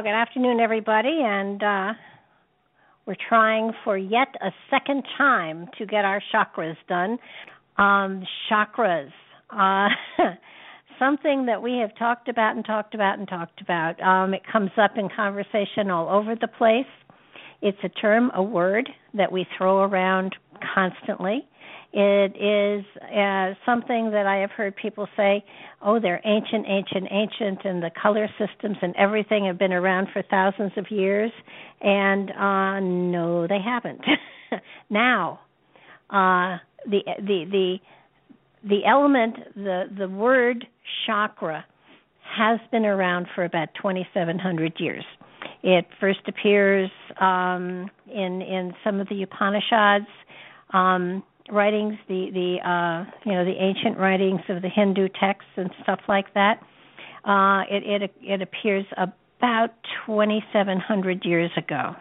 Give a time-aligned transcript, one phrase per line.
[0.00, 1.92] Well, good afternoon, everybody, and uh,
[3.04, 7.18] we're trying for yet a second time to get our chakras done.
[7.76, 9.10] Um, chakras,
[9.50, 9.88] uh,
[10.98, 14.02] something that we have talked about and talked about and talked about.
[14.02, 16.86] Um, it comes up in conversation all over the place.
[17.60, 20.34] It's a term, a word that we throw around
[20.74, 21.46] constantly.
[21.92, 25.44] It is uh, something that I have heard people say,
[25.82, 30.22] oh, they're ancient, ancient, ancient, and the color systems and everything have been around for
[30.30, 31.32] thousands of years.
[31.80, 34.02] And uh, no, they haven't.
[34.90, 35.40] now,
[36.10, 37.76] uh, the the the
[38.68, 40.66] the element, the the word
[41.06, 41.64] chakra,
[42.36, 45.04] has been around for about 2,700 years.
[45.62, 46.90] It first appears
[47.20, 50.06] um, in in some of the Upanishads.
[50.72, 55.70] Um, writings, the the uh, you know the ancient writings of the Hindu texts and
[55.82, 56.60] stuff like that.
[57.24, 59.70] Uh, it it it appears about
[60.06, 61.94] 2,700 years ago.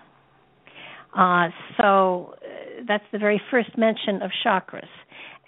[1.18, 1.48] Uh,
[1.78, 4.88] so uh, that's the very first mention of chakras,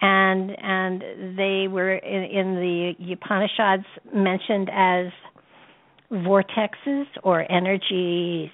[0.01, 5.07] and and they were in, in the Upanishads mentioned as
[6.11, 8.51] vortexes or energy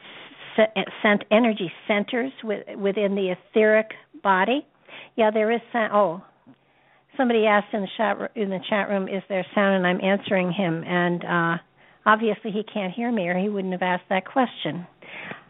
[1.01, 3.91] sent energy centers within the etheric
[4.23, 4.65] body
[5.17, 5.91] yeah, there is sound.
[5.93, 6.21] Oh,
[7.17, 10.51] somebody asked in the chat in the chat room, "Is there sound?" And I'm answering
[10.51, 11.57] him, and uh,
[12.05, 14.87] obviously he can't hear me, or he wouldn't have asked that question.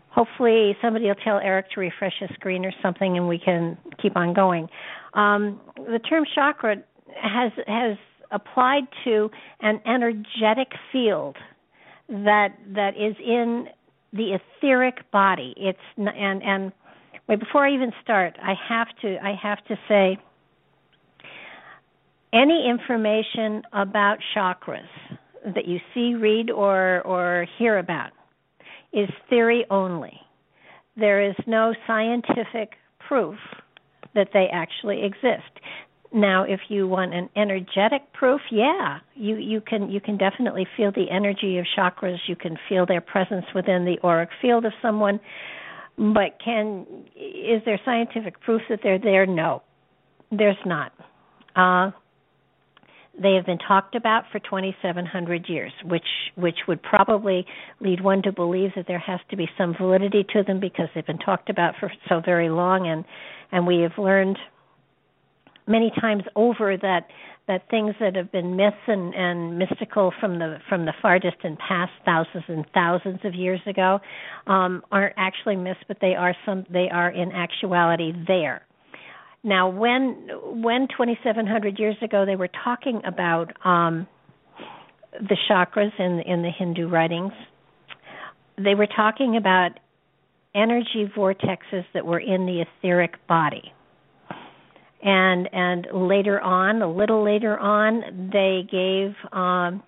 [0.09, 4.16] Hopefully, somebody will tell Eric to refresh his screen or something, and we can keep
[4.16, 4.67] on going.
[5.13, 6.77] Um, the term chakra
[7.22, 7.97] has has
[8.31, 9.29] applied to
[9.61, 11.35] an energetic field
[12.09, 13.67] that that is in
[14.13, 15.53] the etheric body.
[15.57, 16.72] It's and and
[17.27, 20.17] Wait, before I even start, I have to I have to say
[22.33, 24.88] any information about chakras
[25.43, 28.11] that you see, read, or or hear about
[28.93, 30.13] is theory only.
[30.95, 32.73] There is no scientific
[33.07, 33.38] proof
[34.15, 35.51] that they actually exist.
[36.13, 40.91] Now, if you want an energetic proof, yeah, you you can you can definitely feel
[40.91, 42.17] the energy of chakras.
[42.27, 45.19] You can feel their presence within the auric field of someone.
[45.97, 46.85] But can
[47.15, 49.25] is there scientific proof that they're there?
[49.25, 49.63] No,
[50.31, 50.91] there's not.
[51.55, 51.91] Uh,
[53.19, 56.05] they have been talked about for 2,700 years, which
[56.35, 57.45] which would probably
[57.79, 61.05] lead one to believe that there has to be some validity to them because they've
[61.05, 63.03] been talked about for so very long, and
[63.51, 64.38] and we have learned
[65.67, 67.07] many times over that
[67.47, 71.57] that things that have been myths and, and mystical from the from the far distant
[71.59, 73.99] past, thousands and thousands of years ago,
[74.47, 78.65] um, aren't actually myths, but they are some they are in actuality there.
[79.43, 80.27] Now, when
[80.61, 84.07] when 2,700 years ago they were talking about um,
[85.13, 87.33] the chakras in in the Hindu writings,
[88.57, 89.71] they were talking about
[90.53, 93.71] energy vortexes that were in the etheric body
[95.03, 99.83] and and later on, a little later on, they gave um,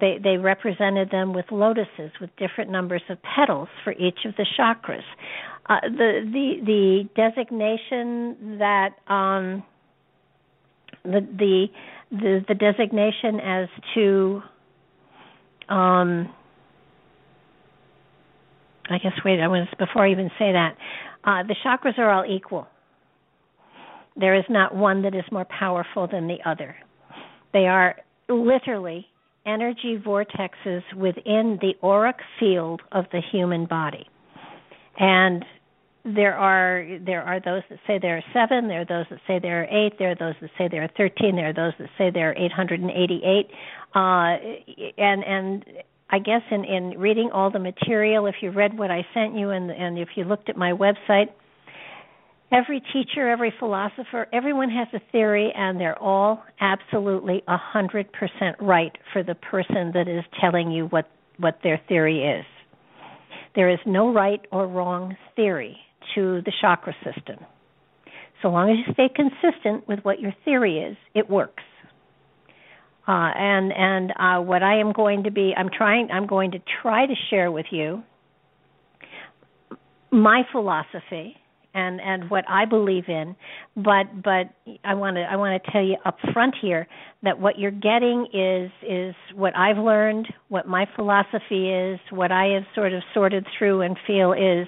[0.00, 4.46] they they represented them with lotuses with different numbers of petals for each of the
[4.58, 5.04] chakras.
[5.68, 9.62] Uh, the the the designation that um,
[11.04, 11.66] the the
[12.10, 14.42] the, the designation as to
[15.68, 16.32] um,
[18.88, 20.76] I guess wait, I was before I even say that.
[21.24, 22.68] Uh, the chakras are all equal.
[24.18, 26.76] There is not one that is more powerful than the other.
[27.52, 27.96] They are
[28.28, 29.06] literally
[29.46, 34.06] energy vortexes within the auric field of the human body.
[34.98, 35.44] And
[36.04, 39.38] there are there are those that say there are seven, there are those that say
[39.40, 41.88] there are eight, there are those that say there are thirteen, there are those that
[41.98, 43.50] say there are eight hundred and eighty eight.
[43.94, 44.36] Uh
[44.98, 45.64] and and
[46.08, 49.50] I guess in, in reading all the material, if you read what I sent you
[49.50, 51.30] and and if you looked at my website,
[52.52, 58.56] every teacher, every philosopher, everyone has a theory, and they're all absolutely a hundred percent
[58.60, 62.44] right for the person that is telling you what what their theory is.
[63.54, 65.76] There is no right or wrong theory
[66.14, 67.44] to the chakra system.
[68.42, 71.62] So long as you stay consistent with what your theory is, it works.
[73.08, 76.58] Uh, and and uh, what I am going to be, I'm trying, I'm going to
[76.82, 78.02] try to share with you
[80.10, 81.36] my philosophy
[81.76, 83.36] and and what I believe in.
[83.76, 84.50] But but
[84.82, 86.88] I want to I want to tell you up front here
[87.22, 92.46] that what you're getting is is what I've learned, what my philosophy is, what I
[92.54, 94.66] have sort of sorted through and feel is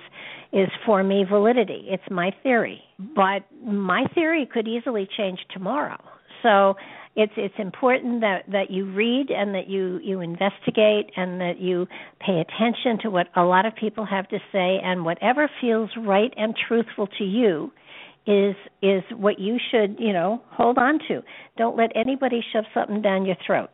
[0.52, 1.86] is for me validity.
[1.88, 5.98] It's my theory, but my theory could easily change tomorrow.
[6.42, 6.74] So
[7.18, 11.88] it's it's important that that you read and that you you investigate and that you
[12.20, 14.78] pay attention to what a lot of people have to say.
[14.84, 17.72] And whatever feels right and truthful to you
[18.24, 21.20] is is what you should you know hold on to.
[21.56, 23.70] Don't let anybody shove something down your throat.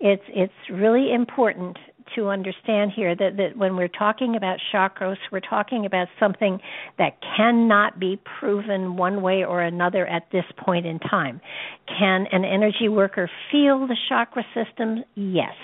[0.00, 1.78] It's it's really important
[2.14, 6.58] to understand here that, that when we're talking about chakras, we're talking about something
[6.98, 11.40] that cannot be proven one way or another at this point in time.
[11.86, 15.04] Can an energy worker feel the chakra system?
[15.14, 15.54] Yes,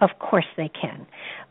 [0.00, 1.06] of course they can.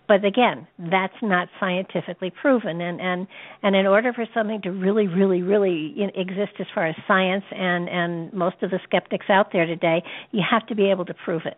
[0.07, 3.27] But again, that's not scientifically proven, and and
[3.63, 7.89] and in order for something to really, really, really exist as far as science and
[7.89, 11.41] and most of the skeptics out there today, you have to be able to prove
[11.45, 11.57] it.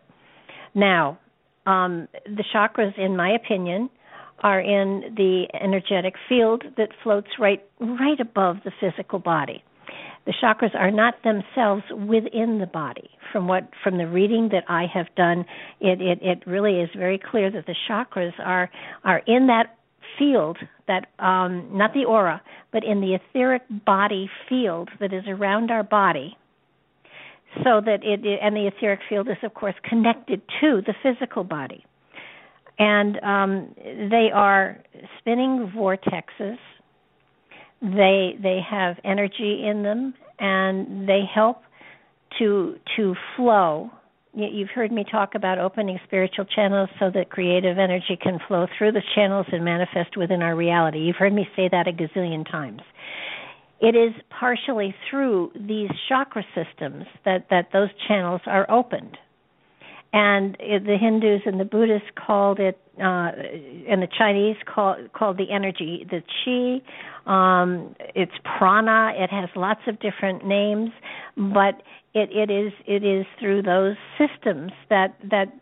[0.74, 1.20] Now,
[1.68, 3.90] um, the chakras, in my opinion,
[4.40, 9.64] are in the energetic field that floats right right above the physical body.
[10.26, 13.10] The chakras are not themselves within the body.
[13.32, 15.46] From what from the reading that I have done,
[15.80, 18.70] it, it, it really is very clear that the chakras are
[19.04, 19.78] are in that
[20.18, 22.42] field that um, not the aura,
[22.72, 26.38] but in the etheric body field that is around our body
[27.64, 31.86] so that it, and the etheric field is of course connected to the physical body.
[32.80, 34.78] And um, they are
[35.20, 36.58] spinning vortexes.
[37.82, 41.62] They they have energy in them and they help
[42.40, 43.92] to to flow.
[44.34, 48.92] You've heard me talk about opening spiritual channels so that creative energy can flow through
[48.92, 51.00] the channels and manifest within our reality.
[51.00, 52.82] You've heard me say that a gazillion times
[53.80, 59.18] it is partially through these chakra systems that, that those channels are opened.
[60.14, 63.32] And the Hindus and the Buddhists called it, uh,
[63.88, 66.82] and the Chinese call, called the energy the chi.
[67.28, 69.12] Um, it's prana.
[69.16, 70.92] It has lots of different names,
[71.36, 75.54] but it, it is it is through those systems that that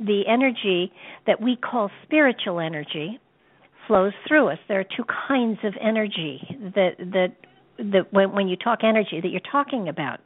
[0.00, 0.92] the energy
[1.26, 3.20] that we call spiritual energy
[3.86, 4.58] flows through us.
[4.68, 6.42] There are two kinds of energy
[6.74, 7.36] that that
[7.78, 10.20] that when, when you talk energy that you're talking about.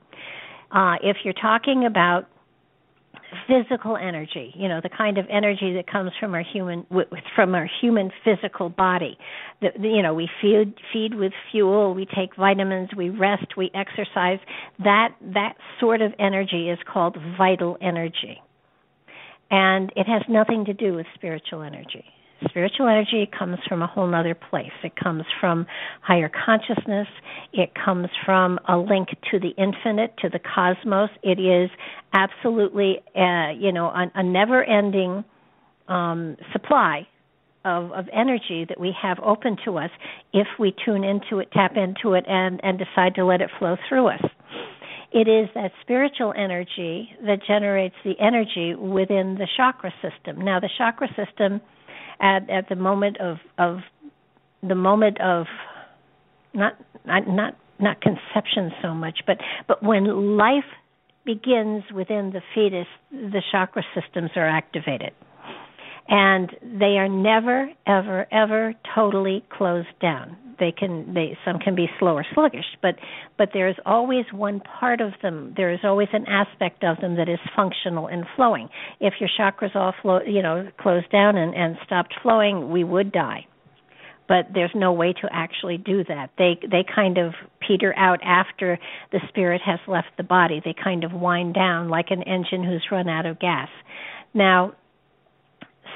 [0.71, 2.29] Uh, if you're talking about
[3.47, 6.87] physical energy, you know, the kind of energy that comes from our human
[7.35, 9.19] from our human physical body.
[9.61, 14.39] The, you know, we feed feed with fuel, we take vitamins, we rest, we exercise.
[14.79, 18.41] That that sort of energy is called vital energy.
[19.51, 22.05] And it has nothing to do with spiritual energy.
[22.49, 24.71] Spiritual energy comes from a whole other place.
[24.85, 25.67] It comes from
[26.03, 27.09] higher consciousness.
[27.53, 31.11] It comes from a link to the infinite, to the cosmos.
[31.23, 31.69] It is
[32.13, 35.25] absolutely, uh, you know, a, a never-ending
[35.89, 37.09] um, supply
[37.65, 39.91] of, of energy that we have open to us
[40.33, 43.77] if we tune into it, tap into it, and, and decide to let it flow
[43.89, 44.23] through us.
[45.11, 50.45] It is that spiritual energy that generates the energy within the chakra system.
[50.45, 51.61] Now, the chakra system
[52.21, 53.79] at at the moment of of
[54.63, 55.47] the moment of
[56.55, 60.65] not not not not conception so much, but but when life
[61.25, 65.13] begins within the fetus, the chakra systems are activated.
[66.09, 70.39] And they are never, ever, ever totally closed down.
[70.59, 72.95] They can they some can be slow or sluggish but
[73.37, 77.17] but there is always one part of them there is always an aspect of them
[77.17, 78.69] that is functional and flowing.
[79.01, 83.13] If your chakras all flow you know closed down and and stopped flowing we would
[83.13, 83.47] die.
[84.29, 86.31] But there's no way to actually do that.
[86.37, 87.33] They they kind of
[87.67, 88.79] peter out after
[89.11, 90.61] the spirit has left the body.
[90.63, 93.69] They kind of wind down like an engine who's run out of gas.
[94.35, 94.75] Now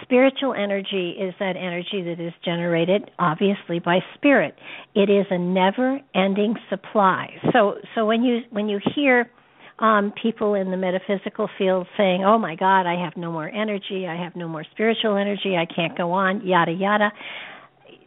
[0.02, 4.54] spiritual energy is that energy that is generated obviously by spirit.
[4.94, 7.30] It is a never ending supply.
[7.52, 9.30] So so when you when you hear
[9.78, 14.06] um people in the metaphysical field saying oh my god i have no more energy
[14.06, 17.10] i have no more spiritual energy i can't go on yada yada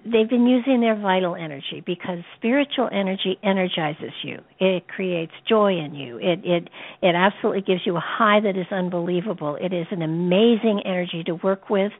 [0.05, 4.39] they've been using their vital energy because spiritual energy energizes you.
[4.59, 6.17] It creates joy in you.
[6.17, 6.69] It it
[7.01, 9.57] it absolutely gives you a high that is unbelievable.
[9.59, 11.91] It is an amazing energy to work with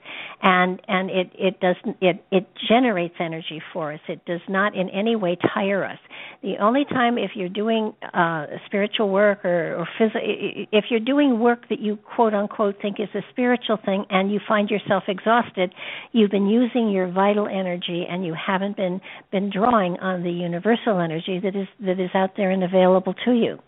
[0.42, 4.00] and and it it does it it generates energy for us.
[4.08, 6.00] It does not in any way tire us.
[6.44, 11.40] The only time if you're doing uh spiritual work or or phys- if you're doing
[11.40, 15.74] work that you quote unquote think is a spiritual thing and you find yourself exhausted,
[16.12, 20.32] you've been using your vital energy energy and you haven't been been drawing on the
[20.32, 23.60] universal energy that is that is out there and available to you.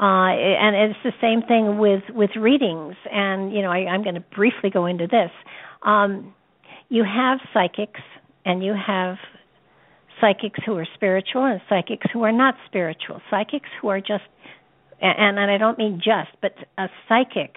[0.00, 2.94] Uh, and it's the same thing with with readings.
[3.10, 5.30] And you know, I, I'm going to briefly go into this.
[5.82, 6.34] Um,
[6.88, 8.00] you have psychics,
[8.44, 9.16] and you have
[10.20, 13.20] psychics who are spiritual, and psychics who are not spiritual.
[13.30, 14.24] Psychics who are just,
[15.00, 17.56] and and I don't mean just, but a psychic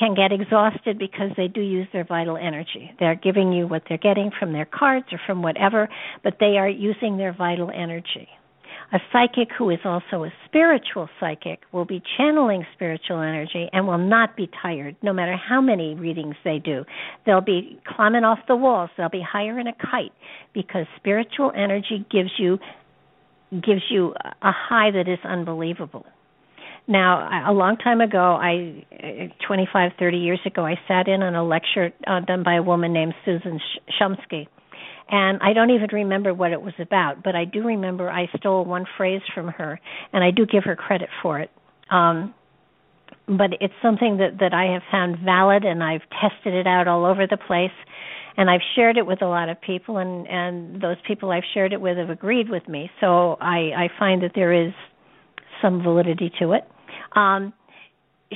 [0.00, 2.90] can get exhausted because they do use their vital energy.
[2.98, 5.88] They're giving you what they're getting from their cards or from whatever,
[6.24, 8.28] but they are using their vital energy.
[8.92, 13.98] A psychic who is also a spiritual psychic will be channeling spiritual energy and will
[13.98, 16.84] not be tired no matter how many readings they do.
[17.24, 20.12] They'll be climbing off the walls, they'll be higher in a kite
[20.54, 22.58] because spiritual energy gives you
[23.52, 26.06] gives you a high that is unbelievable.
[26.86, 28.84] Now, a long time ago, I
[29.46, 32.92] 25, 30 years ago, I sat in on a lecture uh, done by a woman
[32.92, 33.60] named Susan
[34.00, 34.48] Shumsky.
[35.10, 38.64] And I don't even remember what it was about, but I do remember I stole
[38.64, 39.80] one phrase from her,
[40.12, 41.50] and I do give her credit for it.
[41.90, 42.32] Um,
[43.26, 47.04] but it's something that that I have found valid, and I've tested it out all
[47.04, 47.74] over the place,
[48.36, 51.72] and I've shared it with a lot of people, and and those people I've shared
[51.72, 52.88] it with have agreed with me.
[53.00, 54.72] So I I find that there is
[55.62, 56.64] some validity to it.
[57.14, 57.52] Um,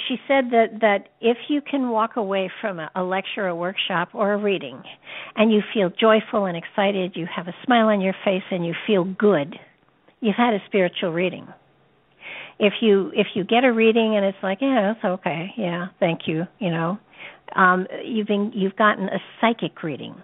[0.08, 4.08] she said that that if you can walk away from a, a lecture, a workshop,
[4.12, 4.82] or a reading,
[5.36, 8.74] and you feel joyful and excited, you have a smile on your face, and you
[8.86, 9.54] feel good,
[10.20, 11.46] you've had a spiritual reading.
[12.58, 16.22] If you if you get a reading and it's like, yeah, that's okay, yeah, thank
[16.26, 16.98] you, you know,
[17.54, 20.14] um, you've been you've gotten a psychic reading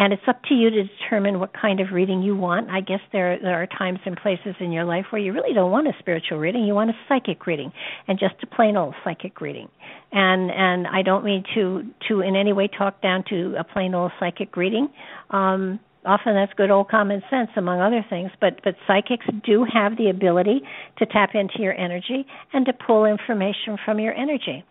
[0.00, 2.70] and it's up to you to determine what kind of reading you want.
[2.70, 5.70] I guess there there are times and places in your life where you really don't
[5.70, 7.70] want a spiritual reading, you want a psychic reading
[8.08, 9.68] and just a plain old psychic reading.
[10.10, 13.94] And and I don't mean to to in any way talk down to a plain
[13.94, 14.88] old psychic reading.
[15.28, 19.98] Um often that's good old common sense among other things but but psychics do have
[19.98, 20.62] the ability
[20.96, 24.64] to tap into your energy and to pull information from your energy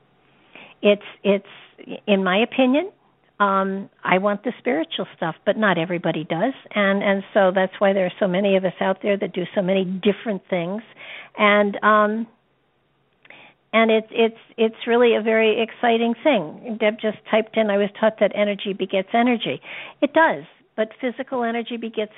[0.81, 1.45] it's it's
[2.07, 2.89] in my opinion
[3.39, 6.53] um i want the spiritual stuff but not everybody does.
[6.75, 9.43] And and so that's why there are so many of us out there that do
[9.55, 10.81] so many different things.
[11.37, 12.27] And um
[13.71, 16.77] and it's it's it's really a very exciting thing.
[16.79, 19.61] Deb just typed in i was taught that energy begets energy.
[20.01, 20.43] It does
[20.75, 22.13] but physical energy begets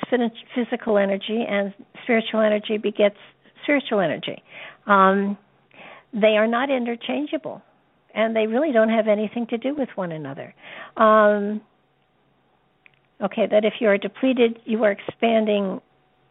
[0.54, 1.74] physical energy and
[2.04, 3.18] spiritual energy begets
[3.64, 4.42] spiritual energy.
[4.88, 5.38] Um
[6.14, 7.62] they are not interchangeable
[8.14, 10.54] and they really don't have anything to do with one another.
[10.98, 11.62] Um,
[13.22, 15.82] okay, that if you are depleted, you are expanding,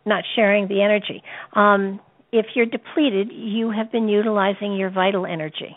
[0.07, 1.23] not sharing the energy.
[1.55, 2.01] Um,
[2.33, 5.77] if you're depleted, you have been utilizing your vital energy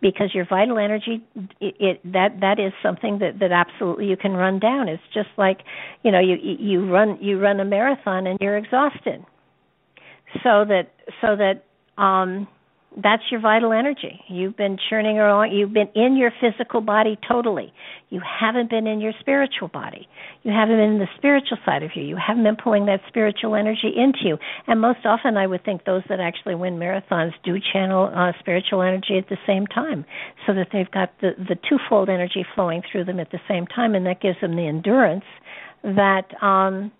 [0.00, 1.24] because your vital energy
[1.60, 5.28] it, it that that is something that that absolutely you can run down it's just
[5.38, 5.60] like
[6.02, 9.24] you know you you run you run a marathon and you're exhausted
[10.42, 11.64] so that so that
[12.02, 12.46] um
[13.02, 14.20] that's your vital energy.
[14.28, 17.72] You've been churning around, You've been in your physical body totally.
[18.08, 20.08] You haven't been in your spiritual body.
[20.44, 22.04] You haven't been in the spiritual side of you.
[22.04, 24.38] You haven't been pulling that spiritual energy into you.
[24.66, 28.80] And most often, I would think those that actually win marathons do channel uh, spiritual
[28.80, 30.06] energy at the same time,
[30.46, 33.94] so that they've got the the twofold energy flowing through them at the same time,
[33.94, 35.24] and that gives them the endurance
[35.82, 36.90] that um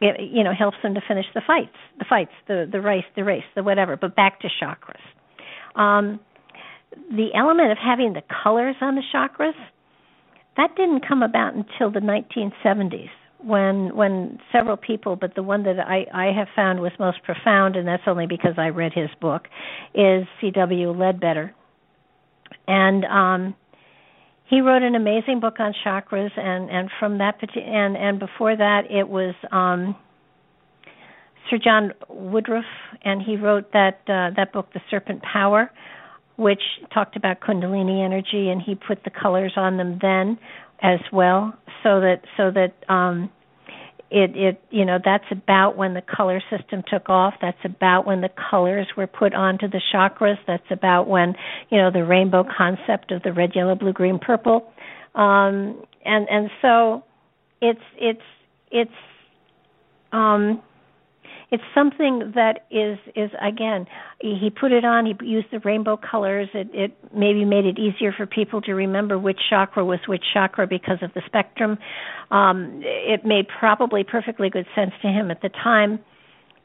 [0.00, 3.24] it, you know helps them to finish the fights the fights the the race the
[3.24, 5.00] race the whatever but back to chakras
[5.80, 6.20] um,
[7.10, 9.54] the element of having the colors on the chakras
[10.56, 13.10] that didn't come about until the 1970s
[13.44, 17.76] when when several people, but the one that I I have found was most profound,
[17.76, 19.48] and that's only because I read his book,
[19.94, 20.90] is C.W.
[20.92, 21.54] Leadbeater,
[22.66, 23.54] and um,
[24.46, 28.90] he wrote an amazing book on chakras, and and from that and and before that
[28.90, 29.96] it was um,
[31.50, 32.62] Sir John Woodroffe,
[33.02, 35.70] and he wrote that uh, that book, The Serpent Power,
[36.36, 40.38] which talked about Kundalini energy, and he put the colors on them then
[40.82, 43.30] as well, so that so that um,
[44.14, 47.34] it it you know that's about when the color system took off.
[47.42, 50.38] That's about when the colors were put onto the chakras.
[50.46, 51.34] That's about when
[51.70, 54.72] you know the rainbow concept of the red, yellow, blue, green, purple,
[55.16, 57.02] um, and and so
[57.60, 58.22] it's it's
[58.70, 58.92] it's
[60.12, 60.62] um
[61.54, 63.86] it's something that is is again
[64.20, 66.48] he put it on he used the rainbow colors.
[66.52, 70.66] It it maybe made it easier for people to remember which chakra was which chakra
[70.66, 71.78] because of the spectrum.
[72.32, 76.00] Um it made probably perfectly good sense to him at the time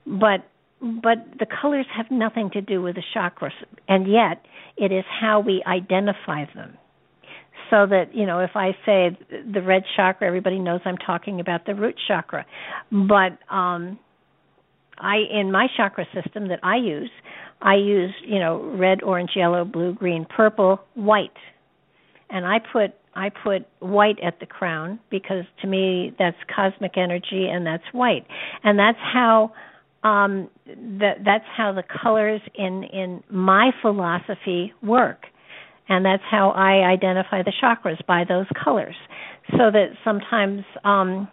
[0.08, 0.50] but
[0.82, 3.52] but the colors have nothing to do with the chakras
[3.88, 4.44] and yet
[4.76, 6.78] it is how we identify them.
[7.70, 11.68] So that you know if i say the red chakra everybody knows i'm talking about
[11.68, 12.44] the root chakra.
[12.92, 14.00] But um
[15.00, 17.12] I in my chakra system that I use,
[17.62, 21.32] I use, you know, red, orange, yellow, blue, green, purple, white.
[22.30, 27.48] And I put I put white at the crown because to me that's cosmic energy
[27.52, 28.26] and that's white.
[28.64, 29.52] And that's how
[30.04, 35.24] um that that's how the colors in in my philosophy work.
[35.90, 38.96] And that's how I identify the chakras by those colors.
[39.52, 41.28] So that sometimes um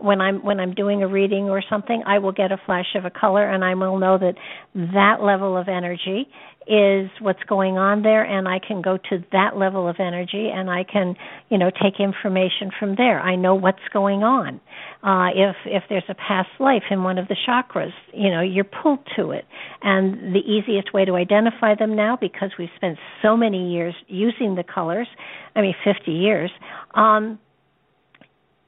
[0.00, 3.04] when I'm when I'm doing a reading or something, I will get a flash of
[3.04, 4.34] a color and I will know that
[4.74, 6.28] that level of energy
[6.66, 10.68] is what's going on there and I can go to that level of energy and
[10.68, 11.16] I can,
[11.48, 13.20] you know, take information from there.
[13.20, 14.60] I know what's going on.
[15.02, 18.64] Uh if if there's a past life in one of the chakras, you know, you're
[18.64, 19.46] pulled to it.
[19.82, 24.54] And the easiest way to identify them now because we've spent so many years using
[24.54, 25.08] the colors,
[25.56, 26.50] I mean 50 years,
[26.94, 27.38] um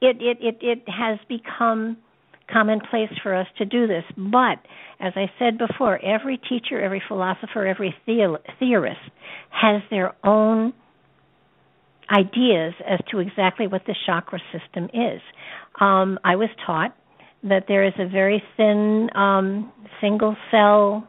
[0.01, 1.97] it it it, it has become
[2.51, 4.03] commonplace for us to do this.
[4.17, 4.59] But
[4.99, 8.99] as I said before, every teacher, every philosopher, every theorist
[9.49, 10.73] has their own
[12.09, 15.21] ideas as to exactly what the chakra system is.
[15.79, 16.95] Um, I was taught
[17.43, 21.07] that there is a very thin um, single cell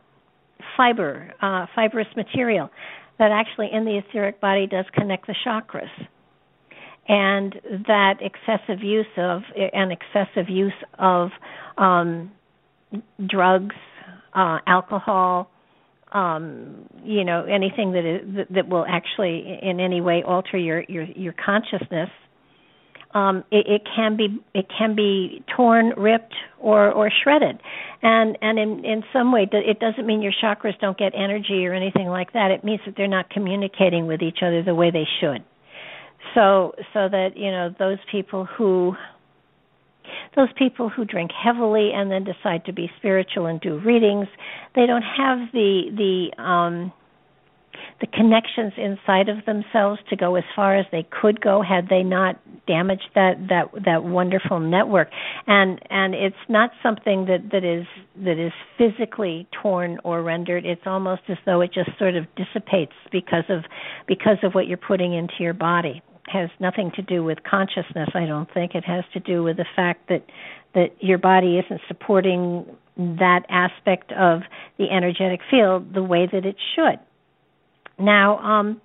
[0.77, 2.71] fiber, uh, fibrous material
[3.19, 5.91] that actually in the etheric body does connect the chakras
[7.09, 7.55] and
[7.87, 11.31] that excessive use of an excessive use of
[11.77, 12.31] um,
[13.27, 13.75] drugs,
[14.35, 15.51] uh, alcohol,
[16.13, 21.05] um, you know, anything that is that, will actually in any way alter your your,
[21.05, 22.11] your consciousness.
[23.15, 27.61] Um, it, it can be it can be torn, ripped, or or shredded,
[28.03, 31.75] and and in in some way it doesn't mean your chakras don't get energy or
[31.75, 32.51] anything like that.
[32.53, 35.45] It means that they're not communicating with each other the way they should
[36.35, 38.95] so so that you know those people who
[40.37, 44.27] those people who drink heavily and then decide to be spiritual and do readings
[44.75, 46.93] they don't have the the um
[48.01, 52.03] the connections inside of themselves to go as far as they could go had they
[52.03, 55.09] not damaged that that that wonderful network.
[55.47, 57.87] And and it's not something that that is
[58.25, 60.67] that is physically torn or rendered.
[60.67, 63.65] It's almost as though it just sort of dissipates because of
[64.07, 66.03] because of what you're putting into your body
[66.33, 69.67] has nothing to do with consciousness i don't think it has to do with the
[69.77, 70.25] fact that
[70.75, 72.65] that your body isn't supporting
[72.97, 74.41] that aspect of
[74.79, 76.99] the energetic field the way that it should
[77.99, 78.81] now um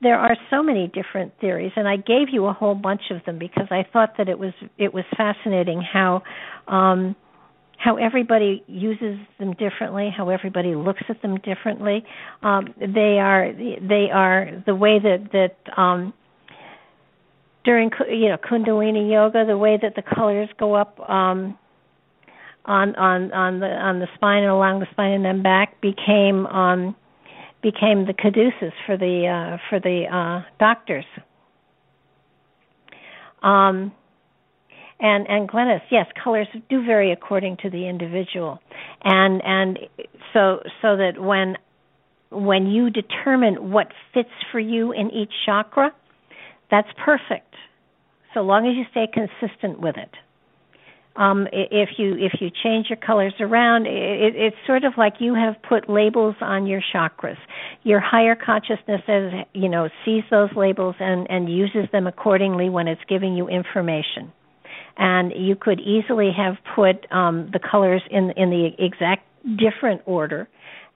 [0.00, 3.38] there are so many different theories and i gave you a whole bunch of them
[3.38, 6.22] because i thought that it was it was fascinating how
[6.68, 7.14] um
[7.82, 12.04] how everybody uses them differently, how everybody looks at them differently.
[12.42, 16.12] Um, they are they are the way that that um,
[17.64, 21.56] during you know kundalini yoga the way that the colors go up um
[22.64, 26.46] on on on the on the spine and along the spine and then back became
[26.46, 26.94] um
[27.62, 31.04] became the caduceus for the uh for the uh doctors.
[33.42, 33.92] Um
[35.00, 38.60] and and Glennis, yes, colors do vary according to the individual,
[39.02, 39.78] and and
[40.32, 41.56] so so that when
[42.30, 45.92] when you determine what fits for you in each chakra,
[46.72, 47.54] that's perfect,
[48.34, 50.10] so long as you stay consistent with it.
[51.14, 55.34] Um, if you if you change your colors around, it, it's sort of like you
[55.34, 57.36] have put labels on your chakras.
[57.82, 62.88] Your higher consciousness, as you know, sees those labels and and uses them accordingly when
[62.88, 64.32] it's giving you information.
[64.96, 69.26] and you could easily have put um, the colors in in the exact
[69.58, 70.48] different order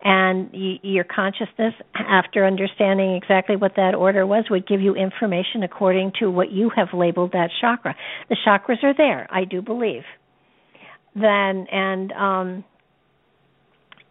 [0.06, 5.64] and y- your consciousness after understanding exactly what that order was would give you information
[5.64, 7.96] according to what you have labeled that chakra.
[8.28, 10.04] The chakras are there i do believe.
[11.16, 12.64] Then and um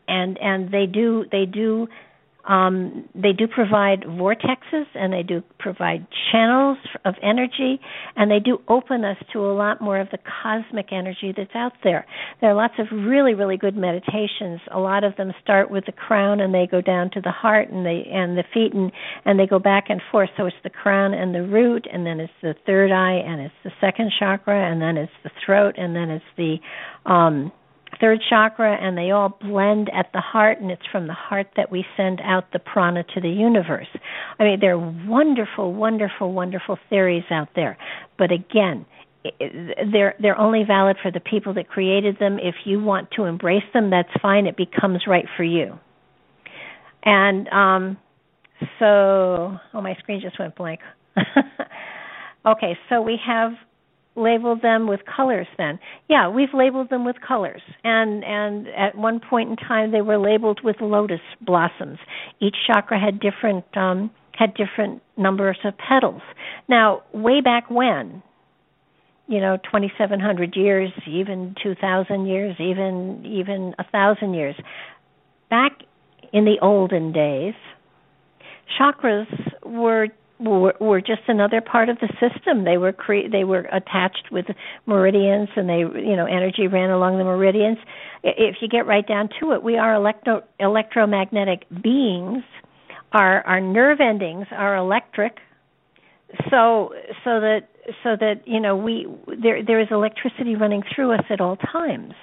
[0.08, 1.88] and and they do they do
[2.47, 7.79] um, they do provide vortexes and they do provide channels of energy
[8.15, 11.73] and they do open us to a lot more of the cosmic energy that's out
[11.84, 12.05] there.
[12.41, 14.62] There are lots of really really good meditations.
[14.71, 17.69] A lot of them start with the crown and they go down to the heart
[17.69, 18.91] and they and the feet and
[19.25, 20.29] and they go back and forth.
[20.38, 23.55] So it's the crown and the root and then it's the third eye and it's
[23.63, 26.58] the second chakra and then it's the throat and then it's the
[27.05, 27.51] um
[27.99, 31.71] third chakra and they all blend at the heart and it's from the heart that
[31.71, 33.88] we send out the prana to the universe.
[34.39, 37.77] I mean there are wonderful wonderful wonderful theories out there.
[38.17, 38.86] But again,
[39.91, 42.39] they're they're only valid for the people that created them.
[42.39, 44.45] If you want to embrace them, that's fine.
[44.45, 45.77] It becomes right for you.
[47.03, 47.97] And um
[48.79, 50.79] so oh my screen just went blank.
[52.45, 53.53] okay, so we have
[54.15, 55.80] labeled them with colors then.
[56.10, 57.62] Yeah we've labeled them with colors.
[57.84, 61.99] And and at one point in time they were labeled with lotus blossoms.
[62.39, 66.21] Each chakra had different um had different numbers of petals.
[66.67, 68.21] Now way back when
[69.28, 74.56] you know 2700 years even 2000 years even even a thousand years
[75.49, 75.71] back
[76.32, 77.56] in the olden days
[78.80, 79.28] chakras
[79.63, 80.08] were
[80.39, 82.65] were, were just another part of the system.
[82.65, 84.45] They were cre- they were attached with
[84.86, 87.78] meridians, and they you know energy ran along the meridians.
[88.24, 92.43] If you get right down to it, we are electro electromagnetic beings.
[93.12, 95.38] Our our nerve endings are electric,
[96.50, 96.93] so
[97.24, 97.69] so that
[98.04, 99.08] so that you know we
[99.41, 102.13] there there is electricity running through us at all times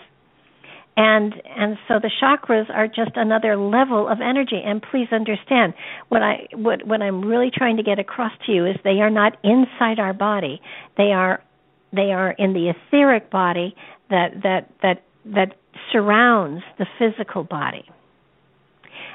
[0.97, 4.61] and and so the chakras are just another level of energy.
[4.65, 5.73] And please understand
[6.09, 9.11] what i what what i'm really trying to get across to you is they are
[9.11, 10.61] not inside our body.
[10.97, 11.43] They are
[11.93, 13.75] they are in the etheric body
[14.11, 15.55] that that that that
[15.91, 17.85] surrounds the physical body.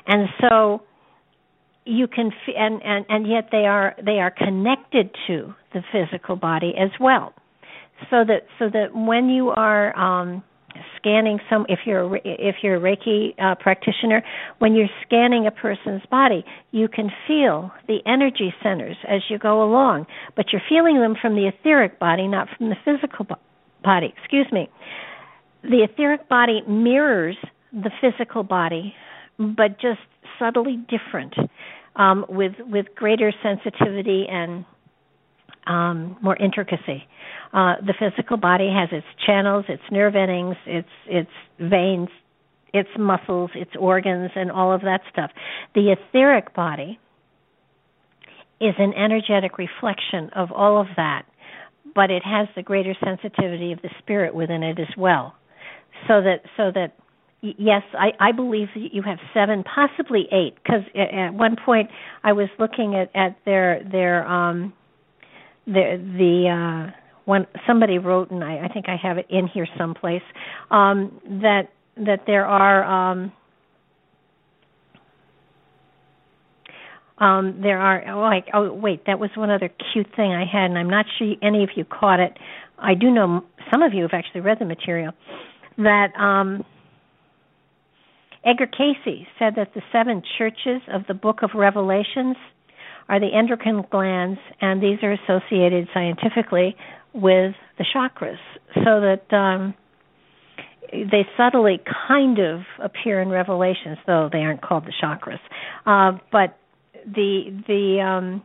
[0.08, 0.82] And so
[1.86, 6.74] you can and and and yet they are they are connected to the physical body
[6.80, 7.34] as well.
[8.10, 10.44] So that so that when you are um
[10.98, 14.24] scanning some if you're a, if you're a reiki uh, practitioner
[14.60, 19.64] when you're scanning a person's body you can feel the energy centers as you go
[19.64, 23.26] along but you're feeling them from the etheric body not from the physical
[23.84, 24.14] body.
[24.18, 24.70] Excuse me.
[25.64, 27.38] The etheric body mirrors
[27.72, 28.94] the physical body
[29.40, 30.00] but just
[30.40, 31.34] subtly different
[31.96, 34.66] um, with with greater sensitivity and
[35.68, 37.04] um, more intricacy.
[37.54, 42.10] Uh, the physical body has its channels, its nerve endings, its its veins,
[42.74, 45.32] its muscles, its organs, and all of that stuff.
[45.76, 47.00] The etheric body
[48.60, 51.24] is an energetic reflection of all of that,
[51.96, 55.36] but it has the greater sensitivity of the spirit within it as well.
[56.08, 56.96] So that so that
[57.42, 61.90] yes, I, I believe you have seven, possibly eight, because at one point
[62.24, 64.74] I was looking at at their their um
[65.68, 66.92] the the uh
[67.26, 70.24] when somebody wrote and I, I think I have it in here someplace
[70.72, 73.32] um that that there are um
[77.18, 80.66] um there are oh, like oh wait that was one other cute thing I had
[80.72, 82.38] and I'm not sure any of you caught it.
[82.80, 85.12] I do know some of you have actually read the material
[85.78, 86.64] that um
[88.46, 92.38] Edgar Cayce said that the seven churches of the book of Revelations
[93.10, 96.76] are the endocrine glands, and these are associated scientifically
[97.14, 98.38] with the chakras,
[98.76, 99.74] so that um,
[100.92, 105.40] they subtly kind of appear in Revelations, though they aren't called the chakras.
[105.86, 106.58] Uh, but
[107.06, 108.44] the the um,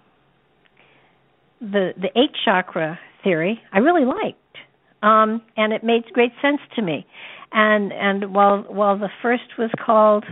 [1.60, 4.38] the the eight chakra theory I really liked,
[5.02, 7.06] um, and it made great sense to me.
[7.52, 10.24] And and while while the first was called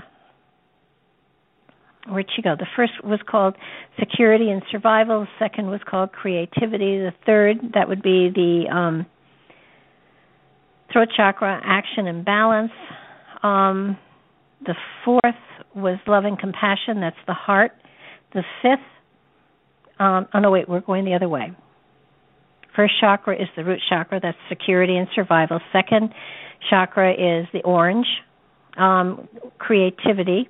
[2.09, 2.57] where'd she go?
[2.57, 3.57] The first was called
[3.99, 5.21] security and survival.
[5.21, 6.99] The second was called creativity.
[6.99, 9.07] The third, that would be the um,
[10.93, 12.73] throat chakra, action and balance.
[13.43, 13.99] Um,
[14.65, 15.23] the fourth
[15.75, 17.01] was love and compassion.
[17.01, 17.73] That's the heart.
[18.35, 18.81] The fifth,
[19.99, 21.53] um, oh no, wait, we're going the other way.
[22.77, 24.21] First chakra is the root chakra.
[24.21, 25.61] That's security and survival.
[25.73, 26.15] Second
[26.69, 28.07] chakra is the orange,
[28.77, 30.49] um, creativity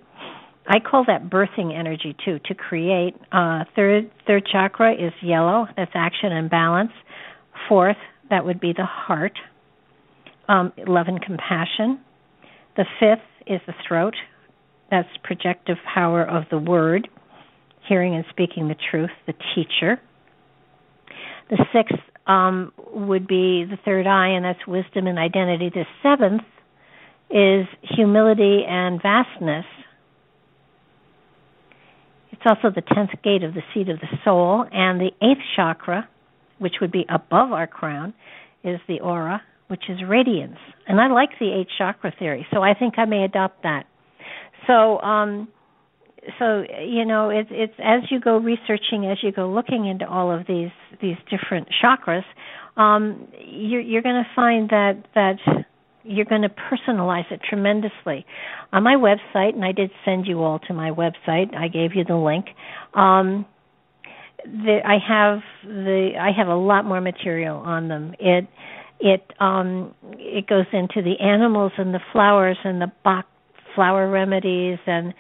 [0.71, 3.17] I call that birthing energy too to create.
[3.33, 5.67] Uh, third third chakra is yellow.
[5.77, 6.93] That's action and balance.
[7.69, 7.97] Fourth,
[8.31, 9.37] that would be the heart.
[10.49, 12.01] Um, love and compassion.
[12.77, 14.15] The fifth is the throat.
[14.93, 17.09] That's projective power of the word,
[17.89, 20.01] hearing and speaking the truth, the teacher.
[21.51, 25.71] The sixth um, would be the third eye, and that's wisdom and identity.
[25.75, 26.43] The seventh
[27.29, 29.65] is humility and vastness.
[32.41, 36.09] It's also the tenth gate of the seat of the soul, and the eighth chakra,
[36.59, 38.15] which would be above our crown,
[38.65, 40.57] is the aura, which is radiance.
[40.89, 43.85] And I like the eight chakra theory, so I think I may adopt that.
[44.67, 45.49] So, um,
[46.39, 50.31] so you know, it's it's as you go researching, as you go looking into all
[50.31, 50.71] of these
[51.03, 52.25] these different chakras,
[52.77, 55.37] um, you're you're going to find that that
[56.03, 58.25] you're going to personalize it tremendously.
[58.73, 61.55] On my website, and I did send you all to my website.
[61.55, 62.47] I gave you the link.
[62.95, 63.47] Um,
[64.45, 68.15] the, I have the I have a lot more material on them.
[68.19, 68.47] It
[69.01, 73.27] it um, it goes into the animals and the flowers and the Bach
[73.75, 75.15] flower remedies and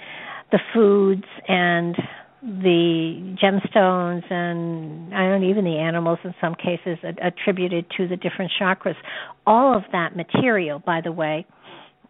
[0.52, 1.96] the foods and
[2.42, 8.50] the gemstones and I don't even the animals in some cases attributed to the different
[8.60, 8.94] chakras.
[9.46, 11.46] All of that material, by the way,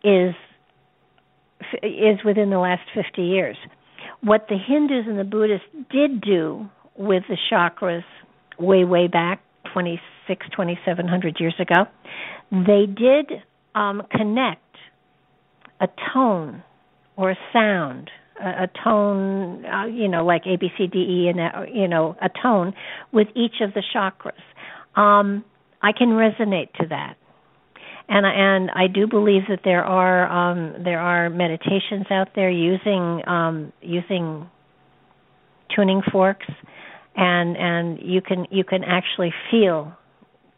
[0.04, 0.34] is
[1.82, 3.56] is within the last 50 years.
[4.22, 8.04] What the Hindus and the Buddhists did do with the chakras
[8.58, 11.86] way way back 26 2700 years ago,
[12.50, 13.42] they did
[13.74, 14.62] um, connect
[15.80, 16.62] a tone
[17.16, 18.10] or a sound
[18.40, 22.16] a, tone, uh, you know, like A, B, C, D, E, and uh, you know,
[22.22, 22.74] a tone
[23.12, 24.32] with each of the chakras.
[25.00, 25.44] Um,
[25.82, 27.16] I can resonate to that,
[28.08, 33.22] and and I do believe that there are um, there are meditations out there using
[33.26, 34.48] um, using
[35.74, 36.46] tuning forks,
[37.16, 39.92] and and you can you can actually feel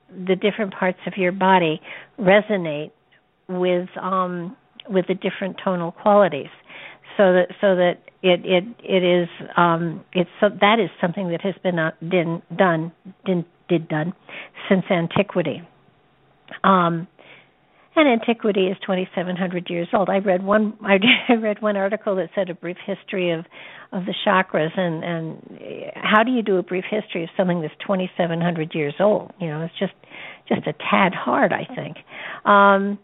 [0.08, 1.80] the different parts of your body
[2.18, 2.90] resonate
[3.48, 4.56] with um,
[4.88, 6.50] with the different tonal qualities
[7.16, 11.40] so that so that it it it is um it's so that is something that
[11.42, 12.92] has been uh, been done
[13.24, 14.12] did, did done
[14.68, 15.62] since antiquity.
[16.64, 17.08] Um
[17.94, 20.08] and antiquity is 2700 years old.
[20.08, 23.44] I read one i read one article that said a brief history of
[23.92, 27.74] of the chakras and and how do you do a brief history of something that's
[27.86, 29.32] 2700 years old?
[29.40, 29.94] You know it's just
[30.48, 31.96] just a tad hard i think.
[32.44, 32.98] Um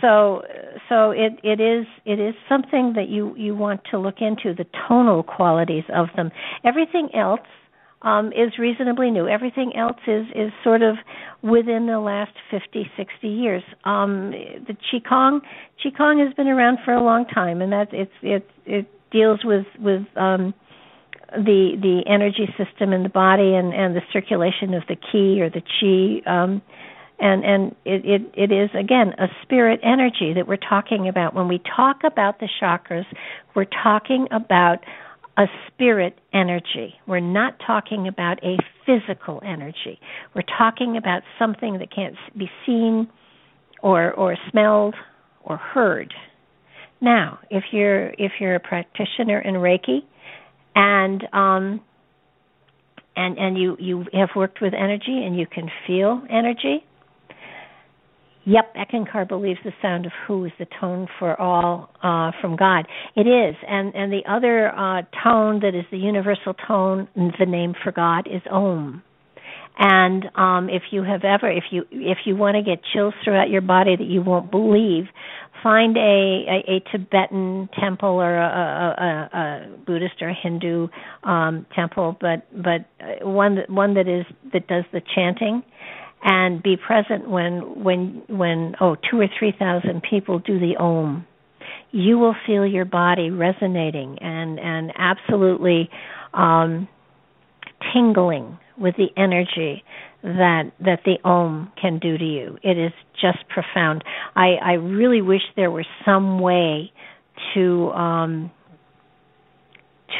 [0.00, 0.42] so
[0.88, 4.66] so it it is it is something that you you want to look into the
[4.88, 6.30] tonal qualities of them.
[6.64, 7.40] Everything else
[8.02, 9.28] um, is reasonably new.
[9.28, 10.96] Everything else is is sort of
[11.42, 13.62] within the last 50 60 years.
[13.84, 15.40] Um, the qigong
[15.84, 19.66] qigong has been around for a long time and that it's it it deals with
[19.78, 20.54] with um,
[21.32, 25.50] the the energy system in the body and and the circulation of the qi or
[25.50, 26.62] the qi um,
[27.20, 31.34] and and it, it it is again a spirit energy that we're talking about.
[31.34, 33.06] When we talk about the chakras
[33.54, 34.84] we're talking about
[35.36, 36.94] a spirit energy.
[37.06, 39.98] We're not talking about a physical energy.
[40.34, 43.08] We're talking about something that can't be seen
[43.82, 44.94] or or smelled
[45.42, 46.12] or heard.
[47.00, 50.00] Now if you're if you're a practitioner in reiki
[50.74, 51.80] and um
[53.16, 56.84] and and you you have worked with energy and you can feel energy
[58.46, 62.86] Yep, Eckankar believes the sound of HU is the tone for all uh, from God.
[63.14, 67.74] It is, and and the other uh, tone that is the universal tone, the name
[67.84, 69.02] for God is Om.
[69.78, 73.50] And um, if you have ever, if you if you want to get chills throughout
[73.50, 75.04] your body that you won't believe,
[75.62, 80.88] find a a, a Tibetan temple or a, a, a, Buddhist or a Hindu
[81.24, 85.62] um, temple, but but uh, one that one that is that does the chanting
[86.22, 91.26] and be present when when when oh two or three thousand people do the om.
[91.92, 95.88] You will feel your body resonating and and absolutely
[96.34, 96.88] um
[97.92, 99.84] tingling with the energy
[100.22, 102.58] that that the om can do to you.
[102.62, 104.04] It is just profound.
[104.36, 106.92] I i really wish there were some way
[107.54, 108.50] to um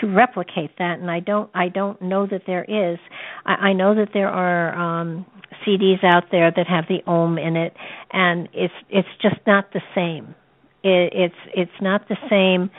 [0.01, 2.99] to replicate that and i don't i don't know that there is.
[3.45, 5.27] I, I know that there are um
[5.67, 7.75] CDs out there that have the Om in it,
[8.13, 10.35] and it's it's just not the same.
[10.83, 12.71] It, it's it's not the same.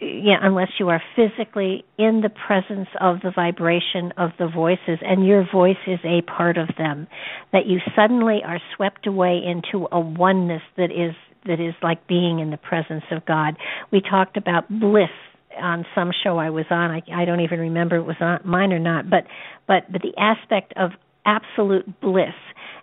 [0.00, 5.26] Yeah, unless you are physically in the presence of the vibration of the voices, and
[5.26, 7.06] your voice is a part of them,
[7.52, 11.14] that you suddenly are swept away into a oneness that is
[11.46, 13.56] that is like being in the presence of God.
[13.92, 15.10] We talked about bliss
[15.56, 16.90] on some show I was on.
[16.90, 19.24] I, I don't even remember it was on mine or not, but
[19.66, 20.90] but but the aspect of
[21.26, 22.34] absolute bliss.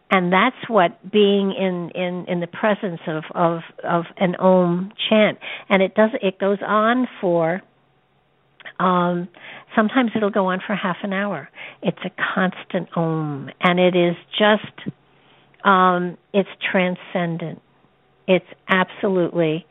[0.10, 5.40] And that's what being in in in the presence of of of an om chant.
[5.70, 7.62] And it does it goes on for
[8.80, 9.30] um
[9.74, 11.50] sometimes it'll go on for half an hour.
[11.82, 13.50] It's a constant om.
[13.62, 14.94] And it is just
[15.64, 17.62] um it's transcendent.
[18.28, 19.66] It's absolutely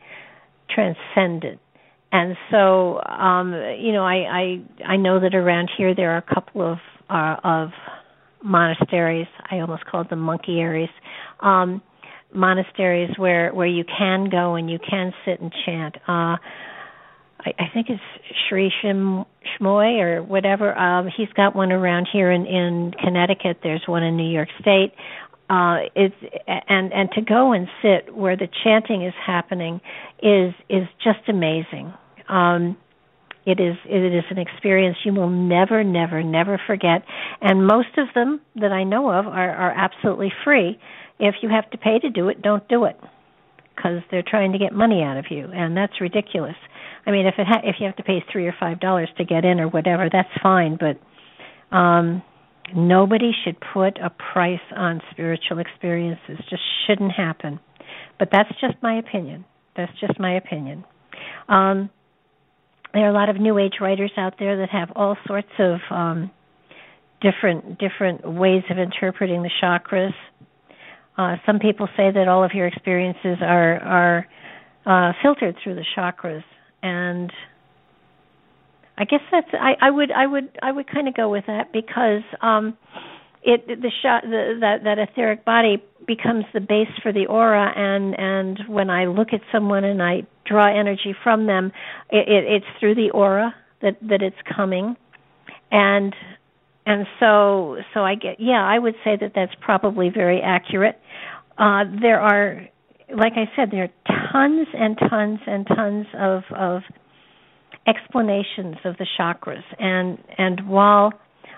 [0.71, 1.59] transcendent.
[2.11, 6.33] And so um you know i i i know that around here there are a
[6.33, 6.79] couple of
[7.11, 7.69] uh, of
[8.43, 9.27] monasteries.
[9.49, 10.89] I almost called them monkeyaries.
[11.39, 11.81] Um,
[12.33, 15.95] monasteries where where you can go and you can sit and chant.
[16.07, 16.37] Uh,
[17.43, 18.01] I, I think it's
[18.47, 19.25] Sri Shim,
[19.59, 20.77] Shmoy or whatever.
[20.77, 23.59] Um, he's got one around here in in Connecticut.
[23.63, 24.93] There's one in New York State.
[25.49, 26.15] Uh, it's
[26.47, 29.81] and and to go and sit where the chanting is happening
[30.23, 31.93] is is just amazing.
[32.29, 32.77] Um,
[33.45, 37.03] it is it is an experience you will never, never, never forget.
[37.41, 40.79] And most of them that I know of are, are absolutely free.
[41.19, 42.99] If you have to pay to do it, don't do it
[43.75, 46.55] because they're trying to get money out of you, and that's ridiculous.
[47.05, 49.25] I mean, if it ha- if you have to pay three or five dollars to
[49.25, 50.77] get in or whatever, that's fine.
[50.79, 52.21] But um,
[52.75, 56.37] nobody should put a price on spiritual experiences.
[56.49, 57.59] Just shouldn't happen.
[58.19, 59.45] But that's just my opinion.
[59.75, 60.83] That's just my opinion.
[61.49, 61.89] Um,
[62.93, 65.79] there are a lot of new age writers out there that have all sorts of
[65.89, 66.31] um,
[67.21, 70.13] different different ways of interpreting the chakras.
[71.17, 74.27] Uh, some people say that all of your experiences are are
[74.85, 76.43] uh, filtered through the chakras,
[76.81, 77.31] and
[78.97, 81.71] I guess that's I, I would I would I would kind of go with that
[81.71, 82.77] because um,
[83.43, 88.17] it the shot the, that that etheric body becomes the base for the aura and
[88.19, 91.71] and when i look at someone and i draw energy from them
[92.09, 94.95] it, it it's through the aura that that it's coming.
[95.71, 96.15] And
[96.85, 100.99] and so so i get yeah i would say that that's probably very accurate.
[101.57, 102.67] Uh there are
[103.15, 106.81] like i said there are tons and tons and tons of of
[107.87, 109.63] explanations of the chakras.
[109.79, 111.13] And and while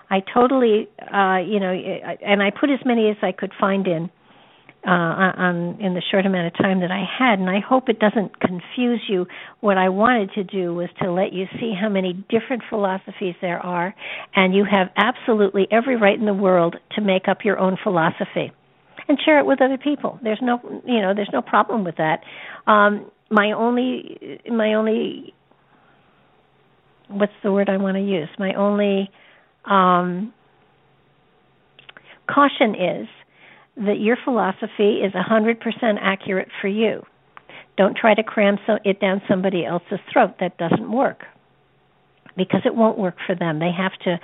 [0.09, 4.11] I totally, uh, you know, and I put as many as I could find in
[4.85, 7.99] uh, on in the short amount of time that I had, and I hope it
[7.99, 9.25] doesn't confuse you.
[9.61, 13.59] What I wanted to do was to let you see how many different philosophies there
[13.59, 13.95] are,
[14.35, 18.51] and you have absolutely every right in the world to make up your own philosophy
[19.07, 20.19] and share it with other people.
[20.21, 22.21] There's no, you know, there's no problem with that.
[22.67, 25.33] Um, my only, my only,
[27.07, 28.29] what's the word I want to use?
[28.37, 29.09] My only
[29.65, 30.33] um,
[32.29, 33.07] caution is
[33.77, 35.57] that your philosophy is 100%
[36.01, 37.03] accurate for you.
[37.77, 40.35] Don't try to cram so, it down somebody else's throat.
[40.39, 41.23] That doesn't work
[42.37, 43.59] because it won't work for them.
[43.59, 44.19] They have to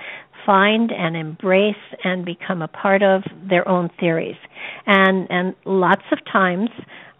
[0.46, 4.36] find and embrace and become a part of their own theories.
[4.86, 6.70] And and lots of times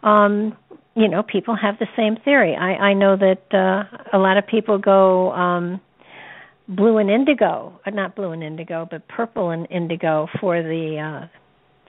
[0.02, 0.56] um
[0.96, 2.56] you know people have the same theory.
[2.56, 5.80] I I know that uh a lot of people go um
[6.68, 11.39] blue and indigo, uh, not blue and indigo, but purple and indigo for the uh,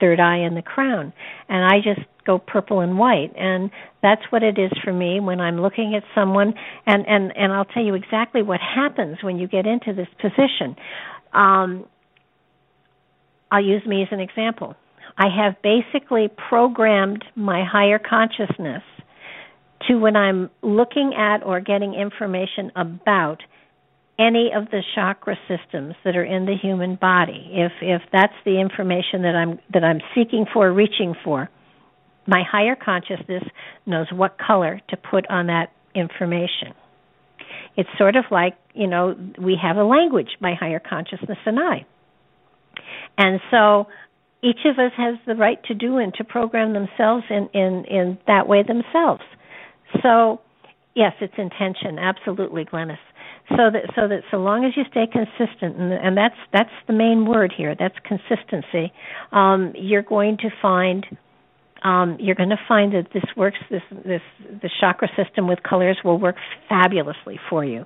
[0.02, 1.12] third eye and the crown.
[1.48, 3.70] And I just go purple and white, and
[4.02, 6.54] that's what it is for me when I'm looking at someone.
[6.86, 10.76] And and and I'll tell you exactly what happens when you get into this position.
[11.32, 11.86] Um,
[13.50, 14.74] I'll use me as an example.
[15.16, 18.82] I have basically programmed my higher consciousness
[19.88, 23.42] to when I'm looking at or getting information about
[24.18, 27.50] any of the chakra systems that are in the human body.
[27.52, 31.48] If if that's the information that i'm that i'm seeking for reaching for
[32.26, 33.42] my higher consciousness
[33.86, 36.74] knows what color to put on that information.
[37.76, 41.86] It's sort of like you know we have a language my higher consciousness and i.
[43.16, 43.86] And so
[44.42, 48.18] each of us has the right to do and to program themselves in in in
[48.26, 49.22] that way themselves.
[50.02, 50.42] So
[50.94, 51.98] yes it's intention.
[51.98, 52.98] Absolutely glennis
[53.50, 56.92] so that so that so long as you stay consistent and, and that's that's the
[56.92, 58.92] main word here that's consistency
[59.32, 61.06] um, you're going to find
[61.84, 65.98] um, you're going to find that this works this this the chakra system with colors
[66.04, 66.36] will work
[66.68, 67.84] fabulously for you.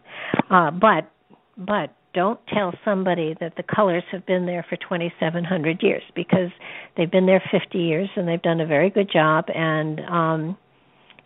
[0.51, 1.11] Uh, but
[1.57, 6.51] but don't tell somebody that the colors have been there for 2700 years because
[6.97, 10.57] they've been there 50 years and they've done a very good job and um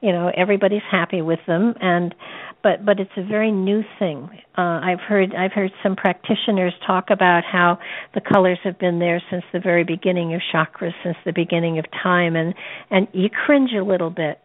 [0.01, 2.15] you know everybody's happy with them and
[2.63, 4.29] but but it's a very new thing.
[4.57, 7.79] Uh, I've heard I've heard some practitioners talk about how
[8.15, 11.87] the colors have been there since the very beginning of chakras, since the beginning of
[12.03, 12.55] time, and
[12.91, 14.41] and you cringe a little bit.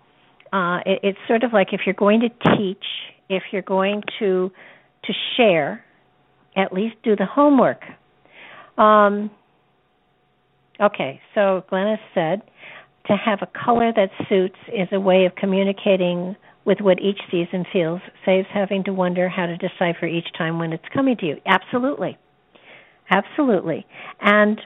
[0.53, 2.85] Uh, it, it's sort of like if you're going to teach,
[3.29, 4.51] if you're going to
[5.03, 5.83] to share,
[6.55, 7.81] at least do the homework.
[8.77, 9.29] Um,
[10.79, 12.41] Okay, so Glennis said
[13.07, 16.35] to have a color that suits is a way of communicating
[16.65, 20.73] with what each season feels, saves having to wonder how to decipher each time when
[20.73, 21.35] it's coming to you.
[21.45, 22.17] Absolutely.
[23.09, 23.85] Absolutely.
[24.19, 24.59] And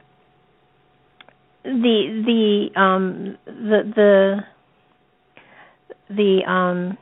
[1.63, 4.39] the the um the the
[6.09, 6.97] the um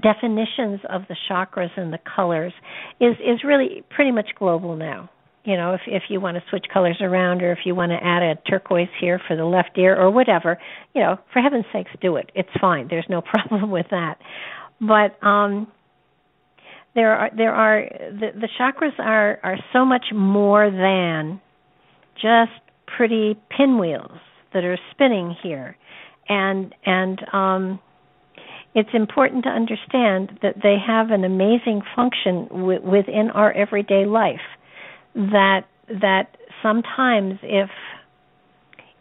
[0.00, 2.52] definitions of the chakras and the colors
[3.00, 5.08] is is really pretty much global now
[5.44, 7.98] you know if if you want to switch colors around or if you want to
[8.02, 10.58] add a turquoise here for the left ear or whatever
[10.94, 12.30] you know for heaven's sakes do it.
[12.34, 12.88] It's fine.
[12.88, 14.18] There's no problem with that.
[14.80, 15.68] But um
[16.94, 21.40] there are there are the, the chakras are are so much more than
[22.14, 22.52] just
[22.96, 24.18] pretty pinwheels
[24.52, 25.76] that are spinning here.
[26.28, 27.80] And and um
[28.74, 34.40] it's important to understand that they have an amazing function w- within our everyday life
[35.14, 37.70] that that sometimes if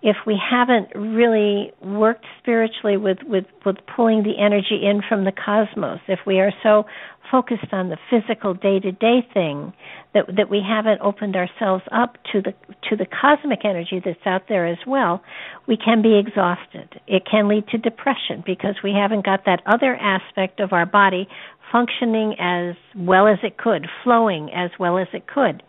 [0.03, 5.32] if we haven't really worked spiritually with, with, with pulling the energy in from the
[5.32, 6.84] cosmos, if we are so
[7.32, 9.72] focused on the physical day to day thing
[10.14, 12.53] that that we haven't opened ourselves up to the
[12.88, 15.24] to the cosmic energy that's out there as well,
[15.66, 16.99] we can be exhausted.
[17.07, 21.28] It can lead to depression because we haven't got that other aspect of our body
[21.72, 25.64] functioning as well as it could, flowing as well as it could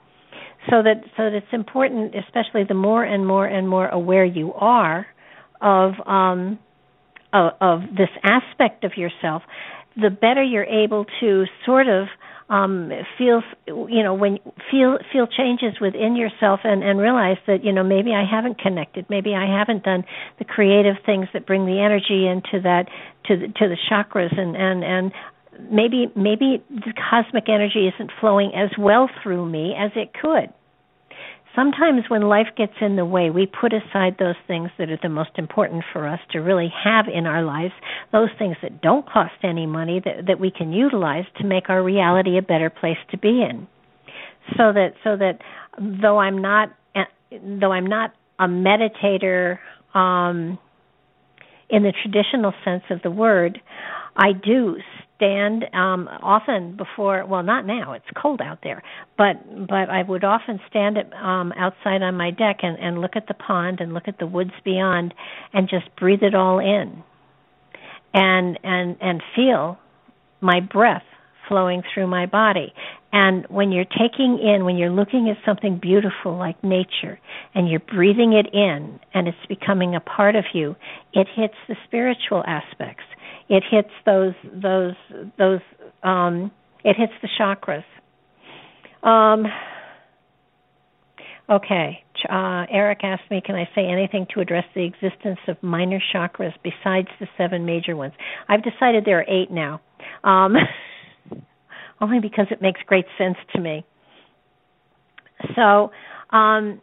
[0.70, 4.52] so that so that it's important, especially the more and more and more aware you
[4.54, 5.06] are
[5.60, 6.58] of um,
[7.32, 9.42] of, of this aspect of yourself,
[9.96, 12.06] the better you're able to sort of
[12.50, 14.38] um feel you know when
[14.70, 19.06] feel feel changes within yourself and and realize that you know maybe I haven't connected
[19.08, 20.04] maybe I haven't done
[20.38, 22.84] the creative things that bring the energy into that
[23.28, 25.12] to the, to the chakras and and and
[25.70, 30.52] maybe maybe the cosmic energy isn't flowing as well through me as it could.
[31.54, 35.08] Sometimes when life gets in the way we put aside those things that are the
[35.08, 37.72] most important for us to really have in our lives
[38.10, 41.82] those things that don't cost any money that that we can utilize to make our
[41.82, 43.68] reality a better place to be in.
[44.56, 45.38] So that so that
[45.78, 46.70] though i'm not
[47.30, 49.58] though i'm not a meditator
[49.94, 50.58] um
[51.70, 53.60] in the traditional sense of the word
[54.16, 54.76] i do
[55.16, 58.82] stand um often before well not now it's cold out there
[59.16, 59.36] but
[59.68, 63.28] but I would often stand at, um outside on my deck and and look at
[63.28, 65.14] the pond and look at the woods beyond
[65.52, 67.02] and just breathe it all in.
[68.12, 69.78] And and and feel
[70.40, 71.02] my breath
[71.48, 72.72] flowing through my body.
[73.12, 77.20] And when you're taking in when you're looking at something beautiful like nature
[77.54, 80.74] and you're breathing it in and it's becoming a part of you
[81.12, 83.04] it hits the spiritual aspects
[83.48, 84.94] it hits those those
[85.38, 85.60] those
[86.02, 86.50] um
[86.84, 87.84] it hits the chakras
[89.02, 89.44] um
[91.50, 96.00] okay uh, Eric asked me, can I say anything to address the existence of minor
[96.14, 98.12] chakras besides the seven major ones?
[98.48, 99.80] I've decided there are eight now,
[100.22, 100.54] um,
[102.00, 103.84] only because it makes great sense to me.
[105.54, 105.90] So,
[106.30, 106.80] um,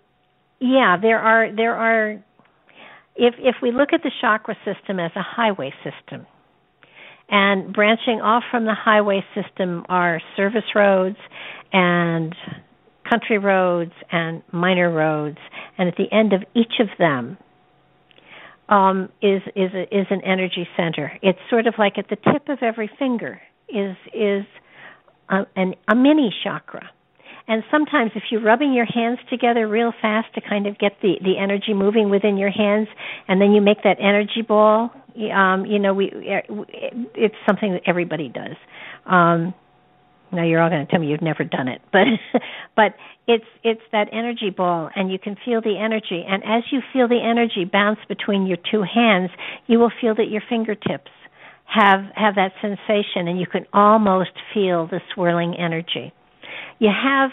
[0.59, 2.11] yeah, there are there are.
[3.15, 6.27] If if we look at the chakra system as a highway system,
[7.31, 11.17] and branching off from the highway system are service roads
[11.71, 12.35] and
[13.09, 15.37] country roads and minor roads,
[15.77, 17.37] and at the end of each of them
[18.69, 21.11] um, is is a, is an energy center.
[21.21, 24.45] It's sort of like at the tip of every finger is is
[25.29, 26.89] a, an, a mini chakra.
[27.47, 31.15] And sometimes, if you're rubbing your hands together real fast to kind of get the
[31.21, 32.87] the energy moving within your hands,
[33.27, 34.91] and then you make that energy ball,
[35.33, 38.55] um, you know, we it's something that everybody does.
[39.05, 39.53] Um,
[40.31, 42.07] now you're all going to tell me you've never done it, but
[42.75, 42.95] but
[43.27, 46.23] it's it's that energy ball, and you can feel the energy.
[46.27, 49.29] And as you feel the energy bounce between your two hands,
[49.67, 51.11] you will feel that your fingertips
[51.65, 56.13] have have that sensation, and you can almost feel the swirling energy.
[56.79, 57.31] You have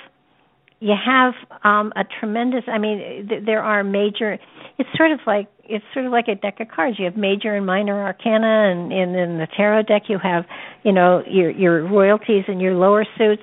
[0.80, 2.62] you have um, a tremendous.
[2.68, 4.38] I mean, th- there are major.
[4.78, 6.98] It's sort of like it's sort of like a deck of cards.
[6.98, 10.44] You have major and minor arcana, and, and in the tarot deck you have,
[10.84, 13.42] you know, your your royalties and your lower suits.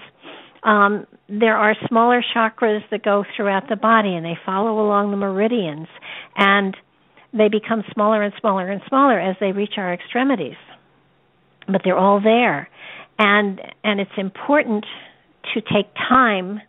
[0.64, 5.18] Um, there are smaller chakras that go throughout the body, and they follow along the
[5.18, 5.88] meridians,
[6.38, 6.76] and
[7.34, 10.56] they become smaller and smaller and smaller as they reach our extremities.
[11.68, 12.70] But they're all there,
[13.20, 14.86] and and it's important
[15.54, 16.62] to take time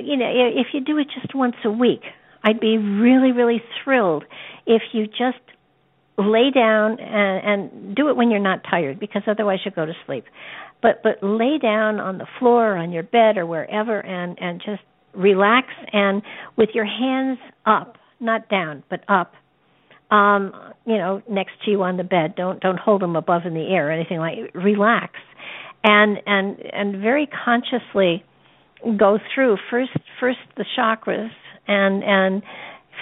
[0.00, 2.02] you know, if you do it just once a week,
[2.44, 4.24] I'd be really, really thrilled
[4.66, 5.38] if you just
[6.18, 9.94] lay down and, and do it when you're not tired, because otherwise you'll go to
[10.06, 10.24] sleep.
[10.80, 14.60] But but lay down on the floor, or on your bed, or wherever, and and
[14.64, 14.82] just
[15.14, 16.22] relax and
[16.56, 19.34] with your hands up, not down, but up.
[20.10, 20.52] Um,
[20.84, 22.34] you know, next to you on the bed.
[22.36, 24.38] Don't don't hold them above in the air or anything like.
[24.54, 25.14] Relax,
[25.84, 28.24] and and and very consciously
[28.96, 31.30] go through first first the chakras
[31.66, 32.42] and and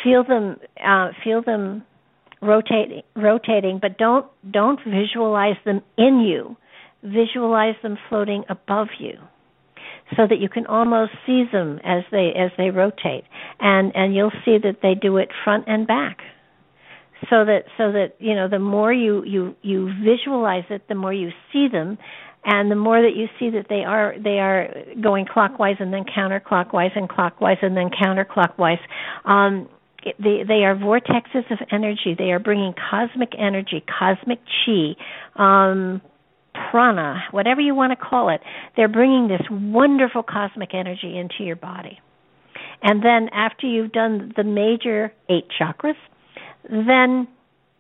[0.03, 1.85] feel them uh, feel them
[2.43, 6.57] rotating rotating, but don't don't visualize them in you.
[7.03, 9.14] Visualize them floating above you
[10.16, 13.24] so that you can almost see them as they as they rotate
[13.61, 16.18] and and you'll see that they do it front and back
[17.31, 21.12] so that so that you know the more you you you visualize it the more
[21.12, 21.97] you see them
[22.45, 24.68] and the more that you see that they are they are
[25.01, 28.80] going clockwise and then counterclockwise and clockwise and then counterclockwise
[29.24, 29.68] um
[30.18, 34.97] they they are vortexes of energy they are bringing cosmic energy cosmic chi
[35.36, 36.01] um
[36.70, 38.41] prana, whatever you want to call it,
[38.76, 41.99] they're bringing this wonderful cosmic energy into your body.
[42.82, 45.95] And then after you've done the major eight chakras,
[46.68, 47.28] then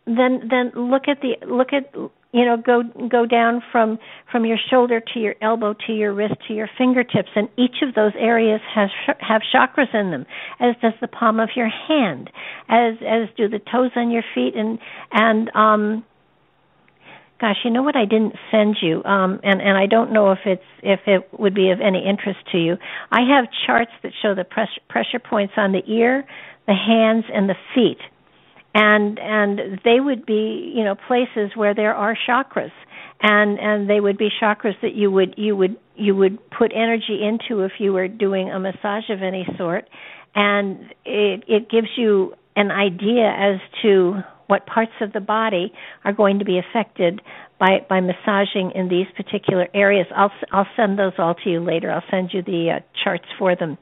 [0.06, 1.92] then then look at the look at
[2.32, 3.98] you know go go down from
[4.30, 7.94] from your shoulder to your elbow to your wrist to your fingertips and each of
[7.94, 10.26] those areas has have chakras in them
[10.60, 12.30] as does the palm of your hand
[12.68, 14.78] as as do the toes on your feet and
[15.12, 16.04] and um
[17.40, 20.40] Gosh, you know what I didn't send you, um, and and I don't know if
[20.44, 22.76] it's if it would be of any interest to you.
[23.10, 26.26] I have charts that show the pressure pressure points on the ear,
[26.66, 27.96] the hands, and the feet,
[28.74, 32.72] and and they would be you know places where there are chakras,
[33.22, 37.20] and and they would be chakras that you would you would you would put energy
[37.22, 39.88] into if you were doing a massage of any sort,
[40.34, 45.72] and it it gives you an idea as to what parts of the body
[46.04, 47.20] are going to be affected
[47.58, 50.06] by by massaging in these particular areas.
[50.14, 51.90] I'll I'll send those all to you later.
[51.90, 53.78] I'll send you the uh, charts for them.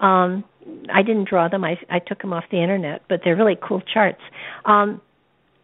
[0.00, 0.44] Um,
[0.92, 1.64] I didn't draw them.
[1.64, 4.20] I I took them off the internet, but they're really cool charts.
[4.64, 5.00] Um,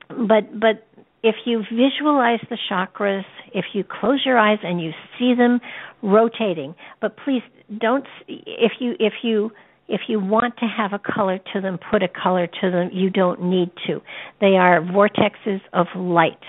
[0.09, 0.87] but but
[1.23, 5.61] if you visualize the chakras, if you close your eyes and you see them
[6.03, 7.43] rotating, but please
[7.79, 9.51] don't if you if you
[9.89, 12.91] if you want to have a color to them, put a color to them.
[12.93, 14.01] You don't need to.
[14.41, 16.43] They are vortexes of light.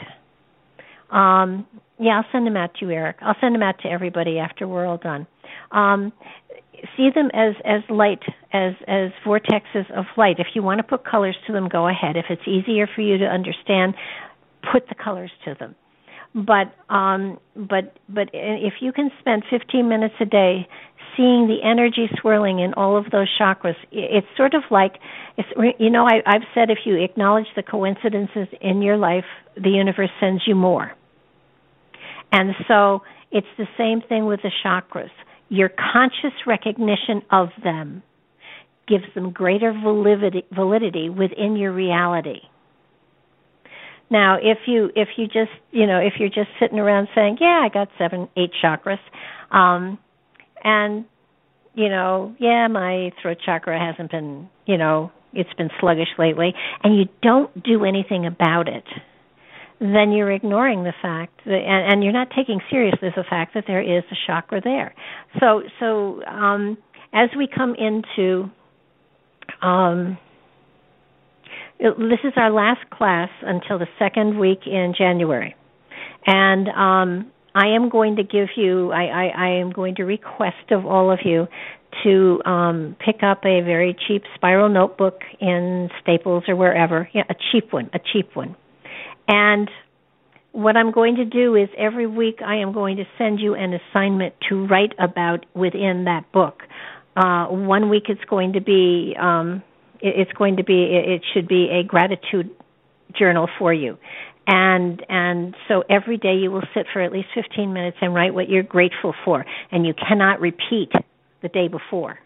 [1.12, 1.66] Um,
[2.00, 3.18] yeah, I'll send them out to you, Eric.
[3.22, 5.26] I'll send them out to everybody after we're all done.
[5.72, 6.14] Um,
[6.96, 8.24] see them as as light,
[8.54, 10.40] as as vortexes of light.
[10.40, 12.16] If you want to put colors to them, go ahead.
[12.16, 13.96] If it's easier for you to understand,
[14.72, 15.76] put the colors to them
[16.34, 20.68] but um but but if you can spend 15 minutes a day
[21.16, 25.00] seeing the energy swirling in all of those chakras it's sort of like
[25.38, 25.50] it's
[25.80, 29.26] you know I I've said if you acknowledge the coincidences in your life
[29.56, 30.94] the universe sends you more
[32.32, 33.02] and so
[33.32, 35.10] it's the same thing with the chakras
[35.50, 38.04] your conscious recognition of them
[38.88, 42.40] gives them greater validity validity within your reality.
[44.10, 47.62] Now, if you if you just you know if you're just sitting around saying, "Yeah,
[47.64, 49.00] I got seven, eight chakras,"
[49.52, 49.98] um,
[50.64, 51.06] and
[51.78, 56.98] you know, yeah, my throat chakra hasn't been, you know, it's been sluggish lately, and
[56.98, 58.84] you don't do anything about it,
[59.80, 63.66] then you're ignoring the fact that, and, and you're not taking seriously the fact that
[63.68, 64.94] there is a chakra there.
[65.40, 66.78] So, so um,
[67.14, 68.50] as we come into
[69.62, 70.18] um,
[71.80, 75.56] this is our last class until the second week in January.
[76.26, 80.72] And um, I am going to give you, I, I, I am going to request
[80.72, 81.48] of all of you
[82.04, 87.36] to um, pick up a very cheap spiral notebook in Staples or wherever, yeah, a
[87.52, 88.56] cheap one, a cheap one.
[89.28, 89.70] And
[90.52, 93.74] what I'm going to do is every week I am going to send you an
[93.74, 96.64] assignment to write about within that book.
[97.16, 99.64] Uh, one week it's going to be um,
[100.00, 102.50] it's going to be it should be a gratitude
[103.18, 103.98] journal for you.
[104.46, 108.34] And and so every day you will sit for at least 15 minutes and write
[108.34, 109.46] what you're grateful for.
[109.72, 110.92] And you cannot repeat
[111.42, 112.20] the day before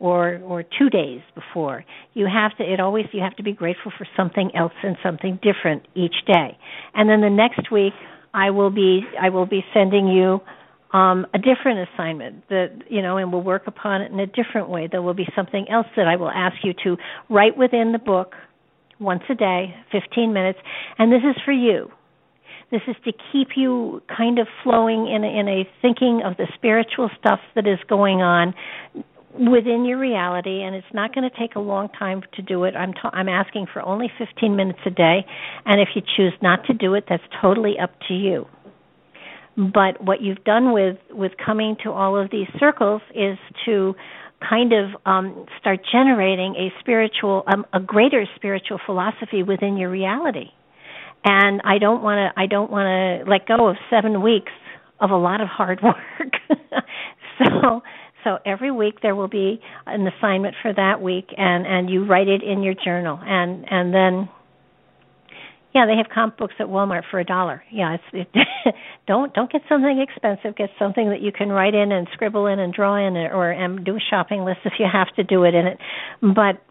[0.00, 1.84] or or two days before
[2.14, 5.38] you have to it always you have to be grateful for something else and something
[5.42, 6.56] different each day
[6.94, 7.94] and then the next week
[8.34, 10.40] i will be i will be sending you
[10.92, 14.68] um, a different assignment that you know, and we'll work upon it in a different
[14.68, 14.88] way.
[14.90, 16.96] There will be something else that I will ask you to
[17.28, 18.34] write within the book
[18.98, 20.58] once a day, 15 minutes,
[20.98, 21.90] and this is for you.
[22.70, 26.46] This is to keep you kind of flowing in a, in a thinking of the
[26.54, 28.54] spiritual stuff that is going on
[29.38, 32.74] within your reality and it's not going to take a long time to do it
[32.76, 35.24] i'm i i'm asking for only 15 minutes a day
[35.64, 38.46] and if you choose not to do it that's totally up to you
[39.56, 43.94] but what you've done with with coming to all of these circles is to
[44.46, 50.50] kind of um, start generating a spiritual, um, a greater spiritual philosophy within your reality.
[51.24, 54.52] And I don't want to, I don't want to let go of seven weeks
[55.00, 56.32] of a lot of hard work.
[57.44, 57.82] so,
[58.28, 62.28] so every week there will be an assignment for that week, and and you write
[62.28, 64.28] it in your journal, and and then
[65.74, 67.62] yeah, they have comic books at Walmart for a dollar.
[67.70, 68.74] Yeah, it's it,
[69.06, 70.56] don't don't get something expensive.
[70.56, 73.78] Get something that you can write in and scribble in and draw in, or and
[73.78, 75.78] um, do a shopping list if you have to do it in it.
[76.20, 76.62] But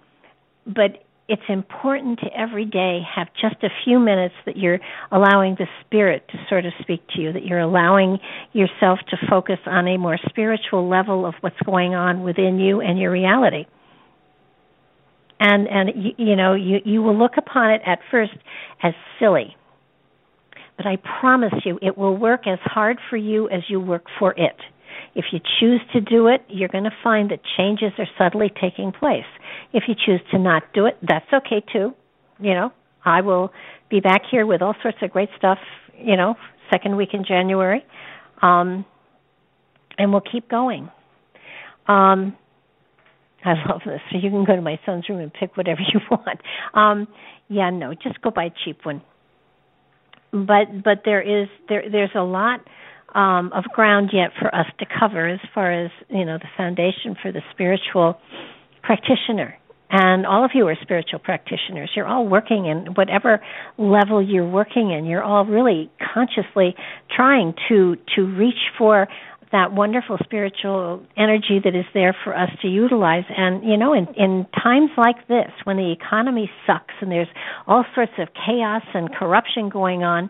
[0.68, 4.80] but it's important to every day have just a few minutes that you're
[5.12, 8.18] allowing the spirit to sort of speak to you, that you're allowing
[8.54, 12.98] yourself to focus on a more spiritual level of what's going on within you and
[12.98, 13.66] your reality.
[15.40, 18.34] And and you, you know you you will look upon it at first
[18.82, 19.56] as silly.
[20.78, 24.34] But i promise you it will work as hard for you as you work for
[24.38, 24.56] it
[25.18, 28.92] if you choose to do it you're going to find that changes are subtly taking
[28.92, 29.26] place
[29.74, 31.94] if you choose to not do it that's okay too
[32.40, 32.72] you know
[33.04, 33.52] i will
[33.90, 35.60] be back here with all sorts of great stuff
[35.98, 36.36] you know
[36.72, 37.84] second week in january
[38.42, 38.86] um
[39.98, 40.90] and we'll keep going
[41.88, 42.38] um
[43.46, 44.02] I love this.
[44.12, 46.40] So you can go to my son's room and pick whatever you want.
[46.74, 47.08] Um,
[47.50, 49.02] yeah, no, just go buy a cheap one.
[50.32, 52.60] But but there is there there's a lot
[53.16, 57.16] um, of ground yet for us to cover as far as you know the foundation
[57.22, 58.20] for the spiritual
[58.84, 59.58] practitioner.
[59.90, 61.92] And all of you are spiritual practitioners.
[61.96, 63.40] You're all working in whatever
[63.78, 65.06] level you're working in.
[65.06, 66.76] You're all really consciously
[67.16, 69.08] trying to to reach for
[69.52, 73.24] that wonderful spiritual energy that is there for us to utilize.
[73.30, 77.30] And you know, in, in times like this, when the economy sucks and there's
[77.66, 80.30] all sorts of chaos and corruption going on,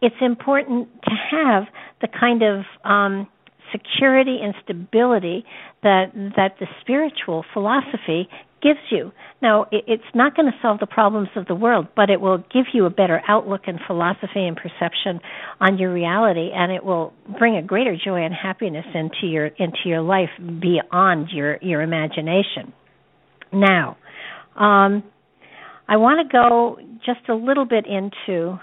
[0.00, 1.64] it's important to have
[2.00, 3.26] the kind of um,
[3.72, 5.44] security and stability
[5.82, 8.28] that that the spiritual philosophy
[8.62, 9.12] gives you.
[9.40, 12.38] Now, it, it's not going to solve the problems of the world, but it will
[12.38, 15.20] give you a better outlook and philosophy and perception
[15.60, 19.86] on your reality, and it will bring a greater joy and happiness into your into
[19.86, 22.72] your life beyond your your imagination.
[23.52, 23.96] Now,
[24.56, 25.04] um,
[25.88, 28.58] I want to go just a little bit into.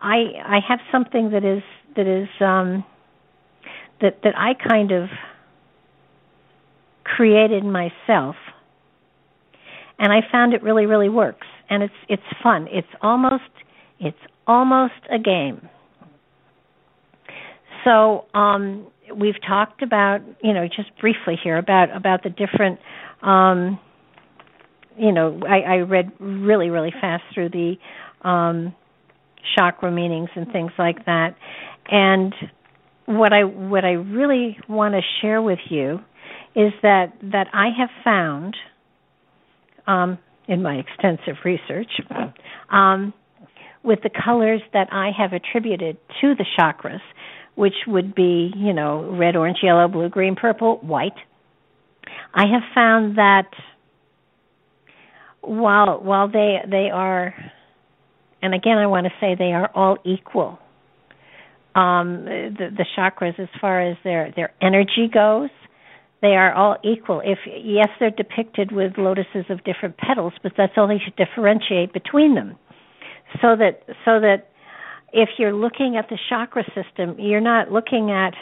[0.00, 1.62] I I have something that is
[1.96, 2.84] that is um,
[4.00, 5.08] that that I kind of
[7.04, 8.36] created myself
[9.98, 12.66] and I found it really really works and it's it's fun.
[12.70, 13.44] It's almost
[13.98, 15.68] it's almost a game.
[17.84, 22.80] So um we've talked about, you know, just briefly here about about the different
[23.22, 23.78] um
[24.98, 27.74] you know, I, I read really, really fast through the
[28.22, 28.74] um
[29.56, 31.36] chakra meanings and things like that.
[31.90, 32.34] And
[33.06, 36.00] what I what I really want to share with you
[36.54, 38.56] is that that I have found
[39.86, 41.90] um, in my extensive research
[42.70, 43.12] um,
[43.82, 47.00] with the colors that I have attributed to the chakras,
[47.54, 51.16] which would be you know red, orange, yellow, blue, green, purple, white.
[52.34, 53.50] I have found that
[55.40, 57.34] while while they they are,
[58.42, 60.58] and again I want to say they are all equal.
[61.74, 65.50] Um, the, the chakras, as far as their their energy goes,
[66.22, 67.22] they are all equal.
[67.24, 72.34] If yes, they're depicted with lotuses of different petals, but that's only to differentiate between
[72.34, 72.56] them.
[73.40, 74.48] So that so that
[75.12, 78.34] if you're looking at the chakra system, you're not looking at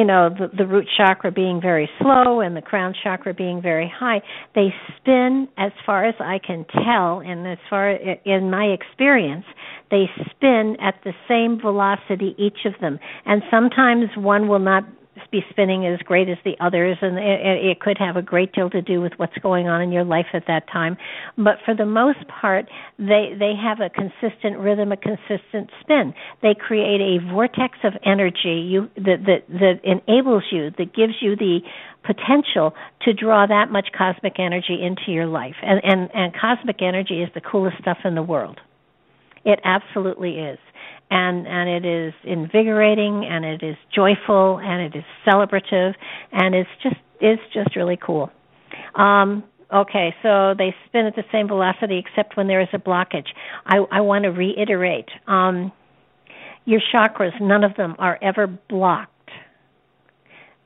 [0.00, 3.92] you know the, the root chakra being very slow and the crown chakra being very
[3.94, 4.22] high.
[4.54, 9.44] They spin, as far as I can tell, and as far in my experience,
[9.90, 12.98] they spin at the same velocity each of them.
[13.26, 14.84] And sometimes one will not
[15.30, 18.70] be spinning as great as the others, and it, it could have a great deal
[18.70, 20.96] to do with what's going on in your life at that time.
[21.36, 22.66] But for the most part,
[22.98, 26.14] they they have a consistent rhythm, a consistent spin.
[26.42, 31.36] They create a vortex of energy you, that that that enables you, that gives you
[31.36, 31.60] the
[32.04, 35.56] potential to draw that much cosmic energy into your life.
[35.62, 38.58] And and and cosmic energy is the coolest stuff in the world.
[39.44, 40.58] It absolutely is
[41.10, 45.94] and and it is invigorating and it is joyful and it is celebrative
[46.32, 48.30] and it's just it's just really cool.
[48.94, 49.44] Um,
[49.74, 53.28] okay, so they spin at the same velocity except when there is a blockage.
[53.66, 55.08] I, I want to reiterate.
[55.26, 55.72] Um,
[56.64, 59.10] your chakras, none of them are ever blocked.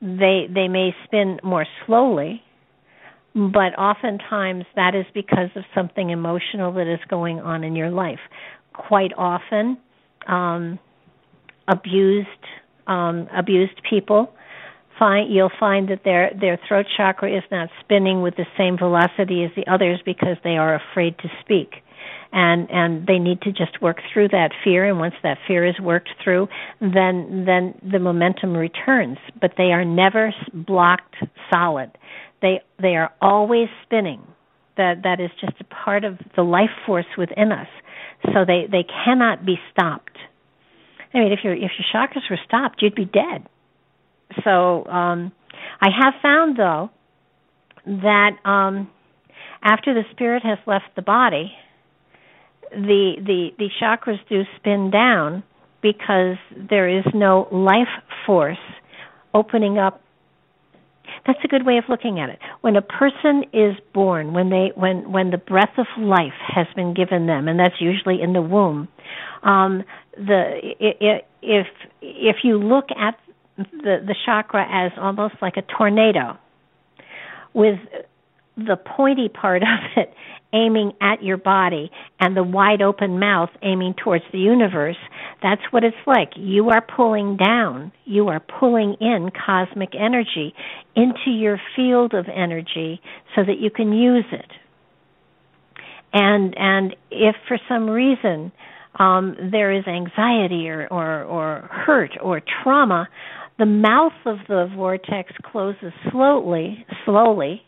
[0.01, 2.43] They they may spin more slowly,
[3.33, 8.19] but oftentimes that is because of something emotional that is going on in your life.
[8.73, 9.77] Quite often,
[10.27, 10.79] um,
[11.67, 12.29] abused
[12.87, 14.31] um, abused people
[14.97, 19.43] find you'll find that their their throat chakra is not spinning with the same velocity
[19.43, 21.75] as the others because they are afraid to speak.
[22.31, 25.79] And and they need to just work through that fear and once that fear is
[25.79, 26.47] worked through
[26.81, 29.17] then then the momentum returns.
[29.39, 31.15] But they are never blocked
[31.53, 31.91] solid.
[32.41, 34.21] They they are always spinning.
[34.77, 37.67] That that is just a part of the life force within us.
[38.33, 40.14] So they they cannot be stopped
[41.15, 43.47] i mean if your if your chakras were stopped you'd be dead.
[44.43, 45.31] So um,
[45.81, 46.89] I have found though
[47.85, 48.89] that um,
[49.63, 51.51] after the spirit has left the body,
[52.71, 55.43] the the the chakras do spin down
[55.81, 56.37] because
[56.69, 57.87] there is no life
[58.25, 58.57] force
[59.33, 60.01] opening up.
[61.27, 62.39] That's a good way of looking at it.
[62.61, 66.93] When a person is born when they when when the breath of life has been
[66.93, 68.87] given them and that's usually in the womb
[69.43, 69.83] um
[70.17, 71.67] the if
[72.01, 73.17] if you look at
[73.57, 76.37] the the chakra as almost like a tornado
[77.53, 77.79] with
[78.57, 80.13] the pointy part of it
[80.53, 84.97] aiming at your body and the wide open mouth aiming towards the universe
[85.45, 86.31] that's what it's like.
[86.35, 87.91] You are pulling down.
[88.05, 90.55] You are pulling in cosmic energy
[90.95, 93.01] into your field of energy
[93.35, 94.51] so that you can use it.
[96.13, 98.51] And and if for some reason
[98.99, 103.07] um, there is anxiety or, or, or hurt or trauma,
[103.57, 107.61] the mouth of the vortex closes slowly, slowly,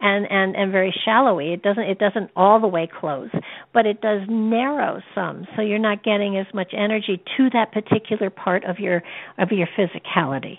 [0.00, 1.52] and and and very shallowly.
[1.52, 3.30] It doesn't it doesn't all the way close,
[3.72, 8.30] but it does narrow some, so you're not getting as much energy to that particular
[8.30, 9.02] part of your
[9.38, 10.58] of your physicality.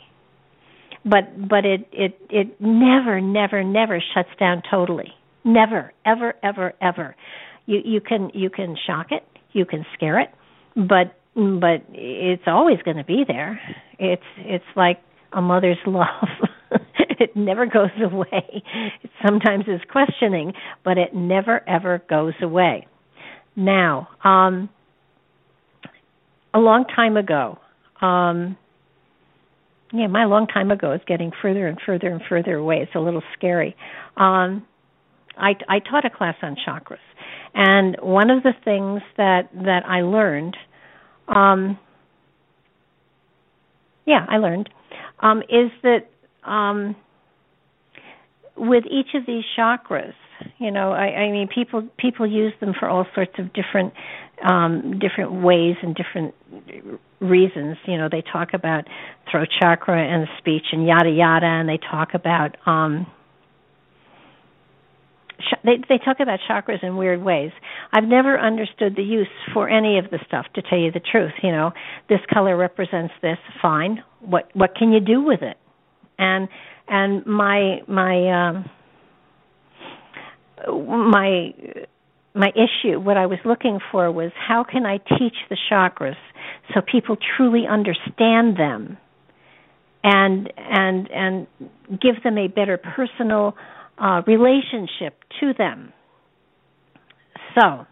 [1.04, 5.12] But but it it it never never never shuts down totally.
[5.43, 7.16] Never ever ever ever.
[7.66, 9.24] You you can you can shock it,
[9.56, 10.30] you can scare it,
[10.76, 13.60] but but it's always going to be there.
[13.97, 14.99] It's it's like
[15.34, 16.28] a mother's love.
[17.20, 18.64] it never goes away.
[19.03, 20.53] It sometimes is questioning,
[20.84, 22.88] but it never ever goes away.
[23.56, 24.70] Now, um,
[26.53, 27.58] a long time ago,
[28.01, 28.58] um,
[29.93, 32.80] yeah, my long time ago is getting further and further and further away.
[32.82, 33.76] It's a little scary.
[34.18, 34.66] Um,
[35.38, 36.97] I, I taught a class on chakras,
[37.56, 40.56] and one of the things that that I learned
[41.28, 41.80] um,
[44.06, 44.70] yeah, I learned,
[45.20, 46.08] um, is that
[46.43, 46.95] um,
[48.56, 50.14] with each of these chakras,
[50.60, 53.93] you know, I, I mean, people people use them for all sorts of different
[54.43, 56.36] um, different ways and different
[57.20, 57.78] reasons.
[57.88, 58.86] You know, they talk about
[59.32, 63.08] throat chakra and speech and yada yada, and they talk about um,
[65.63, 67.51] they they talk about chakras in weird ways.
[67.91, 71.33] I've never understood the use for any of the stuff to tell you the truth,
[71.43, 71.71] you know.
[72.09, 74.03] This color represents this, fine.
[74.21, 75.57] What what can you do with it?
[76.17, 76.47] And
[76.88, 78.69] and my my um
[80.67, 81.53] my
[82.33, 86.17] my issue what I was looking for was how can I teach the chakras
[86.73, 88.97] so people truly understand them
[90.03, 91.47] and and and
[91.89, 93.55] give them a better personal
[93.98, 95.93] uh, relationship to them.
[97.58, 97.86] So,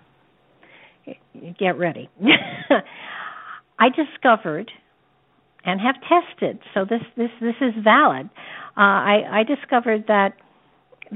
[1.59, 2.09] get ready.
[3.79, 4.71] I discovered
[5.65, 8.29] and have tested, so this this this is valid.
[8.75, 10.33] Uh, I, I discovered that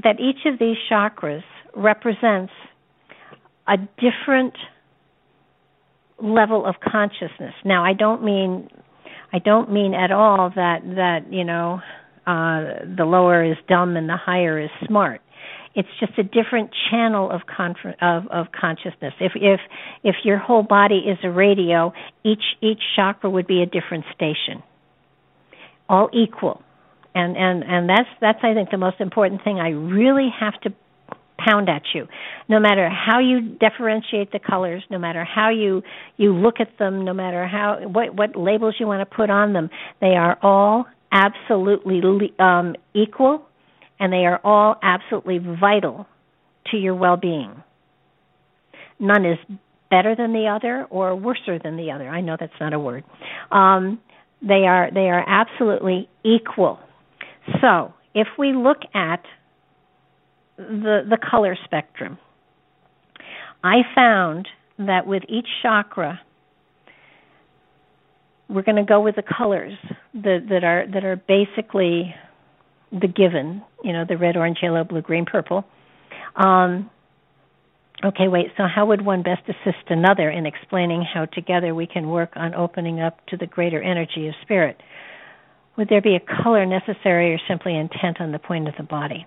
[0.02, 1.42] that each of these chakras
[1.76, 2.52] represents
[3.66, 4.54] a different
[6.20, 7.54] level of consciousness.
[7.64, 8.68] Now, I don't mean
[9.32, 11.80] I don't mean at all that that you know
[12.28, 15.22] uh, the lower is dumb and the higher is smart.
[15.74, 19.14] It's just a different channel of, conf- of of consciousness.
[19.18, 19.60] If if
[20.04, 21.92] if your whole body is a radio,
[22.24, 24.62] each each chakra would be a different station,
[25.88, 26.62] all equal,
[27.14, 29.58] and and and that's that's I think the most important thing.
[29.58, 30.72] I really have to
[31.38, 32.08] pound at you
[32.48, 35.82] no matter how you differentiate the colors no matter how you
[36.16, 39.52] you look at them no matter how what what labels you want to put on
[39.52, 39.70] them
[40.00, 42.00] they are all absolutely
[42.38, 43.42] um, equal
[44.00, 46.06] and they are all absolutely vital
[46.70, 47.62] to your well-being.
[49.00, 49.38] None is
[49.90, 52.08] better than the other or worser than the other.
[52.08, 53.04] I know that's not a word.
[53.50, 54.00] Um,
[54.40, 56.78] they are they are absolutely equal.
[57.60, 59.22] So if we look at
[60.56, 62.18] the the color spectrum,
[63.64, 64.46] I found
[64.78, 66.20] that with each chakra
[68.48, 69.74] we're going to go with the colors
[70.14, 72.14] that that are that are basically
[72.90, 75.64] the given, you know, the red, orange, yellow, blue, green, purple.
[76.36, 76.90] Um,
[78.02, 78.46] okay, wait.
[78.56, 82.54] So how would one best assist another in explaining how together we can work on
[82.54, 84.80] opening up to the greater energy of spirit?
[85.76, 89.26] Would there be a color necessary or simply intent on the point of the body?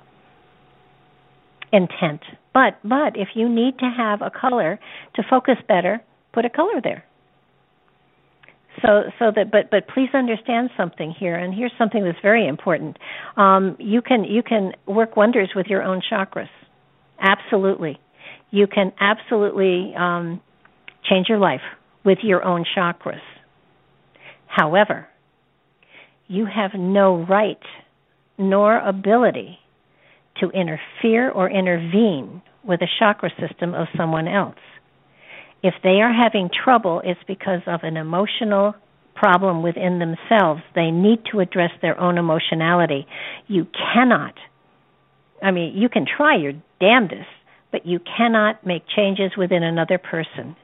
[1.72, 2.22] Intent.
[2.54, 4.80] But but if you need to have a color
[5.16, 6.02] to focus better,
[6.34, 7.06] put a color there.
[8.82, 12.98] So so that but but please understand something here, and here's something that's very important.
[13.38, 16.50] Um, you can you can work wonders with your own chakras.
[17.20, 18.00] Absolutely,
[18.50, 20.42] you can absolutely um,
[21.08, 21.62] change your life
[22.04, 23.22] with your own chakras.
[24.48, 25.08] However,
[26.28, 27.62] you have no right
[28.38, 29.60] nor ability
[30.40, 34.56] to interfere or intervene with a chakra system of someone else.
[35.64, 38.74] If they are having trouble, it's because of an emotional
[39.16, 40.62] problem within themselves.
[40.74, 43.06] They need to address their own emotionality.
[43.48, 44.34] You cannot,
[45.44, 47.30] I mean, you can try your damnedest,
[47.72, 50.56] but you cannot make changes within another person.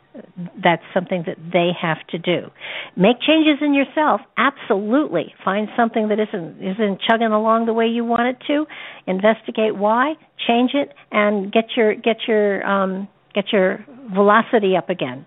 [0.64, 2.50] That's something that they have to do.
[2.96, 5.36] Make changes in yourself, absolutely.
[5.46, 8.66] Find something that isn't isn't chugging along the way you want it to.
[9.06, 10.16] Investigate why,
[10.48, 15.26] change it, and get your get your um, get your velocity up again.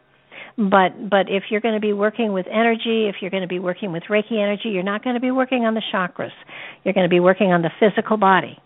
[0.56, 3.58] But but if you're going to be working with energy, if you're going to be
[3.58, 6.32] working with Reiki energy, you're not going to be working on the chakras.
[6.84, 8.58] You're going to be working on the physical body.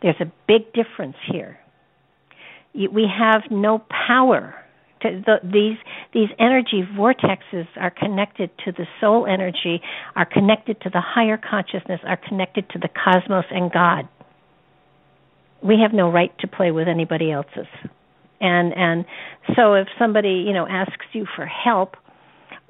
[0.00, 1.58] There's a big difference here.
[2.74, 4.54] We have no power.
[5.02, 5.78] To the, these
[6.14, 9.80] these energy vortexes are connected to the soul energy,
[10.14, 14.08] are connected to the higher consciousness, are connected to the cosmos and God.
[15.62, 17.66] We have no right to play with anybody else's
[18.40, 19.04] and and
[19.56, 21.96] so if somebody you know asks you for help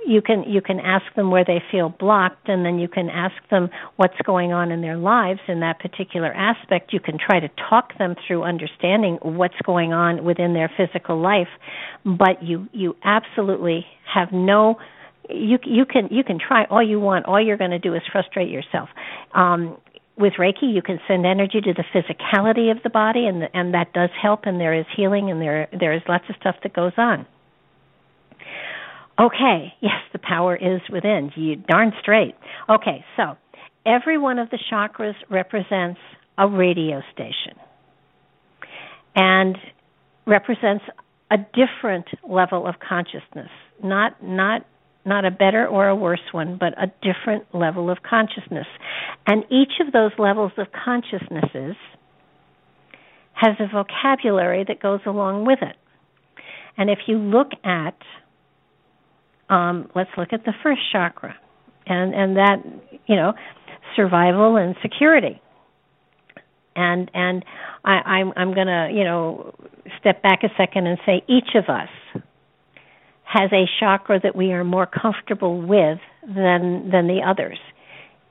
[0.07, 3.35] you can you can ask them where they feel blocked and then you can ask
[3.51, 6.93] them what's going on in their lives in that particular aspect.
[6.93, 11.49] You can try to talk them through understanding what's going on within their physical life
[12.05, 14.77] but you you absolutely have no
[15.29, 16.65] you you can you can try.
[16.65, 18.89] All you want all you're going to do is frustrate yourself.
[19.35, 19.77] Um
[20.21, 23.93] with Reiki, you can send energy to the physicality of the body, and and that
[23.93, 24.41] does help.
[24.45, 27.27] And there is healing, and there there is lots of stuff that goes on.
[29.19, 31.31] Okay, yes, the power is within.
[31.35, 32.35] You darn straight.
[32.69, 33.37] Okay, so
[33.87, 36.01] every one of the chakras represents
[36.39, 37.59] a radio station,
[39.17, 39.57] and
[40.27, 40.85] represents
[41.31, 43.51] a different level of consciousness.
[43.83, 44.67] Not not
[45.05, 48.67] not a better or a worse one, but a different level of consciousness.
[49.27, 51.77] And each of those levels of consciousnesses
[53.33, 55.77] has a vocabulary that goes along with it.
[56.77, 57.97] And if you look at,
[59.49, 61.35] um, let's look at the first chakra,
[61.87, 62.57] and and that
[63.07, 63.33] you know,
[63.97, 65.41] survival and security.
[66.77, 67.45] And and
[67.85, 69.55] I, I'm I'm gonna you know
[69.99, 71.89] step back a second and say each of us
[73.33, 77.59] has a chakra that we are more comfortable with than than the others.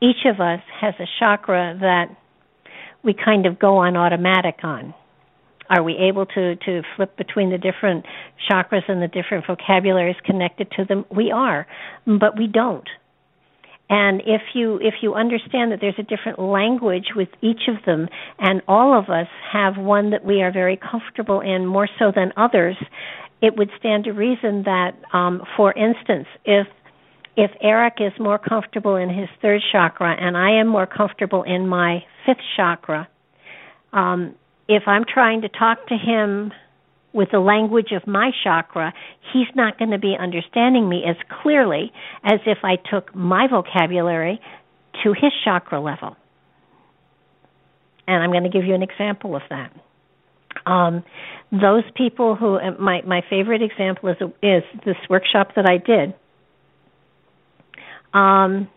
[0.02, 2.08] Each of us has a chakra that
[3.04, 4.93] we kind of go on automatic on.
[5.70, 8.06] Are we able to to flip between the different
[8.50, 11.06] chakras and the different vocabularies connected to them?
[11.16, 11.66] We are,
[12.06, 12.88] but we don't.
[13.89, 18.10] And if you if you understand that there's a different language with each of them,
[18.38, 22.34] and all of us have one that we are very comfortable in more so than
[22.36, 22.76] others,
[23.42, 26.68] it would stand to reason that, um, for instance, if
[27.38, 31.70] if Eric is more comfortable in his third chakra and I am more comfortable in
[31.70, 33.08] my fifth chakra,
[33.94, 34.36] um,
[34.68, 36.52] if I'm trying to talk to him
[37.14, 38.94] with the language of my chakra,
[39.32, 44.42] he's not going to be understanding me as clearly as if I took my vocabulary
[45.04, 46.18] to his chakra level.
[48.06, 49.72] And I'm going to give you an example of that.
[50.66, 51.04] Um,
[51.52, 56.14] those people who uh, my my favorite example is is this workshop that I did.
[58.14, 58.68] Um,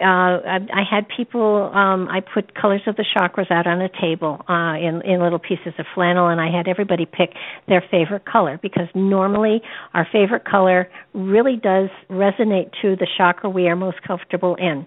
[0.00, 1.70] uh, I, I had people.
[1.74, 5.38] Um, I put colors of the chakras out on a table uh, in in little
[5.38, 7.34] pieces of flannel, and I had everybody pick
[7.66, 9.60] their favorite color because normally
[9.94, 14.86] our favorite color really does resonate to the chakra we are most comfortable in.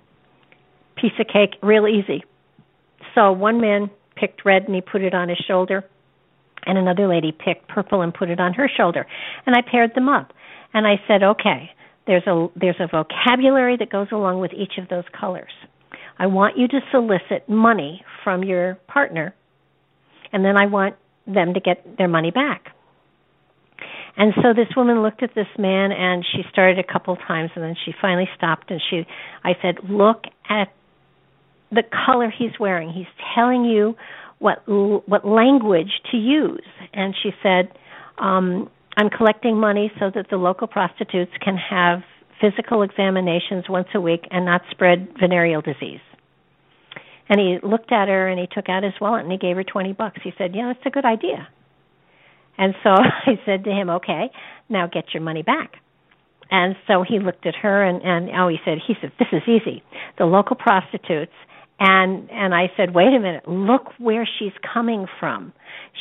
[0.96, 2.24] Piece of cake, real easy.
[3.16, 3.90] So one man
[4.22, 5.84] picked red and he put it on his shoulder,
[6.66, 9.06] and another lady picked purple and put it on her shoulder.
[9.46, 10.32] And I paired them up.
[10.74, 11.72] And I said, "Okay,
[12.06, 15.52] there's a there's a vocabulary that goes along with each of those colors.
[16.20, 19.34] I want you to solicit money from your partner,
[20.32, 20.96] and then I want
[21.26, 22.72] them to get their money back."
[24.18, 27.64] And so this woman looked at this man and she started a couple times and
[27.64, 29.06] then she finally stopped and she
[29.44, 30.70] I said, "Look at
[31.72, 32.92] the color he's wearing.
[32.92, 33.06] He's
[33.36, 33.96] telling you
[34.40, 37.72] what what language to use." And she said,
[38.18, 42.04] um, "I'm collecting money so that the local prostitutes can have
[42.42, 46.02] physical examinations once a week and not spread venereal disease.
[47.30, 49.64] And he looked at her and he took out his wallet and he gave her
[49.64, 50.20] 20 bucks.
[50.24, 51.48] He said, "Yeah, that's a good idea."
[52.58, 54.32] And so I said to him, "Okay,
[54.68, 55.78] now get your money back."
[56.50, 59.44] And so he looked at her and and oh he said he said this is
[59.48, 59.82] easy.
[60.18, 61.32] The local prostitutes
[61.84, 63.48] and and I said, "Wait a minute.
[63.48, 65.52] Look where she's coming from.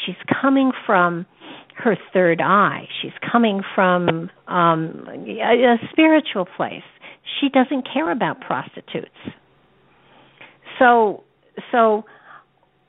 [0.05, 1.25] She's coming from
[1.77, 2.87] her third eye.
[3.01, 6.83] She's coming from um a, a spiritual place.
[7.41, 9.09] She doesn't care about prostitutes."
[10.79, 11.25] So
[11.73, 12.05] so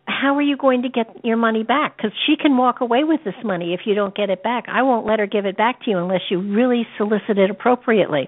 [0.05, 1.95] how are you going to get your money back?
[1.95, 4.65] Because she can walk away with this money if you don't get it back.
[4.67, 8.27] I won't let her give it back to you unless you really solicit it appropriately.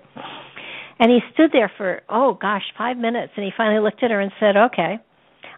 [0.99, 3.33] And he stood there for, oh gosh, five minutes.
[3.35, 4.99] And he finally looked at her and said, okay,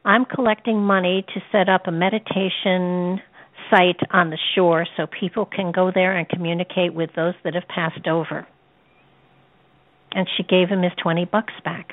[0.04, 3.22] I'm collecting money to set up a meditation
[3.70, 7.68] site on the shore so people can go there and communicate with those that have
[7.68, 8.48] passed over.
[10.12, 11.90] And she gave him his 20 bucks back.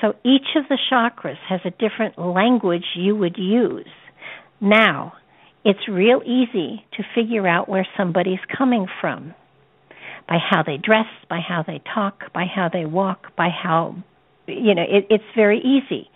[0.00, 3.86] So each of the chakras has a different language you would use.
[4.60, 5.12] Now,
[5.64, 9.34] it's real easy to figure out where somebody's coming from
[10.30, 13.96] by how they dress, by how they talk, by how they walk, by how,
[14.46, 16.08] you know, it, it's very easy.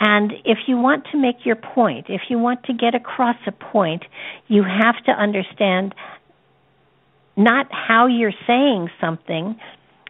[0.00, 3.52] And if you want to make your point, if you want to get across a
[3.52, 4.04] point,
[4.46, 5.94] you have to understand
[7.36, 9.58] not how you're saying something,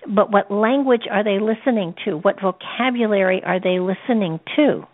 [0.07, 2.17] but what language are they listening to?
[2.17, 4.85] What vocabulary are they listening to?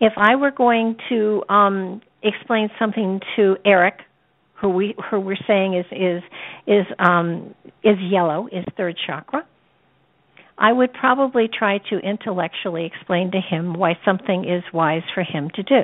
[0.00, 4.00] If I were going to um, explain something to Eric,
[4.60, 6.22] who we who we're saying is is
[6.66, 9.46] is um, is yellow, is third chakra,
[10.56, 15.50] I would probably try to intellectually explain to him why something is wise for him
[15.54, 15.82] to do.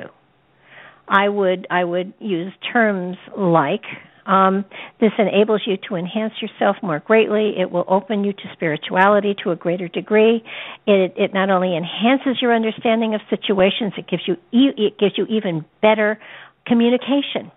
[1.07, 3.83] I would I would use terms like
[4.25, 4.65] um,
[4.99, 7.55] this enables you to enhance yourself more greatly.
[7.59, 10.43] It will open you to spirituality to a greater degree.
[10.85, 15.25] It, it not only enhances your understanding of situations, it gives you it gives you
[15.25, 16.19] even better
[16.65, 17.51] communication.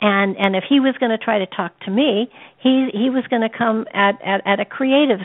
[0.00, 3.24] And and if he was going to try to talk to me, he he was
[3.28, 5.20] going to come at, at at a creative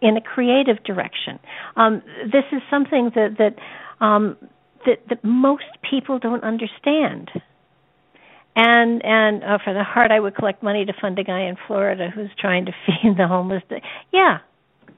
[0.00, 1.38] in a creative direction.
[1.76, 4.36] Um, this is something that that um,
[4.86, 7.30] that that most people don't understand.
[8.56, 11.56] And and uh, for the heart i would collect money to fund a guy in
[11.66, 13.64] florida who's trying to feed the homeless.
[14.12, 14.38] Yeah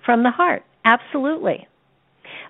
[0.07, 0.62] from the heart.
[0.85, 1.67] Absolutely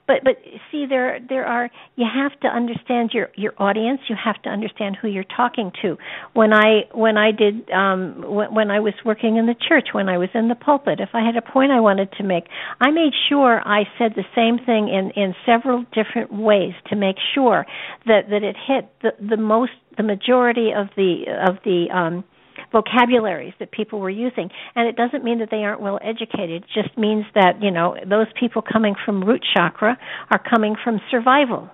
[0.07, 0.37] but but
[0.71, 4.01] see there there are you have to understand your your audience.
[4.09, 5.97] You have to understand who you're talking to.
[6.33, 10.09] When i when i did um when, when i was working in the church when
[10.09, 12.45] i was in the pulpit if i had a point i wanted to make
[12.81, 17.17] i made sure i said the same thing in in several different ways to make
[17.35, 17.67] sure
[18.07, 22.25] that that it hit the the most the majority of the of the um
[22.73, 24.51] vocabularies that people were using.
[24.75, 26.65] And it doesn't mean that they aren't well educated.
[26.65, 29.99] It just means that you know those people coming from root chakra
[30.31, 31.71] are coming from survival.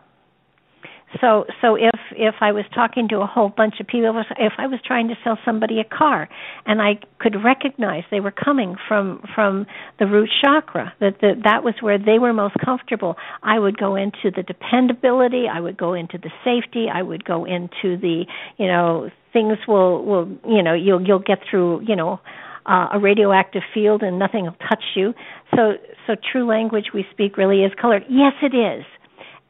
[1.20, 4.66] So so if if I was talking to a whole bunch of people, if I
[4.66, 6.28] was trying to sell somebody a car,
[6.64, 9.66] and I could recognize they were coming from from
[9.98, 13.96] the root chakra, that the, that was where they were most comfortable, I would go
[13.96, 18.24] into the dependability, I would go into the safety, I would go into the
[18.56, 22.20] you know things will will you know you'll you'll get through you know
[22.66, 25.14] uh, a radioactive field and nothing will touch you.
[25.54, 25.72] So
[26.06, 28.04] so true language we speak really is colored.
[28.08, 28.84] Yes, it is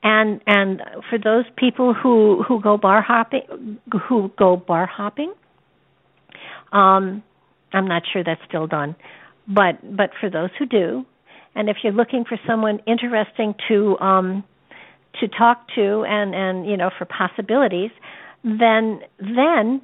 [0.03, 3.79] and and for those people who who go bar hopping
[4.09, 5.33] who go bar hopping
[6.73, 7.23] um
[7.73, 8.97] i'm not sure that's still done
[9.47, 11.05] but but for those who do
[11.55, 14.43] and if you're looking for someone interesting to um
[15.21, 17.91] to talk to and and you know for possibilities
[18.45, 19.83] then then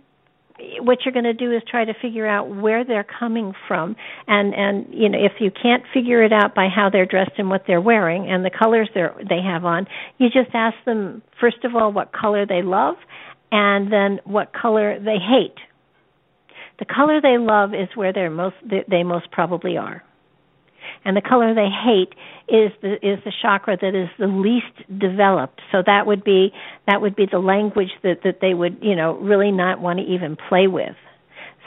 [0.81, 3.95] what you're going to do is try to figure out where they're coming from
[4.27, 7.49] and and you know if you can't figure it out by how they're dressed and
[7.49, 9.87] what they're wearing and the colors they they have on
[10.19, 12.97] you just ask them first of all what color they love
[13.51, 15.57] and then what color they hate.
[16.79, 18.57] The color they love is where they're most
[18.89, 20.03] they most probably are
[21.05, 22.15] and the color they hate
[22.49, 25.61] is the is the chakra that is the least developed.
[25.73, 26.53] So that would be
[26.87, 30.05] that would be the language that that they would you know really not want to
[30.05, 30.97] even play with.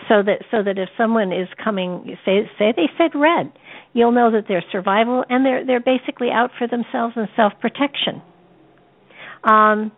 [0.07, 3.51] So that so that if someone is coming say say they said red
[3.93, 8.21] you'll know that they're survival and they're they're basically out for themselves and self protection
[9.43, 9.91] um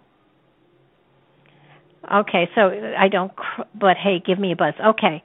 [2.11, 2.61] okay so
[2.97, 3.31] i don't
[3.75, 4.73] but hey give me a buzz.
[4.83, 5.23] Okay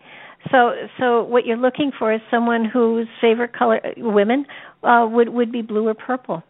[0.51, 4.47] so, so what you're looking for is someone whose favorite color, women,
[4.83, 6.43] uh, would would be blue or purple,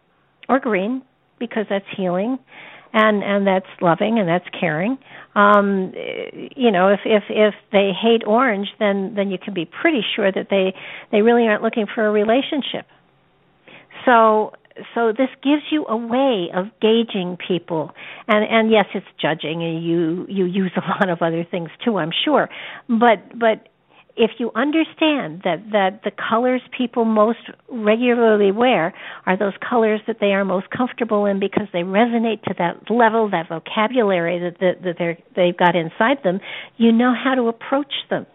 [0.49, 1.03] or green,
[1.39, 2.39] because that's healing,
[2.93, 4.99] and and that's loving and that's caring.
[5.35, 5.93] Um,
[6.57, 10.31] you know, if if if they hate orange, then then you can be pretty sure
[10.31, 10.75] that they
[11.11, 12.87] they really aren't looking for a relationship.
[14.05, 14.53] So
[14.95, 17.93] so this gives you a way of gauging people
[18.29, 21.99] and and yes it's judging and you you use a lot of other things too
[21.99, 22.49] i'm sure
[22.89, 23.69] but but
[24.19, 27.39] if you understand that that the colors people most
[27.69, 28.93] regularly wear
[29.27, 33.31] are those colors that they are most comfortable in because they resonate to that level,
[33.31, 36.41] that vocabulary that that, that they're they've got inside them,
[36.77, 38.27] you know how to approach them.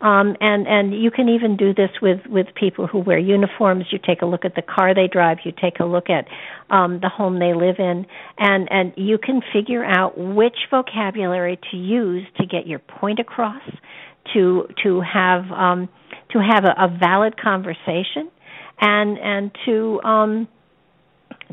[0.00, 3.86] Um, and and you can even do this with with people who wear uniforms.
[3.90, 5.38] You take a look at the car they drive.
[5.44, 6.26] You take a look at
[6.68, 8.04] um, the home they live in,
[8.38, 13.62] and and you can figure out which vocabulary to use to get your point across,
[14.34, 15.88] to to have um,
[16.30, 18.30] to have a, a valid conversation,
[18.80, 20.48] and and to um,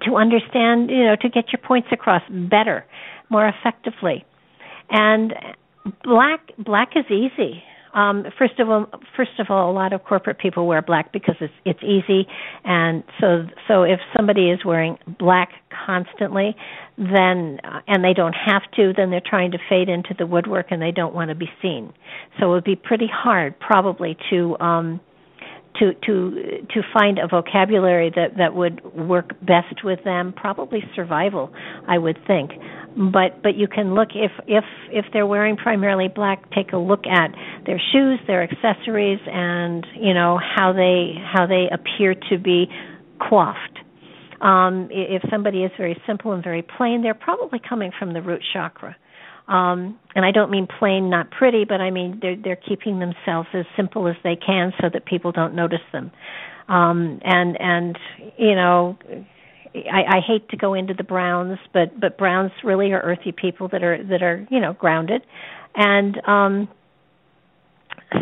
[0.01, 2.85] to understand, you know, to get your points across better,
[3.29, 4.25] more effectively.
[4.89, 5.33] And
[6.03, 7.63] black black is easy.
[7.93, 11.35] Um, first of all, first of all, a lot of corporate people wear black because
[11.39, 12.27] it's it's easy,
[12.63, 15.49] and so so if somebody is wearing black
[15.85, 16.55] constantly,
[16.97, 20.67] then uh, and they don't have to, then they're trying to fade into the woodwork
[20.71, 21.93] and they don't want to be seen.
[22.39, 24.99] So it would be pretty hard, probably, to um,
[25.79, 31.51] to to to find a vocabulary that that would work best with them probably survival
[31.87, 32.51] i would think.
[32.95, 37.05] But but you can look if if if they're wearing primarily black take a look
[37.07, 37.31] at
[37.65, 42.67] their shoes their accessories and you know how they how they appear to be
[43.19, 43.79] coiffed.
[44.41, 48.43] Um if somebody is very simple and very plain they're probably coming from the root
[48.53, 48.95] chakra
[49.47, 53.49] um and I don't mean plain not pretty, but I mean they're they're keeping themselves
[53.53, 56.11] as simple as they can so that people don't notice them.
[56.67, 57.97] Um and and
[58.37, 58.97] you know
[59.75, 63.67] I, I hate to go into the browns, but but browns really are earthy people
[63.69, 65.23] that are that are you know grounded,
[65.75, 66.67] and um,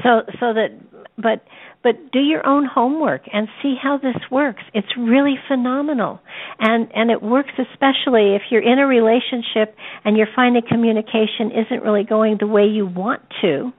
[0.03, 0.69] so so that
[1.17, 1.43] but
[1.83, 4.61] but do your own homework and see how this works.
[4.73, 6.19] It's really phenomenal.
[6.59, 9.75] And and it works especially if you're in a relationship
[10.05, 13.71] and you're finding communication isn't really going the way you want to.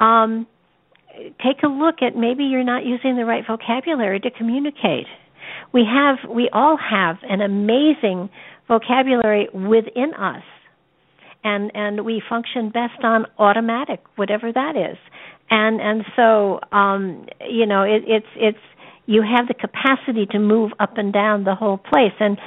[0.00, 0.46] Um
[1.42, 5.06] take a look at maybe you're not using the right vocabulary to communicate.
[5.72, 8.30] We have we all have an amazing
[8.68, 10.42] vocabulary within us.
[11.42, 14.96] And and we function best on automatic whatever that is
[15.50, 18.58] and and so um you know it, it's it's
[19.06, 22.12] you have the capacity to move up and down the whole place.
[22.20, 22.38] And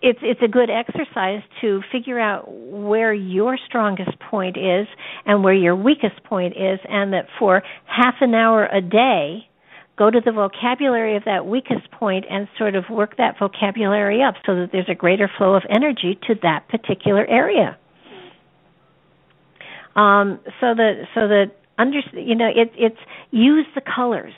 [0.00, 4.86] it's it's a good exercise to figure out where your strongest point is
[5.26, 9.48] and where your weakest point is and that for half an hour a day
[9.96, 14.34] go to the vocabulary of that weakest point and sort of work that vocabulary up
[14.46, 17.76] so that there's a greater flow of energy to that particular area.
[19.96, 22.98] Um so that so that under you know it, it's
[23.30, 24.34] use the colors.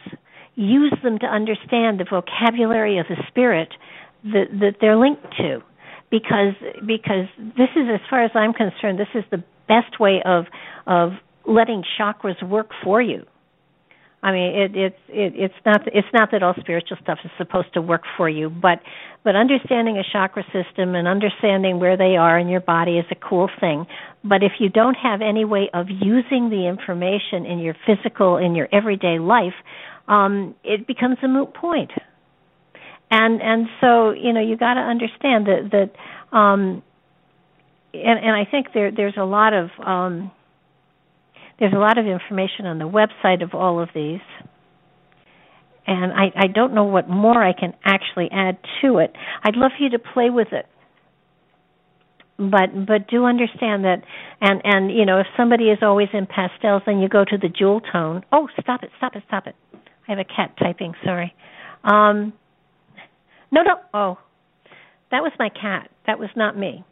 [0.55, 3.69] Use them to understand the vocabulary of the spirit
[4.25, 5.63] that that they're linked to.
[6.11, 6.55] Because
[6.87, 7.27] because
[7.57, 10.47] this is as far as I'm concerned this is the best way of
[10.87, 11.13] of
[11.47, 13.25] letting chakras work for you
[14.23, 17.73] I mean, it, it's it, it's not it's not that all spiritual stuff is supposed
[17.73, 18.81] to work for you, but
[19.25, 23.15] but understanding a chakra system and understanding where they are in your body is a
[23.15, 23.87] cool thing.
[24.23, 28.55] But if you don't have any way of using the information in your physical in
[28.55, 29.55] your everyday life,
[30.07, 31.91] um, it becomes a moot point.
[33.11, 36.83] And and so you know you got to understand that that um,
[37.95, 40.31] and and I think there there's a lot of um,
[41.61, 44.21] there's a lot of information on the website of all of these.
[45.87, 49.13] And I, I don't know what more I can actually add to it.
[49.45, 50.67] I'd love for you to play with it.
[52.39, 54.03] But but do understand that
[54.41, 57.51] and and you know if somebody is always in pastels then you go to the
[57.51, 58.25] jewel tone.
[58.33, 59.55] Oh, stop it, stop it, stop it.
[59.75, 61.35] I have a cat typing, sorry.
[61.85, 62.33] Um
[63.53, 64.19] no no oh
[65.11, 65.91] that was my cat.
[66.07, 66.83] That was not me.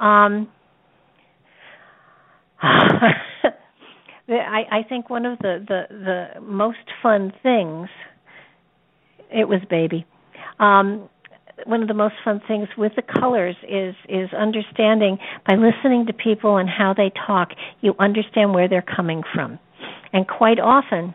[0.00, 0.48] Um
[4.28, 5.94] I, I think one of the, the,
[6.34, 7.88] the most fun things
[9.30, 10.06] it was baby.
[10.58, 11.08] Um,
[11.64, 16.12] one of the most fun things with the colors is is understanding by listening to
[16.12, 17.50] people and how they talk,
[17.80, 19.58] you understand where they're coming from.
[20.12, 21.14] And quite often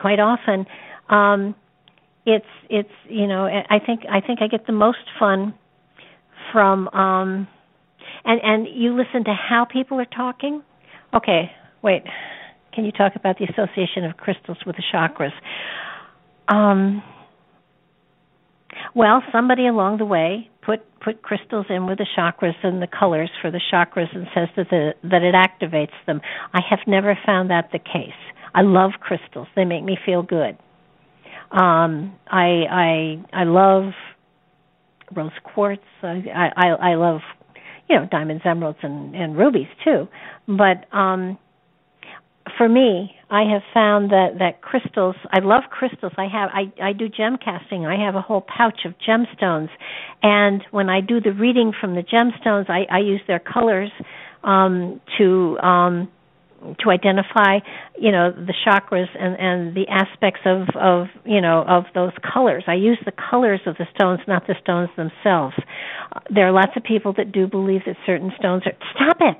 [0.00, 0.66] quite often
[1.08, 1.54] um
[2.26, 5.54] it's it's you know I think I think I get the most fun
[6.52, 7.48] from um
[8.24, 10.62] and and you listen to how people are talking
[11.14, 11.50] Okay,
[11.82, 12.02] wait.
[12.74, 15.32] Can you talk about the association of crystals with the chakras?
[16.48, 17.02] Um,
[18.94, 23.30] Well, somebody along the way put put crystals in with the chakras and the colors
[23.42, 26.20] for the chakras and says that the, that it activates them.
[26.52, 28.12] I have never found that the case.
[28.54, 30.56] I love crystals; they make me feel good.
[31.50, 33.92] Um, I I I love
[35.14, 35.82] rose quartz.
[36.02, 37.20] I I, I love
[37.88, 40.08] you know diamonds, emeralds, and and rubies too.
[40.46, 41.38] But um,
[42.58, 45.16] for me, I have found that that crystals.
[45.32, 46.12] I love crystals.
[46.16, 46.50] I have.
[46.52, 47.86] I I do gem casting.
[47.86, 49.68] I have a whole pouch of gemstones,
[50.22, 53.90] and when I do the reading from the gemstones, I I use their colors
[54.42, 56.08] um, to um,
[56.82, 57.58] to identify
[57.98, 62.64] you know the chakras and and the aspects of of you know of those colors.
[62.66, 65.54] I use the colors of the stones not the stones themselves.
[66.34, 69.38] There are lots of people that do believe that certain stones are stop it!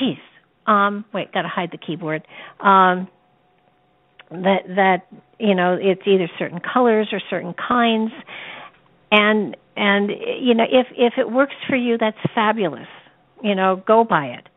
[0.00, 0.70] Jeez.
[0.70, 2.22] Um wait got to hide the keyboard.
[2.60, 3.08] Um
[4.30, 5.06] that that
[5.38, 8.12] you know it's either certain colors or certain kinds.
[9.10, 10.10] And and
[10.40, 12.88] you know if if it works for you that's fabulous.
[13.42, 14.48] You know go by it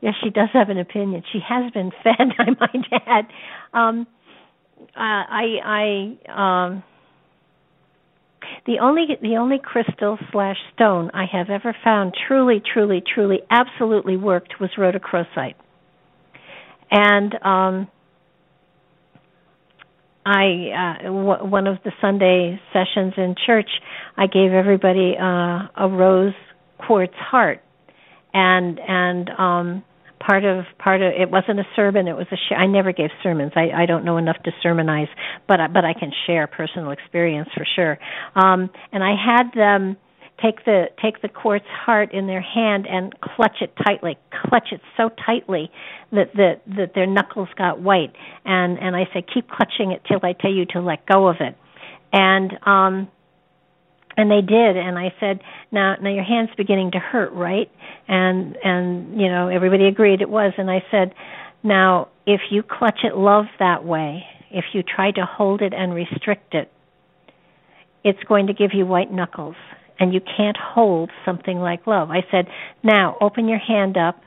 [0.00, 1.22] yes, she does have an opinion.
[1.32, 3.26] She has been fed, I might add.
[3.72, 4.06] Um,
[4.96, 6.82] uh, I, I, um,
[8.66, 14.16] the only the only crystal slash stone I have ever found truly, truly, truly, absolutely
[14.16, 15.54] worked was rhodochrosite,
[16.90, 17.88] and um,
[20.24, 23.70] I uh, w- one of the Sunday sessions in church,
[24.16, 26.34] I gave everybody uh, a rose
[26.86, 27.60] quartz heart,
[28.36, 29.84] and and um
[30.20, 33.10] part of part of it wasn't a sermon it was a sh- I never gave
[33.22, 33.52] sermons.
[33.56, 35.08] I I don't know enough to sermonize
[35.48, 37.98] but I, but I can share personal experience for sure.
[38.34, 39.96] Um and I had them
[40.42, 44.18] take the take the quartz heart in their hand and clutch it tightly
[44.48, 45.70] clutch it so tightly
[46.12, 48.12] that that that their knuckles got white.
[48.44, 51.36] And and I said keep clutching it till I tell you to let go of
[51.40, 51.56] it.
[52.12, 53.08] And um
[54.16, 54.76] and they did.
[54.76, 55.40] And i said
[55.72, 57.70] now now your hand's beginning to hurt right?
[58.08, 60.52] And and you know everybody agreed it was.
[60.58, 61.14] And i said
[61.62, 65.94] now if you clutch it love that way if you try to hold it and
[65.94, 66.70] restrict it
[68.06, 69.56] it's going to give you white knuckles.
[69.98, 72.10] And you can't hold something like love.
[72.10, 72.46] I said
[72.84, 74.20] now open your hand up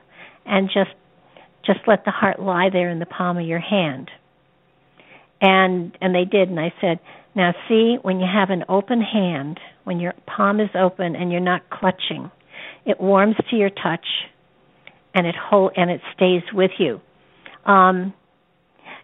[0.45, 0.89] and just
[1.65, 4.09] just let the heart lie there in the palm of your hand.
[5.39, 6.49] And and they did.
[6.49, 6.99] And i said
[7.35, 11.41] now see when you have an open hand when your palm is open and you're
[11.41, 12.31] not clutching.
[12.85, 14.05] It warms to your touch,
[15.13, 17.01] and it hold and it stays with you.
[17.65, 18.13] Um,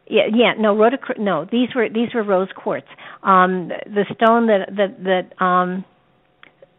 [0.08, 2.88] yeah, yeah, no, rhodoc- no, these were these were rose quartz.
[3.24, 5.84] Um, the stone that that that um,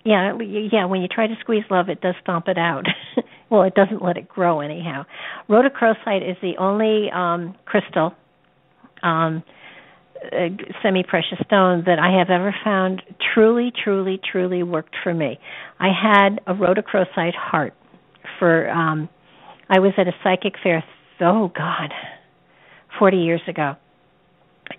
[0.05, 0.37] yeah,
[0.73, 0.87] yeah.
[0.87, 2.85] When you try to squeeze love, it does stomp it out.
[3.51, 5.05] well, it doesn't let it grow anyhow.
[5.49, 8.15] Rhodochrosite is the only um, crystal
[9.03, 9.43] um,
[10.83, 13.03] semi precious stone that I have ever found
[13.35, 15.39] truly, truly, truly worked for me.
[15.79, 17.75] I had a rhodochrosite heart
[18.39, 19.09] for um
[19.69, 20.85] I was at a psychic fair
[21.21, 21.93] oh god
[22.99, 23.77] 40 years ago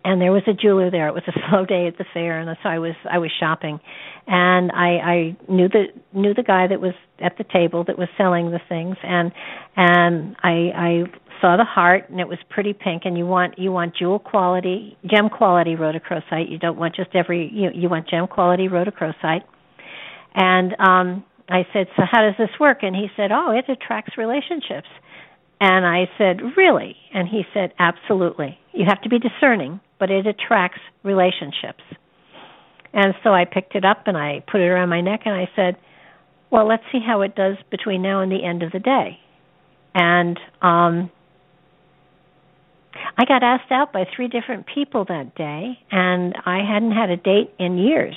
[0.03, 1.07] and there was a jeweler there.
[1.07, 3.79] It was a slow day at the fair, and so I was I was shopping,
[4.27, 8.07] and I I knew the knew the guy that was at the table that was
[8.17, 9.31] selling the things, and
[9.75, 11.03] and I I
[11.41, 14.97] saw the heart and it was pretty pink and you want you want jewel quality
[15.05, 16.49] gem quality rhodochrosite.
[16.49, 19.43] You don't want just every you you want gem quality rhodochrosite.
[20.35, 22.79] And um i said so how does this work?
[22.81, 24.87] And he said oh it attracts relationships.
[25.59, 26.95] And i said really?
[27.13, 28.57] And he said absolutely.
[28.73, 31.83] You have to be discerning but it attracts relationships.
[32.93, 35.49] And so i picked it up and i put it around my neck and i
[35.55, 35.77] said
[36.51, 39.19] well let's see how it does between now and the end of the day.
[39.93, 41.11] And um
[43.17, 47.17] I got asked out by three different people that day, and I hadn't had a
[47.17, 48.15] date in years.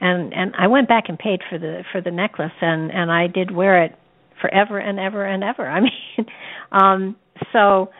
[0.00, 3.28] And and I went back and paid for the for the necklace, and and I
[3.28, 3.94] did wear it
[4.40, 5.68] forever and ever and ever.
[5.70, 6.26] I mean,
[6.72, 7.16] um,
[7.52, 7.90] so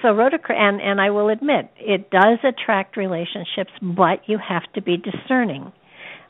[0.00, 4.82] so rotocr and and I will admit it does attract relationships, but you have to
[4.82, 5.72] be discerning.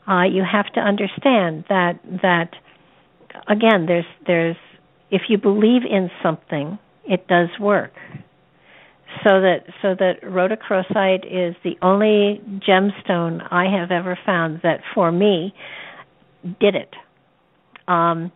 [0.07, 2.51] Uh, you have to understand that that
[3.47, 4.57] again, there's there's
[5.11, 7.93] if you believe in something, it does work
[9.23, 15.11] so that so that rhodochrosite is the only gemstone I have ever found that for
[15.11, 15.53] me
[16.59, 16.93] did it.
[17.87, 18.31] Um,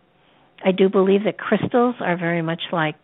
[0.63, 2.95] I do believe that crystals are very much like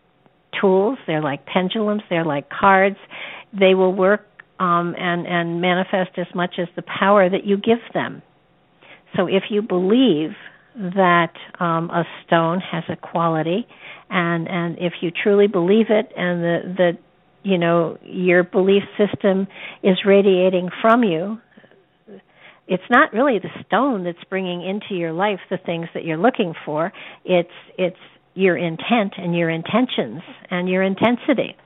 [0.60, 0.98] tools.
[1.06, 2.02] They're like pendulums.
[2.08, 2.96] They're like cards.
[3.52, 4.26] They will work
[4.58, 8.22] um, and and manifest as much as the power that you give them.
[9.16, 10.30] So if you believe
[10.74, 13.66] that um, a stone has a quality,
[14.10, 16.98] and and if you truly believe it, and the the
[17.46, 19.46] you know your belief system
[19.82, 21.38] is radiating from you
[22.68, 26.54] it's not really the stone that's bringing into your life the things that you're looking
[26.64, 26.92] for.
[27.24, 27.48] It's
[27.78, 27.96] it's
[28.34, 31.56] your intent and your intentions and your intensity.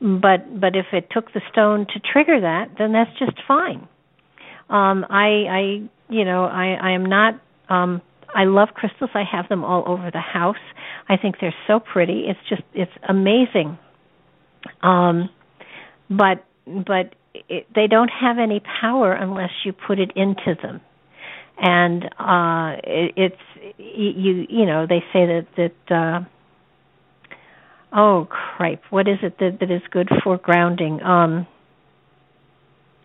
[0.00, 3.88] But but if it took the stone to trigger that, then that's just fine.
[4.70, 5.60] Um, I I
[6.08, 8.00] you know I I am not um,
[8.34, 9.10] I love crystals.
[9.14, 10.56] I have them all over the house.
[11.08, 12.24] I think they're so pretty.
[12.26, 13.78] It's just it's amazing.
[14.82, 15.28] Um,
[16.10, 17.14] but but
[17.48, 20.80] it, they don't have any power unless you put it into them.
[21.58, 26.24] And uh, it, it's you you know they say that that uh,
[27.92, 31.46] oh cripe what is it that that is good for grounding um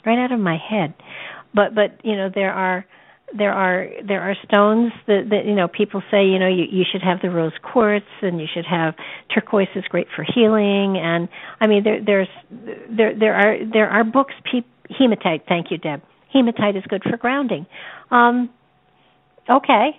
[0.06, 0.94] right out of my head
[1.54, 2.86] but but you know there are
[3.36, 6.86] there are there are stones that, that you know people say you know you, you
[6.90, 8.96] should have the rose quartz and you should have
[9.34, 10.98] turquoise is great for healing.
[10.98, 11.28] And
[11.60, 12.30] I mean there there's
[12.90, 14.62] there there are there are books pe-
[14.98, 15.44] hematite.
[15.48, 16.02] Thank you Deb.
[16.34, 17.66] Hematite is good for grounding.
[18.12, 18.50] Um
[19.50, 19.90] okay.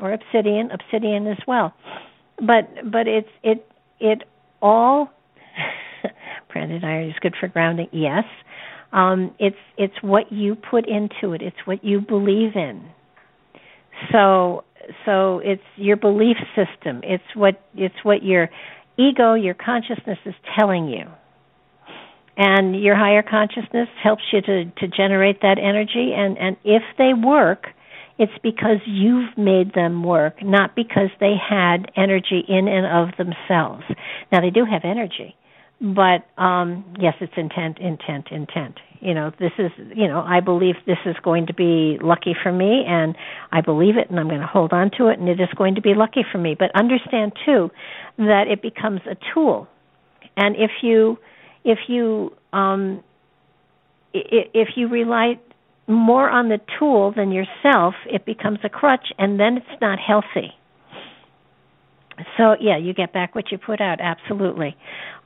[0.00, 0.70] Or obsidian.
[0.72, 1.72] Obsidian as well.
[2.38, 3.70] But but it's it
[4.00, 4.24] it
[4.60, 5.08] all
[6.52, 7.88] banded iron is good for grounding.
[7.92, 8.24] Yes
[8.92, 11.42] um, it's it's what you put into it.
[11.42, 12.88] It's what you believe in.
[14.12, 14.64] So
[15.04, 17.00] so it's your belief system.
[17.02, 18.48] It's what it's what your
[18.98, 21.04] ego, your consciousness is telling you.
[22.38, 27.12] And your higher consciousness helps you to, to generate that energy and, and if they
[27.14, 27.68] work,
[28.18, 33.84] it's because you've made them work, not because they had energy in and of themselves.
[34.32, 35.34] Now they do have energy,
[35.80, 38.78] but um yes it's intent intent intent.
[39.00, 42.50] You know this is you know i believe this is going to be lucky for
[42.50, 43.14] me and
[43.52, 45.74] i believe it and i'm going to hold on to it and it is going
[45.74, 46.56] to be lucky for me.
[46.58, 47.70] But understand too
[48.18, 49.68] that it becomes a tool.
[50.36, 51.18] And if you
[51.64, 53.02] if you um
[54.14, 55.38] if you rely
[55.86, 60.55] more on the tool than yourself it becomes a crutch and then it's not healthy
[62.36, 64.00] so yeah, you get back what you put out.
[64.00, 64.76] Absolutely,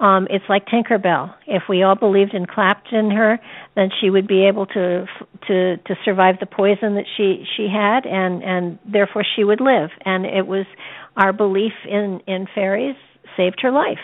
[0.00, 1.34] um, it's like Tinkerbell.
[1.46, 3.38] If we all believed and clapped in her,
[3.76, 5.06] then she would be able to
[5.46, 9.90] to to survive the poison that she she had, and and therefore she would live.
[10.04, 10.66] And it was
[11.16, 12.96] our belief in in fairies
[13.36, 13.98] saved her life.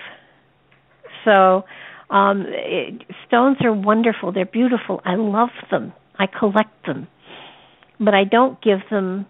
[1.25, 1.65] So
[2.11, 4.33] um, it, stones are wonderful.
[4.33, 5.01] They're beautiful.
[5.05, 5.93] I love them.
[6.19, 7.09] I collect them,
[7.99, 9.27] but I don't give them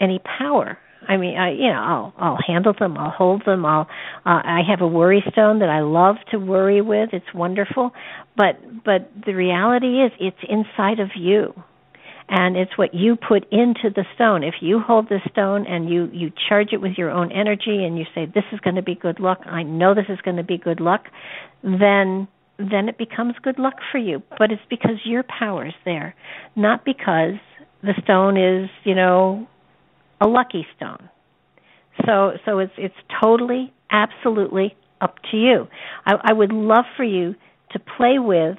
[0.00, 0.78] any power.
[1.08, 3.88] I mean, I you know, I'll I'll handle them, I'll hold them, I'll
[4.24, 7.10] uh, I have a worry stone that I love to worry with.
[7.12, 7.92] It's wonderful,
[8.36, 11.54] but but the reality is it's inside of you.
[12.28, 14.42] And it's what you put into the stone.
[14.42, 17.96] If you hold the stone and you you charge it with your own energy and
[17.96, 20.42] you say this is going to be good luck, I know this is going to
[20.42, 21.04] be good luck,
[21.62, 22.26] then
[22.58, 24.22] then it becomes good luck for you.
[24.38, 26.16] But it's because your power is there,
[26.56, 27.34] not because
[27.82, 29.46] the stone is, you know,
[30.20, 31.08] a lucky stone.
[32.04, 35.68] So so it's it's totally absolutely up to you.
[36.04, 37.34] I, I would love for you
[37.72, 38.58] to play with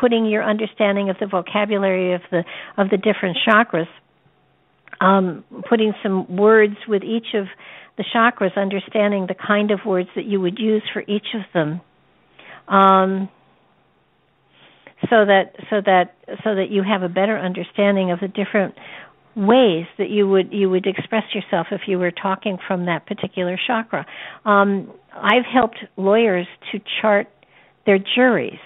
[0.00, 2.44] putting your understanding of the vocabulary of the
[2.76, 3.88] of the different chakras,
[5.00, 7.46] um, putting some words with each of
[7.96, 11.80] the chakras, understanding the kind of words that you would use for each of them.
[12.66, 13.28] Um,
[15.10, 18.74] so that so that so that you have a better understanding of the different
[19.36, 23.58] ways that you would you would express yourself if you were talking from that particular
[23.66, 24.06] chakra.
[24.44, 27.28] Um, I've helped lawyers to chart
[27.86, 28.60] their juries,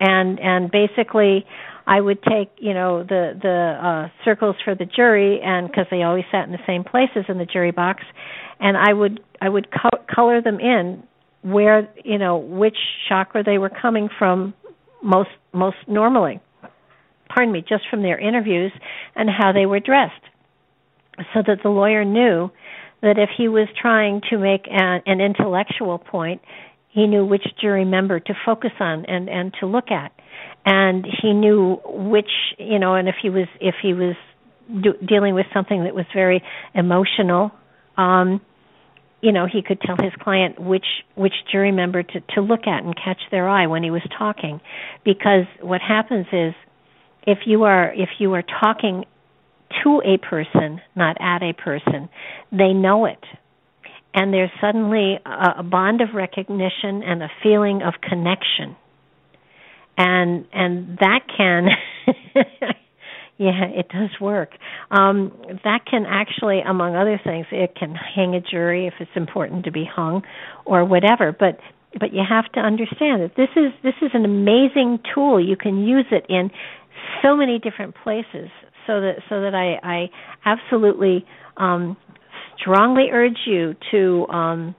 [0.00, 1.46] and and basically,
[1.86, 6.02] I would take you know the the uh, circles for the jury, and because they
[6.02, 8.02] always sat in the same places in the jury box,
[8.60, 11.02] and I would I would co- color them in
[11.42, 12.76] where you know which
[13.08, 14.54] chakra they were coming from
[15.02, 16.40] most most normally
[17.28, 18.72] pardon me, just from their interviews
[19.14, 20.12] and how they were dressed.
[21.32, 22.50] So that the lawyer knew
[23.02, 26.42] that if he was trying to make an, an intellectual point,
[26.88, 30.12] he knew which jury member to focus on and, and to look at.
[30.64, 34.16] And he knew which, you know, and if he was if he was
[34.68, 36.42] do, dealing with something that was very
[36.74, 37.52] emotional,
[37.96, 38.40] um,
[39.20, 42.82] you know, he could tell his client which which jury member to to look at
[42.82, 44.60] and catch their eye when he was talking,
[45.04, 46.54] because what happens is
[47.26, 49.04] if you are if you are talking
[49.82, 52.08] to a person, not at a person,
[52.52, 53.22] they know it.
[54.14, 58.76] And there's suddenly a, a bond of recognition and a feeling of connection.
[59.98, 61.68] And and that can
[63.38, 64.50] yeah, it does work.
[64.90, 65.32] Um,
[65.64, 69.72] that can actually, among other things, it can hang a jury if it's important to
[69.72, 70.22] be hung,
[70.64, 71.36] or whatever.
[71.38, 71.58] But
[71.98, 75.40] but you have to understand that this is this is an amazing tool.
[75.40, 76.50] You can use it in
[77.22, 78.50] so many different places
[78.86, 80.10] so that so that I, I
[80.44, 81.24] absolutely
[81.56, 81.96] um,
[82.58, 84.74] strongly urge you to um,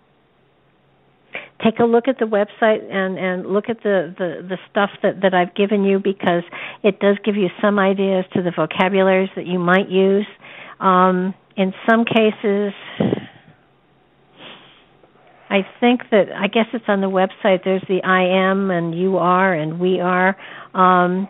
[1.64, 5.22] take a look at the website and and look at the the the stuff that
[5.22, 6.44] that I've given you because
[6.84, 10.28] it does give you some ideas to the vocabularies that you might use
[10.80, 12.74] um, in some cases
[15.50, 19.18] I think that I guess it's on the website there's the I am and you
[19.18, 20.36] are and we are
[20.74, 21.30] um,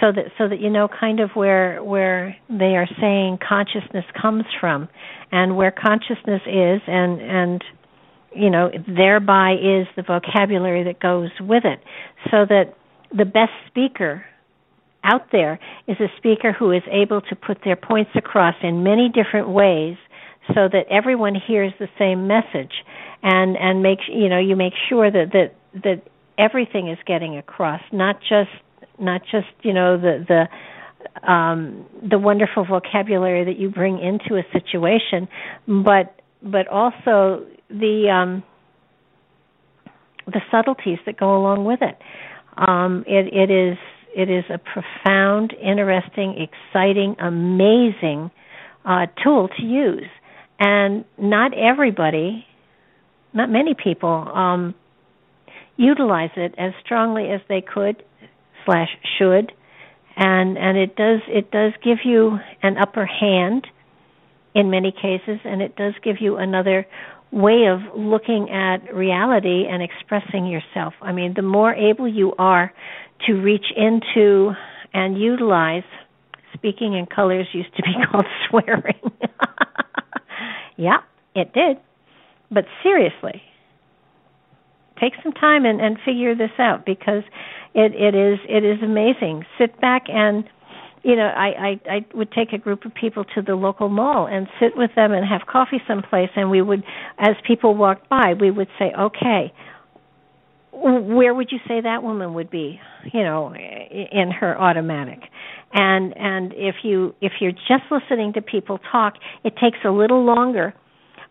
[0.00, 4.44] so that so that you know kind of where where they are saying consciousness comes
[4.60, 4.88] from
[5.32, 7.64] and where consciousness is and and
[8.34, 11.80] you know thereby is the vocabulary that goes with it.
[12.30, 12.74] So that
[13.16, 14.24] the best speaker
[15.02, 19.08] out there is a speaker who is able to put their points across in many
[19.08, 19.96] different ways
[20.48, 22.72] so that everyone hears the same message
[23.22, 26.02] and and make you know you make sure that that that
[26.38, 28.50] everything is getting across not just
[28.98, 34.42] not just you know the the um the wonderful vocabulary that you bring into a
[34.52, 35.28] situation
[35.66, 38.42] but but also the um
[40.26, 41.98] the subtleties that go along with it.
[42.56, 43.78] Um it it is
[44.16, 48.30] it is a profound interesting exciting amazing
[48.84, 50.08] uh tool to use
[50.58, 52.46] and not everybody
[53.32, 54.74] not many people um
[55.76, 58.02] utilize it as strongly as they could
[58.64, 58.88] slash
[59.18, 59.52] should.
[60.16, 63.66] And and it does it does give you an upper hand
[64.54, 66.86] in many cases and it does give you another
[67.30, 70.94] way of looking at reality and expressing yourself.
[71.02, 72.72] I mean the more able you are
[73.26, 74.52] to reach into
[74.94, 75.84] and utilize
[76.54, 79.12] speaking in colors used to be called swearing
[80.76, 80.98] yeah
[81.34, 81.78] it did
[82.50, 83.42] but seriously
[85.00, 87.22] take some time and, and figure this out because
[87.74, 89.44] it, it is it is amazing.
[89.58, 90.44] Sit back and
[91.02, 94.26] you know, I, I I would take a group of people to the local mall
[94.26, 96.82] and sit with them and have coffee someplace and we would
[97.18, 99.52] as people walked by, we would say, "Okay,
[100.76, 102.78] where would you say that woman would be
[103.12, 105.20] you know in her automatic?
[105.72, 110.24] And and if you if you're just listening to people talk it takes a little
[110.24, 110.74] longer.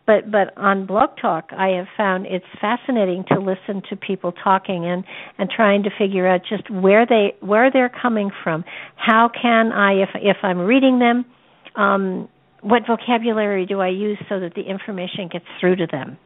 [0.07, 4.85] But but on blog talk i have found it's fascinating to listen to people talking
[4.85, 5.03] and
[5.37, 8.63] and trying to figure out just where they where they're coming from.
[8.95, 11.25] How can i if if i'm reading them
[11.75, 12.27] um
[12.61, 16.17] what vocabulary do i use so that the information gets through to them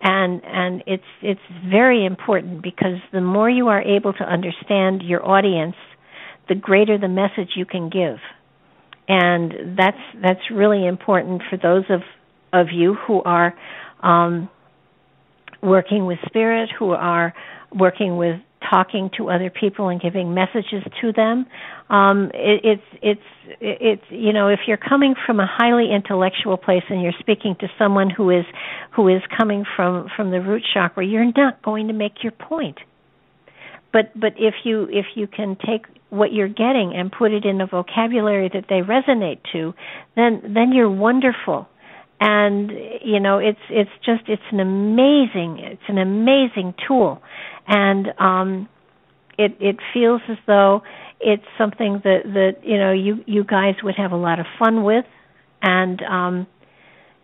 [0.00, 5.26] and and it's it's very important because the more you are able to understand your
[5.26, 5.76] audience
[6.48, 8.18] the greater the message you can give.
[9.08, 12.00] And that's that's really important for those of
[12.52, 13.54] of you who are
[14.02, 14.48] um,
[15.62, 17.34] working with spirit, who are
[17.74, 18.40] working with
[18.70, 21.46] talking to other people and giving messages to them.
[21.90, 26.82] Um, it, it's it's it's you know if you're coming from a highly intellectual place
[26.88, 28.44] and you're speaking to someone who is
[28.94, 32.78] who is coming from from the root chakra, you're not going to make your point.
[33.92, 37.60] But but if you if you can take what you're getting and put it in
[37.60, 39.74] a vocabulary that they resonate to,
[40.16, 41.68] then then you're wonderful
[42.24, 42.70] and
[43.04, 47.20] you know it's it's just it's an amazing it's an amazing tool.
[47.66, 48.68] And um
[49.36, 50.82] it it feels as though
[51.20, 54.84] it's something that that you know you you guys would have a lot of fun
[54.84, 55.04] with.
[55.62, 56.46] And um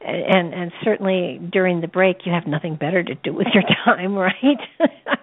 [0.01, 4.17] and and certainly during the break you have nothing better to do with your time
[4.17, 4.59] right?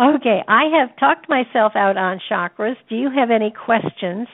[0.00, 2.76] Okay i have talked myself out on chakras.
[2.88, 4.26] Do you have any questions?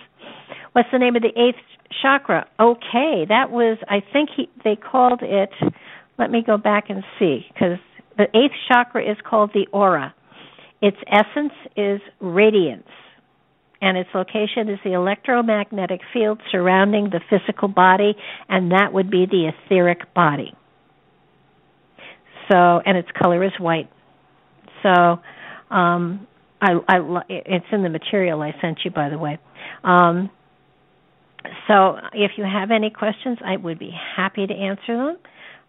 [0.72, 1.58] What's the name of the eighth
[2.02, 2.46] chakra.
[2.60, 5.50] Okay, that was I think he they called it.
[6.18, 7.78] Let me go back and see because
[8.16, 10.14] the eighth chakra is called the aura.
[10.80, 12.88] Its essence is radiance,
[13.80, 18.14] and its location is the electromagnetic field surrounding the physical body,
[18.48, 20.52] and that would be the etheric body.
[22.50, 23.90] So, and its color is white.
[24.82, 25.18] So,
[25.70, 26.26] um,
[26.60, 29.38] I, I, it's in the material I sent you, by the way.
[29.84, 30.30] Um,
[31.66, 35.16] so if you have any questions, I would be happy to answer them.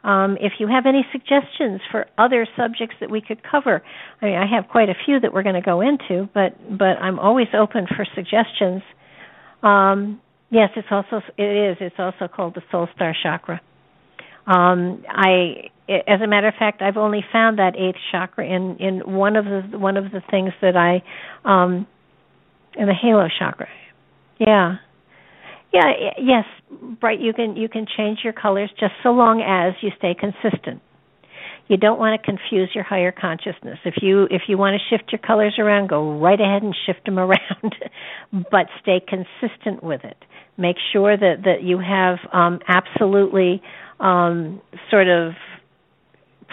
[0.03, 3.83] Um, if you have any suggestions for other subjects that we could cover,
[4.21, 6.97] I mean, I have quite a few that we're going to go into, but but
[7.01, 8.81] I'm always open for suggestions.
[9.61, 10.21] Um,
[10.51, 11.77] yes, it's also it is.
[11.81, 13.59] It's also called the Soul Star Chakra.
[14.47, 18.99] Um, I, as a matter of fact, I've only found that eighth chakra in in
[19.13, 21.03] one of the one of the things that I,
[21.43, 21.85] um,
[22.77, 23.67] in the Halo chakra.
[24.39, 24.77] Yeah,
[25.73, 26.45] yeah, yes,
[26.99, 27.19] bright.
[27.19, 30.81] You can you can change your colors just so long as you stay consistent.
[31.67, 33.77] you don't want to confuse your higher consciousness.
[33.85, 37.05] If you if you want to shift your colors around, go right ahead and shift
[37.05, 37.75] them around,
[38.31, 40.17] but stay consistent with it.
[40.57, 43.61] Make sure that that you have um, absolutely
[43.99, 45.33] um, sort of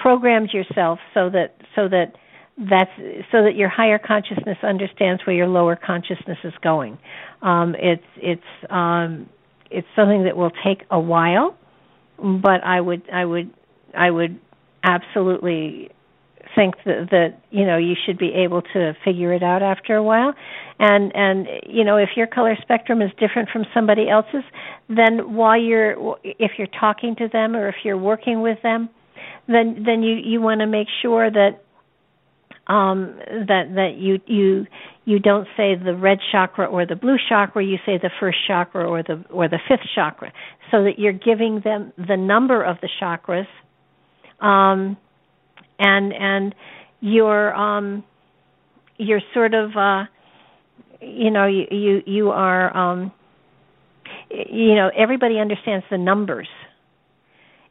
[0.01, 2.13] programmed yourself so that so that
[2.59, 2.91] that's
[3.31, 6.99] so that your higher consciousness understands where your lower consciousness is going.
[7.43, 9.29] Um, it's it's um,
[9.71, 11.57] it's something that will take a while,
[12.19, 13.53] but I would I would
[13.97, 14.41] I would
[14.83, 15.91] absolutely
[16.55, 20.03] think that, that you know you should be able to figure it out after a
[20.03, 20.33] while
[20.79, 24.45] and and you know if your color spectrum is different from somebody else's
[24.89, 28.89] then while you're if you're talking to them or if you're working with them
[29.49, 31.63] then then you you want to make sure that
[32.69, 33.17] um
[33.49, 34.67] that that you you
[35.05, 38.85] you don't say the red chakra or the blue chakra you say the first chakra
[38.89, 40.33] or the or the fifth chakra
[40.71, 43.47] so that you're giving them the number of the chakras
[44.41, 44.97] um,
[45.79, 46.55] and and
[47.01, 48.05] you're um,
[48.99, 50.05] you're sort of uh,
[51.01, 53.13] you know you you, you are um,
[54.31, 56.49] you know everybody understands the numbers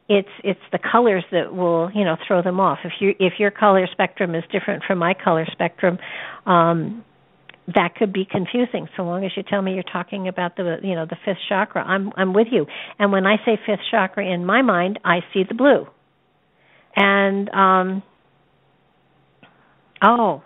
[0.08, 2.78] it's it's the colors that will you know throw them off.
[2.84, 5.98] If you if your color spectrum is different from my color spectrum
[6.46, 7.04] um
[7.74, 10.94] that could be confusing so long as you tell me you're talking about the you
[10.94, 12.66] know the fifth chakra i'm i'm with you.
[12.98, 15.88] And when i say fifth chakra in my mind i see the blue.
[16.94, 18.02] And um
[20.02, 20.42] oh,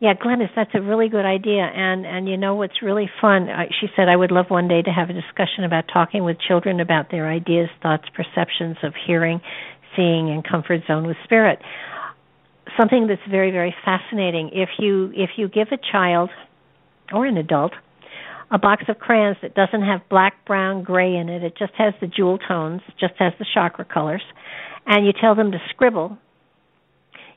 [0.00, 1.62] yeah, Glennis, that's a really good idea.
[1.62, 3.48] And and you know what's really fun?
[3.80, 6.80] She said I would love one day to have a discussion about talking with children
[6.80, 9.40] about their ideas, thoughts, perceptions of hearing,
[9.96, 11.58] seeing, and comfort zone with spirit.
[12.78, 14.50] Something that's very very fascinating.
[14.52, 16.30] If you if you give a child
[17.12, 17.72] or an adult
[18.50, 21.92] a box of crayons that doesn't have black, brown, gray in it, it just has
[22.00, 24.22] the jewel tones, just has the chakra colors
[24.88, 26.16] and you tell them to scribble,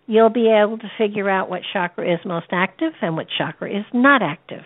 [0.07, 3.85] you'll be able to figure out what chakra is most active and what chakra is
[3.93, 4.63] not active.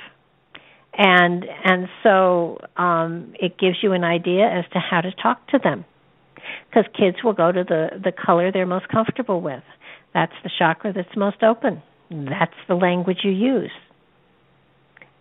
[0.98, 5.60] And and so um, it gives you an idea as to how to talk to
[5.62, 5.84] them,
[6.70, 9.64] because kids will go to the the color they're most comfortable with.
[10.14, 11.82] That's the chakra that's most open.
[12.10, 13.72] That's the language you use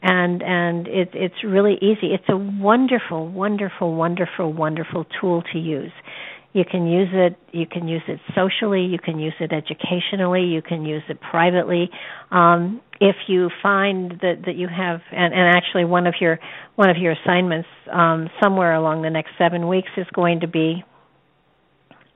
[0.04, 2.12] and and it, it's really easy.
[2.12, 5.92] It's a wonderful, wonderful, wonderful, wonderful tool to use.
[6.54, 7.36] You can use it.
[7.50, 8.82] You can use it socially.
[8.82, 10.44] You can use it educationally.
[10.44, 11.90] You can use it privately.
[12.30, 16.38] Um, if you find that that you have, and, and actually one of your
[16.76, 20.84] one of your assignments um, somewhere along the next seven weeks is going to be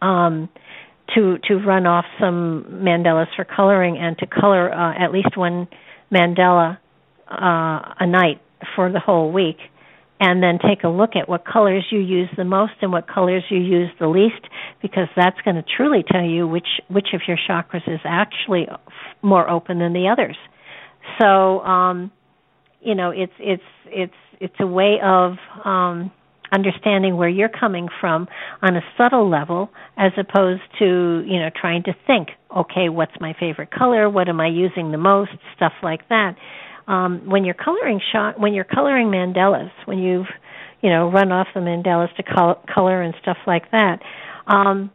[0.00, 0.48] um,
[1.16, 5.66] to to run off some mandalas for coloring and to color uh, at least one
[6.14, 6.78] mandala
[7.28, 8.40] uh, a night
[8.76, 9.58] for the whole week
[10.20, 13.44] and then take a look at what colors you use the most and what colors
[13.50, 14.48] you use the least
[14.82, 18.66] because that's going to truly tell you which which of your chakras is actually
[19.22, 20.36] more open than the others.
[21.20, 22.10] So um
[22.80, 26.10] you know it's it's it's it's a way of um
[26.50, 28.26] understanding where you're coming from
[28.62, 29.68] on a subtle level
[29.98, 34.10] as opposed to you know trying to think okay what's my favorite color?
[34.10, 35.30] What am i using the most?
[35.56, 36.34] Stuff like that
[36.88, 40.26] um, when you're coloring shot when you're coloring mandalas, when you've
[40.80, 44.00] you know run off the mandalas to col- color and stuff like that,
[44.46, 44.90] um,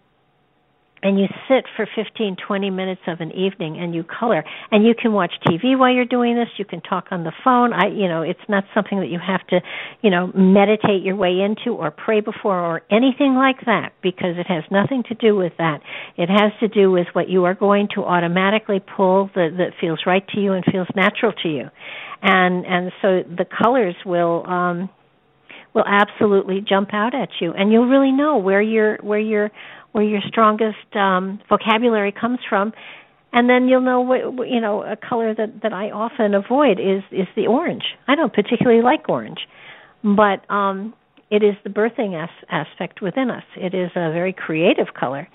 [1.04, 4.44] and you sit for 15 20 minutes of an evening and you color.
[4.72, 6.48] And you can watch TV while you're doing this.
[6.58, 7.74] You can talk on the phone.
[7.74, 9.60] I you know it's not something that you have to
[10.02, 14.48] you know meditate your way into or pray before or anything like that because it
[14.48, 15.82] has nothing to do with that.
[16.18, 20.00] It has to do with what you are going to automatically pull that that feels
[20.06, 21.70] right to you and feels natural to you.
[22.22, 24.90] And and so the colors will um
[25.74, 27.52] will absolutely jump out at you.
[27.52, 29.52] And you'll really know where you're where you're
[29.94, 32.74] where your strongest um, vocabulary comes from,
[33.32, 37.04] and then you'll know what you know a color that that I often avoid is
[37.12, 37.84] is the orange.
[38.08, 39.40] I don't particularly like orange,
[40.04, 40.94] but um,
[41.32, 43.44] it is the birthing as- aspect within us.
[43.56, 45.28] It is a very creative color,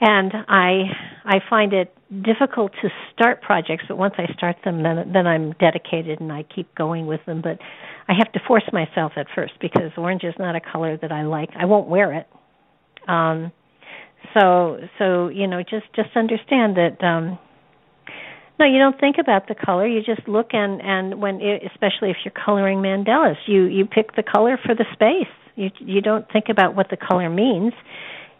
[0.00, 0.82] and I
[1.24, 5.52] I find it difficult to start projects, but once I start them, then then I'm
[5.60, 7.40] dedicated and I keep going with them.
[7.40, 7.58] But
[8.08, 11.22] I have to force myself at first because orange is not a color that I
[11.22, 11.50] like.
[11.56, 12.26] I won't wear it
[13.08, 13.52] um,
[14.38, 17.38] so so you know just just understand that um,
[18.58, 19.86] no, you don't think about the color.
[19.86, 24.14] You just look and and when it, especially if you're coloring mandalas, you you pick
[24.14, 25.32] the color for the space.
[25.56, 27.72] You you don't think about what the color means.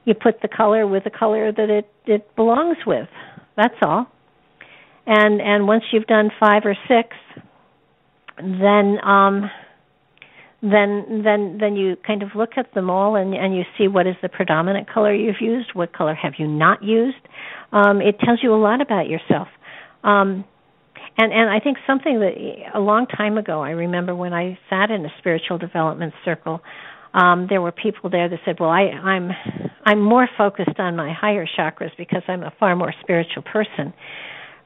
[0.05, 3.09] You put the color with the color that it it belongs with.
[3.57, 4.07] That's all.
[5.07, 7.17] And and once you've done 5 or 6,
[8.39, 9.51] then um
[10.65, 14.07] then then then you kind of look at them all and and you see what
[14.07, 17.19] is the predominant color you've used, what color have you not used.
[17.73, 19.49] Um, it tells you a lot about yourself.
[20.05, 20.45] Um,
[21.19, 22.33] and and I think something that
[22.75, 26.61] a long time ago I remember when I sat in a spiritual development circle,
[27.13, 29.31] um, there were people there that said, "Well, I, I'm
[29.85, 33.93] I'm more focused on my higher chakras because I'm a far more spiritual person."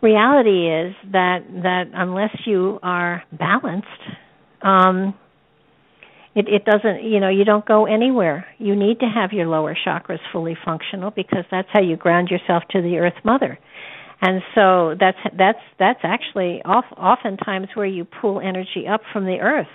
[0.00, 3.88] Reality is that that unless you are balanced,
[4.62, 5.12] um,
[6.38, 8.46] it, it doesn't you know you don't go anywhere.
[8.58, 12.62] You need to have your lower chakras fully functional because that's how you ground yourself
[12.70, 13.58] to the earth mother.
[14.20, 19.68] And so that's that's that's actually oftentimes where you pull energy up from the earth.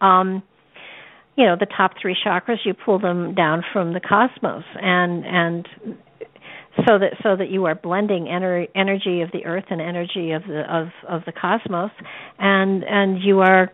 [0.00, 0.42] Um
[1.36, 5.68] you know the top three chakras you pull them down from the cosmos and and
[6.86, 10.42] so that so that you are blending ener- energy of the earth and energy of
[10.44, 11.90] the of of the cosmos
[12.38, 13.70] and and you are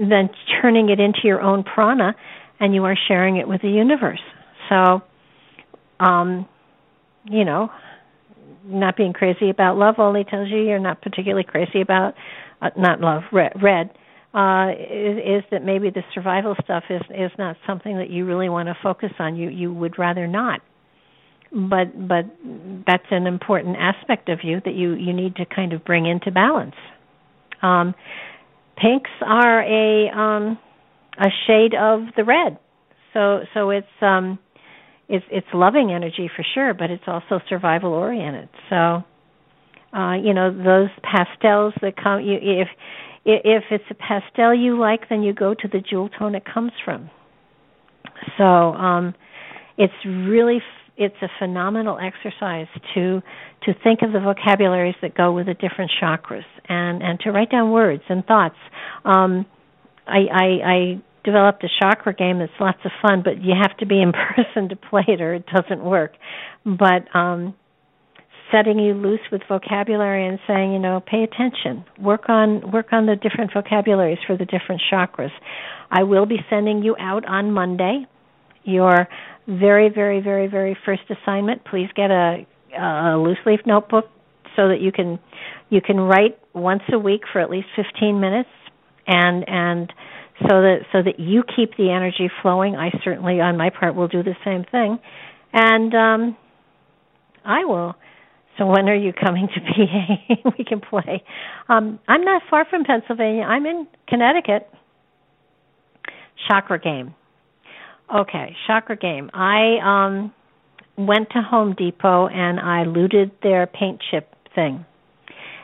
[0.00, 2.14] then turning it into your own prana
[2.58, 4.20] and you are sharing it with the universe.
[4.68, 5.02] So,
[6.00, 6.48] um,
[7.24, 7.70] you know,
[8.64, 12.14] not being crazy about love only tells you you're not particularly crazy about
[12.62, 13.90] uh, not love red, red
[14.32, 18.48] uh is, is that maybe the survival stuff is is not something that you really
[18.48, 19.34] want to focus on.
[19.34, 20.60] You you would rather not.
[21.52, 22.26] But but
[22.86, 26.30] that's an important aspect of you that you you need to kind of bring into
[26.30, 26.76] balance.
[27.60, 27.94] Um
[28.80, 30.58] pinks are a um
[31.18, 32.58] a shade of the red.
[33.12, 34.38] So so it's um
[35.08, 38.48] it's it's loving energy for sure but it's also survival oriented.
[38.68, 39.02] So
[39.96, 42.68] uh you know those pastels that come you if
[43.24, 46.72] if it's a pastel you like then you go to the jewel tone it comes
[46.84, 47.10] from.
[48.38, 49.14] So um
[49.76, 50.60] it's really
[51.00, 53.22] it's a phenomenal exercise to
[53.64, 57.50] to think of the vocabularies that go with the different chakras and and to write
[57.50, 58.56] down words and thoughts.
[59.04, 59.46] Um,
[60.06, 63.86] I, I, I developed a chakra game that's lots of fun, but you have to
[63.86, 66.12] be in person to play it or it doesn't work.
[66.64, 67.54] But um,
[68.52, 73.06] setting you loose with vocabulary and saying, you know, pay attention, work on work on
[73.06, 75.32] the different vocabularies for the different chakras.
[75.90, 78.06] I will be sending you out on Monday
[78.64, 79.08] your
[79.46, 81.64] very, very, very, very first assignment.
[81.64, 82.46] Please get a,
[82.78, 84.06] a loose leaf notebook
[84.56, 85.18] so that you can
[85.70, 88.48] you can write once a week for at least 15 minutes
[89.06, 89.92] and and
[90.42, 92.76] so that so that you keep the energy flowing.
[92.76, 94.98] I certainly on my part will do the same thing.
[95.52, 96.36] And um
[97.44, 97.94] i will.
[98.58, 99.60] So when are you coming to
[100.42, 101.22] pa we can play.
[101.68, 103.42] Um i'm not far from pennsylvania.
[103.42, 104.68] I'm in connecticut.
[106.48, 107.14] Chakra game
[108.14, 110.32] okay chakra game i um
[110.96, 114.84] went to home depot and i looted their paint chip thing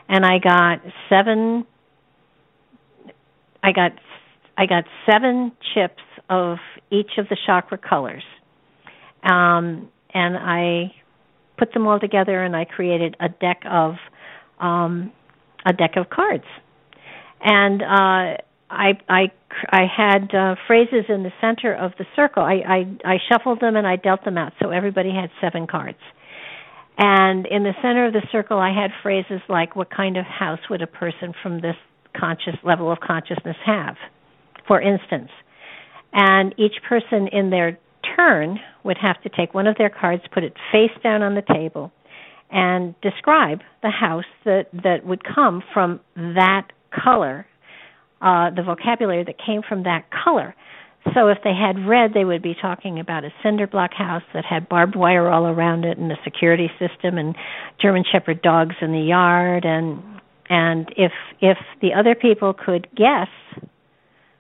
[0.09, 1.67] and I got seven
[3.63, 3.93] I got
[4.57, 6.59] I got seven chips of
[6.91, 8.25] each of the chakra colors.
[9.23, 10.95] Um, and I
[11.59, 13.95] put them all together and I created a deck of
[14.61, 15.13] um,
[15.65, 16.45] a deck of cards.
[17.43, 19.33] And uh, I I
[19.71, 22.43] I had uh, phrases in the center of the circle.
[22.43, 25.99] I, I I shuffled them and I dealt them out, so everybody had seven cards.
[26.99, 30.61] And in the center of the circle, I had phrases like, What kind of house
[30.71, 31.77] would a person from this
[32.19, 33.97] conscious level of consciousness have?
[34.67, 35.31] For instance.
[36.13, 37.79] And each person in their
[38.17, 41.43] turn would have to take one of their cards, put it face down on the
[41.43, 41.93] table,
[42.51, 46.69] and describe the house that, that would come from that
[47.05, 47.47] color,
[48.21, 50.55] uh, the vocabulary that came from that color.
[51.15, 54.45] So if they had red, they would be talking about a cinder block house that
[54.45, 57.37] had barbed wire all around it and a security system and
[57.81, 60.03] German shepherd dogs in the yard and
[60.49, 63.29] and if if the other people could guess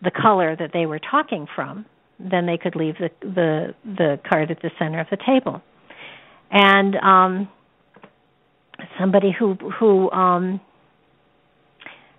[0.03, 1.85] the color that they were talking from,
[2.19, 5.63] then they could leave the the the card at the center of the table.
[6.51, 7.49] And um
[8.99, 10.61] somebody who who um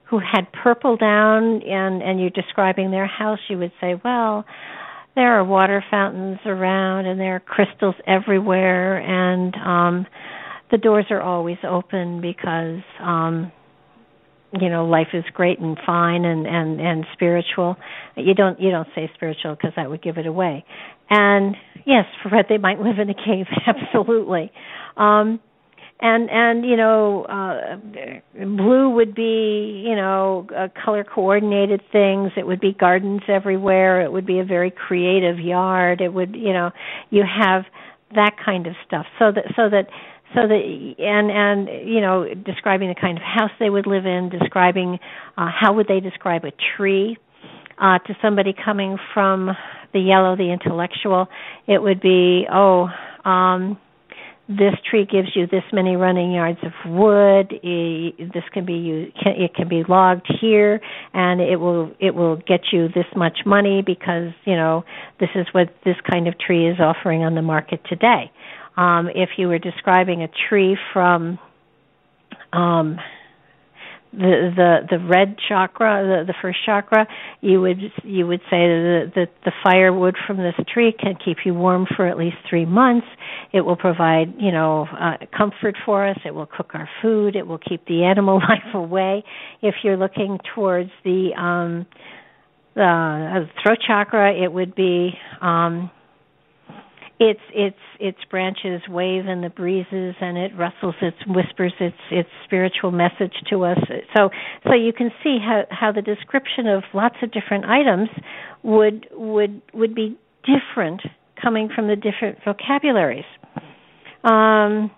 [0.09, 4.45] who had purple down and and you're describing their house you would say well
[5.15, 10.05] there are water fountains around and there are crystals everywhere and um
[10.71, 13.51] the doors are always open because um
[14.59, 17.75] you know life is great and fine and and and spiritual.
[18.15, 20.65] You don't you don't say spiritual because that would give it away.
[21.09, 21.55] And
[21.85, 24.51] yes fred they might live in a cave absolutely.
[24.95, 25.39] Um
[25.99, 27.77] and and you know uh
[28.45, 32.31] blue would be you know uh, color coordinated things.
[32.37, 34.01] It would be gardens everywhere.
[34.01, 36.01] It would be a very creative yard.
[36.01, 36.71] It would you know
[37.09, 37.63] you have
[38.15, 39.05] that kind of stuff.
[39.19, 39.87] So that so that
[40.35, 44.29] so that and and you know describing the kind of house they would live in
[44.29, 44.99] describing
[45.37, 47.17] uh how would they describe a tree
[47.79, 49.51] Uh, to somebody coming from
[49.93, 51.27] the yellow, the intellectual,
[51.67, 52.89] it would be, oh,
[53.23, 53.77] um,
[54.49, 57.49] this tree gives you this many running yards of wood.
[57.61, 60.79] This can be used, it can be logged here,
[61.13, 64.85] and it will it will get you this much money because you know
[65.19, 68.31] this is what this kind of tree is offering on the market today.
[68.77, 71.39] Um, if you were describing a tree from
[72.53, 72.97] um,
[74.17, 77.07] the the the red chakra the the first chakra
[77.41, 81.53] you would you would say that the, the firewood from this tree can keep you
[81.53, 83.07] warm for at least 3 months.
[83.53, 86.17] It will provide you know uh, comfort for us.
[86.25, 87.35] It will cook our food.
[87.35, 89.23] It will keep the animal life away.
[89.61, 91.85] If you're looking towards the um
[92.75, 95.11] the uh, throat chakra it would be
[95.41, 95.91] um
[97.19, 102.29] its its its branches wave in the breezes and it rustles it whispers its its
[102.45, 103.79] spiritual message to us.
[104.15, 104.29] So
[104.65, 108.09] so you can see how how the description of lots of different items
[108.63, 111.01] would would would be different
[111.41, 113.25] coming from the different vocabularies.
[114.23, 114.91] Um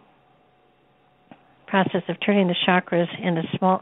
[1.68, 3.82] process of turning the chakras into small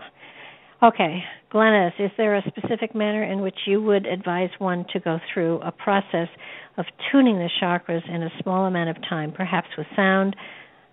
[0.83, 5.17] Okay, Glennis, is there a specific manner in which you would advise one to go
[5.33, 6.27] through a process
[6.77, 10.35] of tuning the chakras in a small amount of time, perhaps with sound?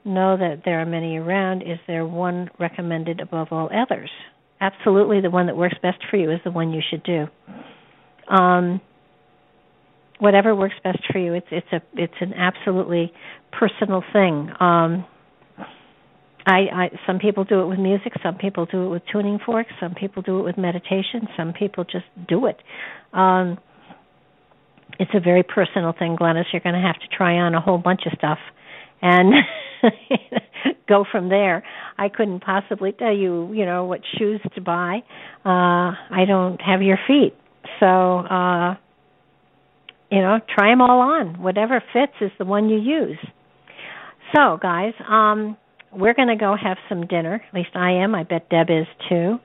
[0.04, 1.62] Know that there are many around.
[1.62, 4.10] Is there one recommended above all others?
[4.60, 7.26] Absolutely, the one that works best for you is the one you should do.
[8.28, 8.80] Um,
[10.18, 11.34] whatever works best for you.
[11.34, 13.12] It's it's a it's an absolutely
[13.52, 14.50] personal thing.
[14.60, 15.06] Um,
[16.46, 19.72] I, I some people do it with music, some people do it with tuning forks,
[19.80, 22.56] some people do it with meditation, some people just do it.
[23.12, 23.58] Um
[24.98, 26.44] it's a very personal thing, Glennis.
[26.52, 28.38] You're going to have to try on a whole bunch of stuff
[29.02, 29.34] and
[30.88, 31.62] go from there.
[31.98, 35.00] I couldn't possibly tell you, you know, what shoes to buy.
[35.44, 37.34] Uh I don't have your feet.
[37.80, 38.74] So, uh
[40.10, 41.42] you know, try them all on.
[41.42, 43.18] Whatever fits is the one you use.
[44.34, 45.56] So, guys, um
[45.92, 47.40] we're going to go have some dinner.
[47.46, 48.14] At least I am.
[48.16, 49.38] I bet Deb is too.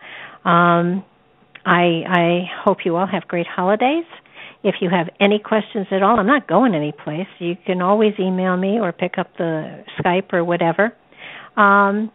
[0.49, 1.05] Um,
[1.65, 4.05] I I hope you all have great holidays.
[4.63, 7.27] If you have any questions at all, I'm not going anyplace.
[7.39, 10.93] You can always email me or pick up the Skype or whatever.
[11.55, 12.11] Um,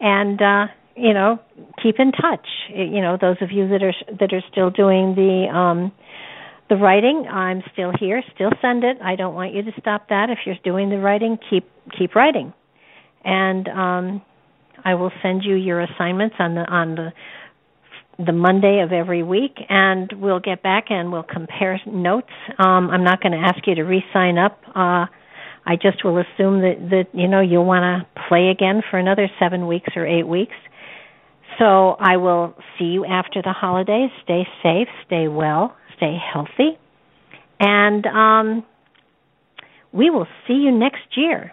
[0.00, 1.38] and uh, you know,
[1.82, 2.46] keep in touch.
[2.74, 5.92] You know, those of you that are that are still doing the um,
[6.68, 8.22] the writing, I'm still here.
[8.34, 8.98] Still send it.
[9.02, 10.28] I don't want you to stop that.
[10.28, 12.52] If you're doing the writing, keep keep writing
[13.26, 14.22] and um,
[14.84, 17.12] I will send you your assignments on the on the
[18.18, 22.30] the Monday of every week, and we'll get back and we'll compare notes.
[22.58, 24.58] Um, I'm not going to ask you to re-sign up.
[24.68, 25.06] Uh,
[25.68, 29.28] I just will assume that that you know you'll want to play again for another
[29.40, 30.54] seven weeks or eight weeks.
[31.58, 34.10] So I will see you after the holidays.
[34.22, 36.78] Stay safe, stay well, stay healthy,
[37.58, 38.64] and um,
[39.92, 41.52] we will see you next year.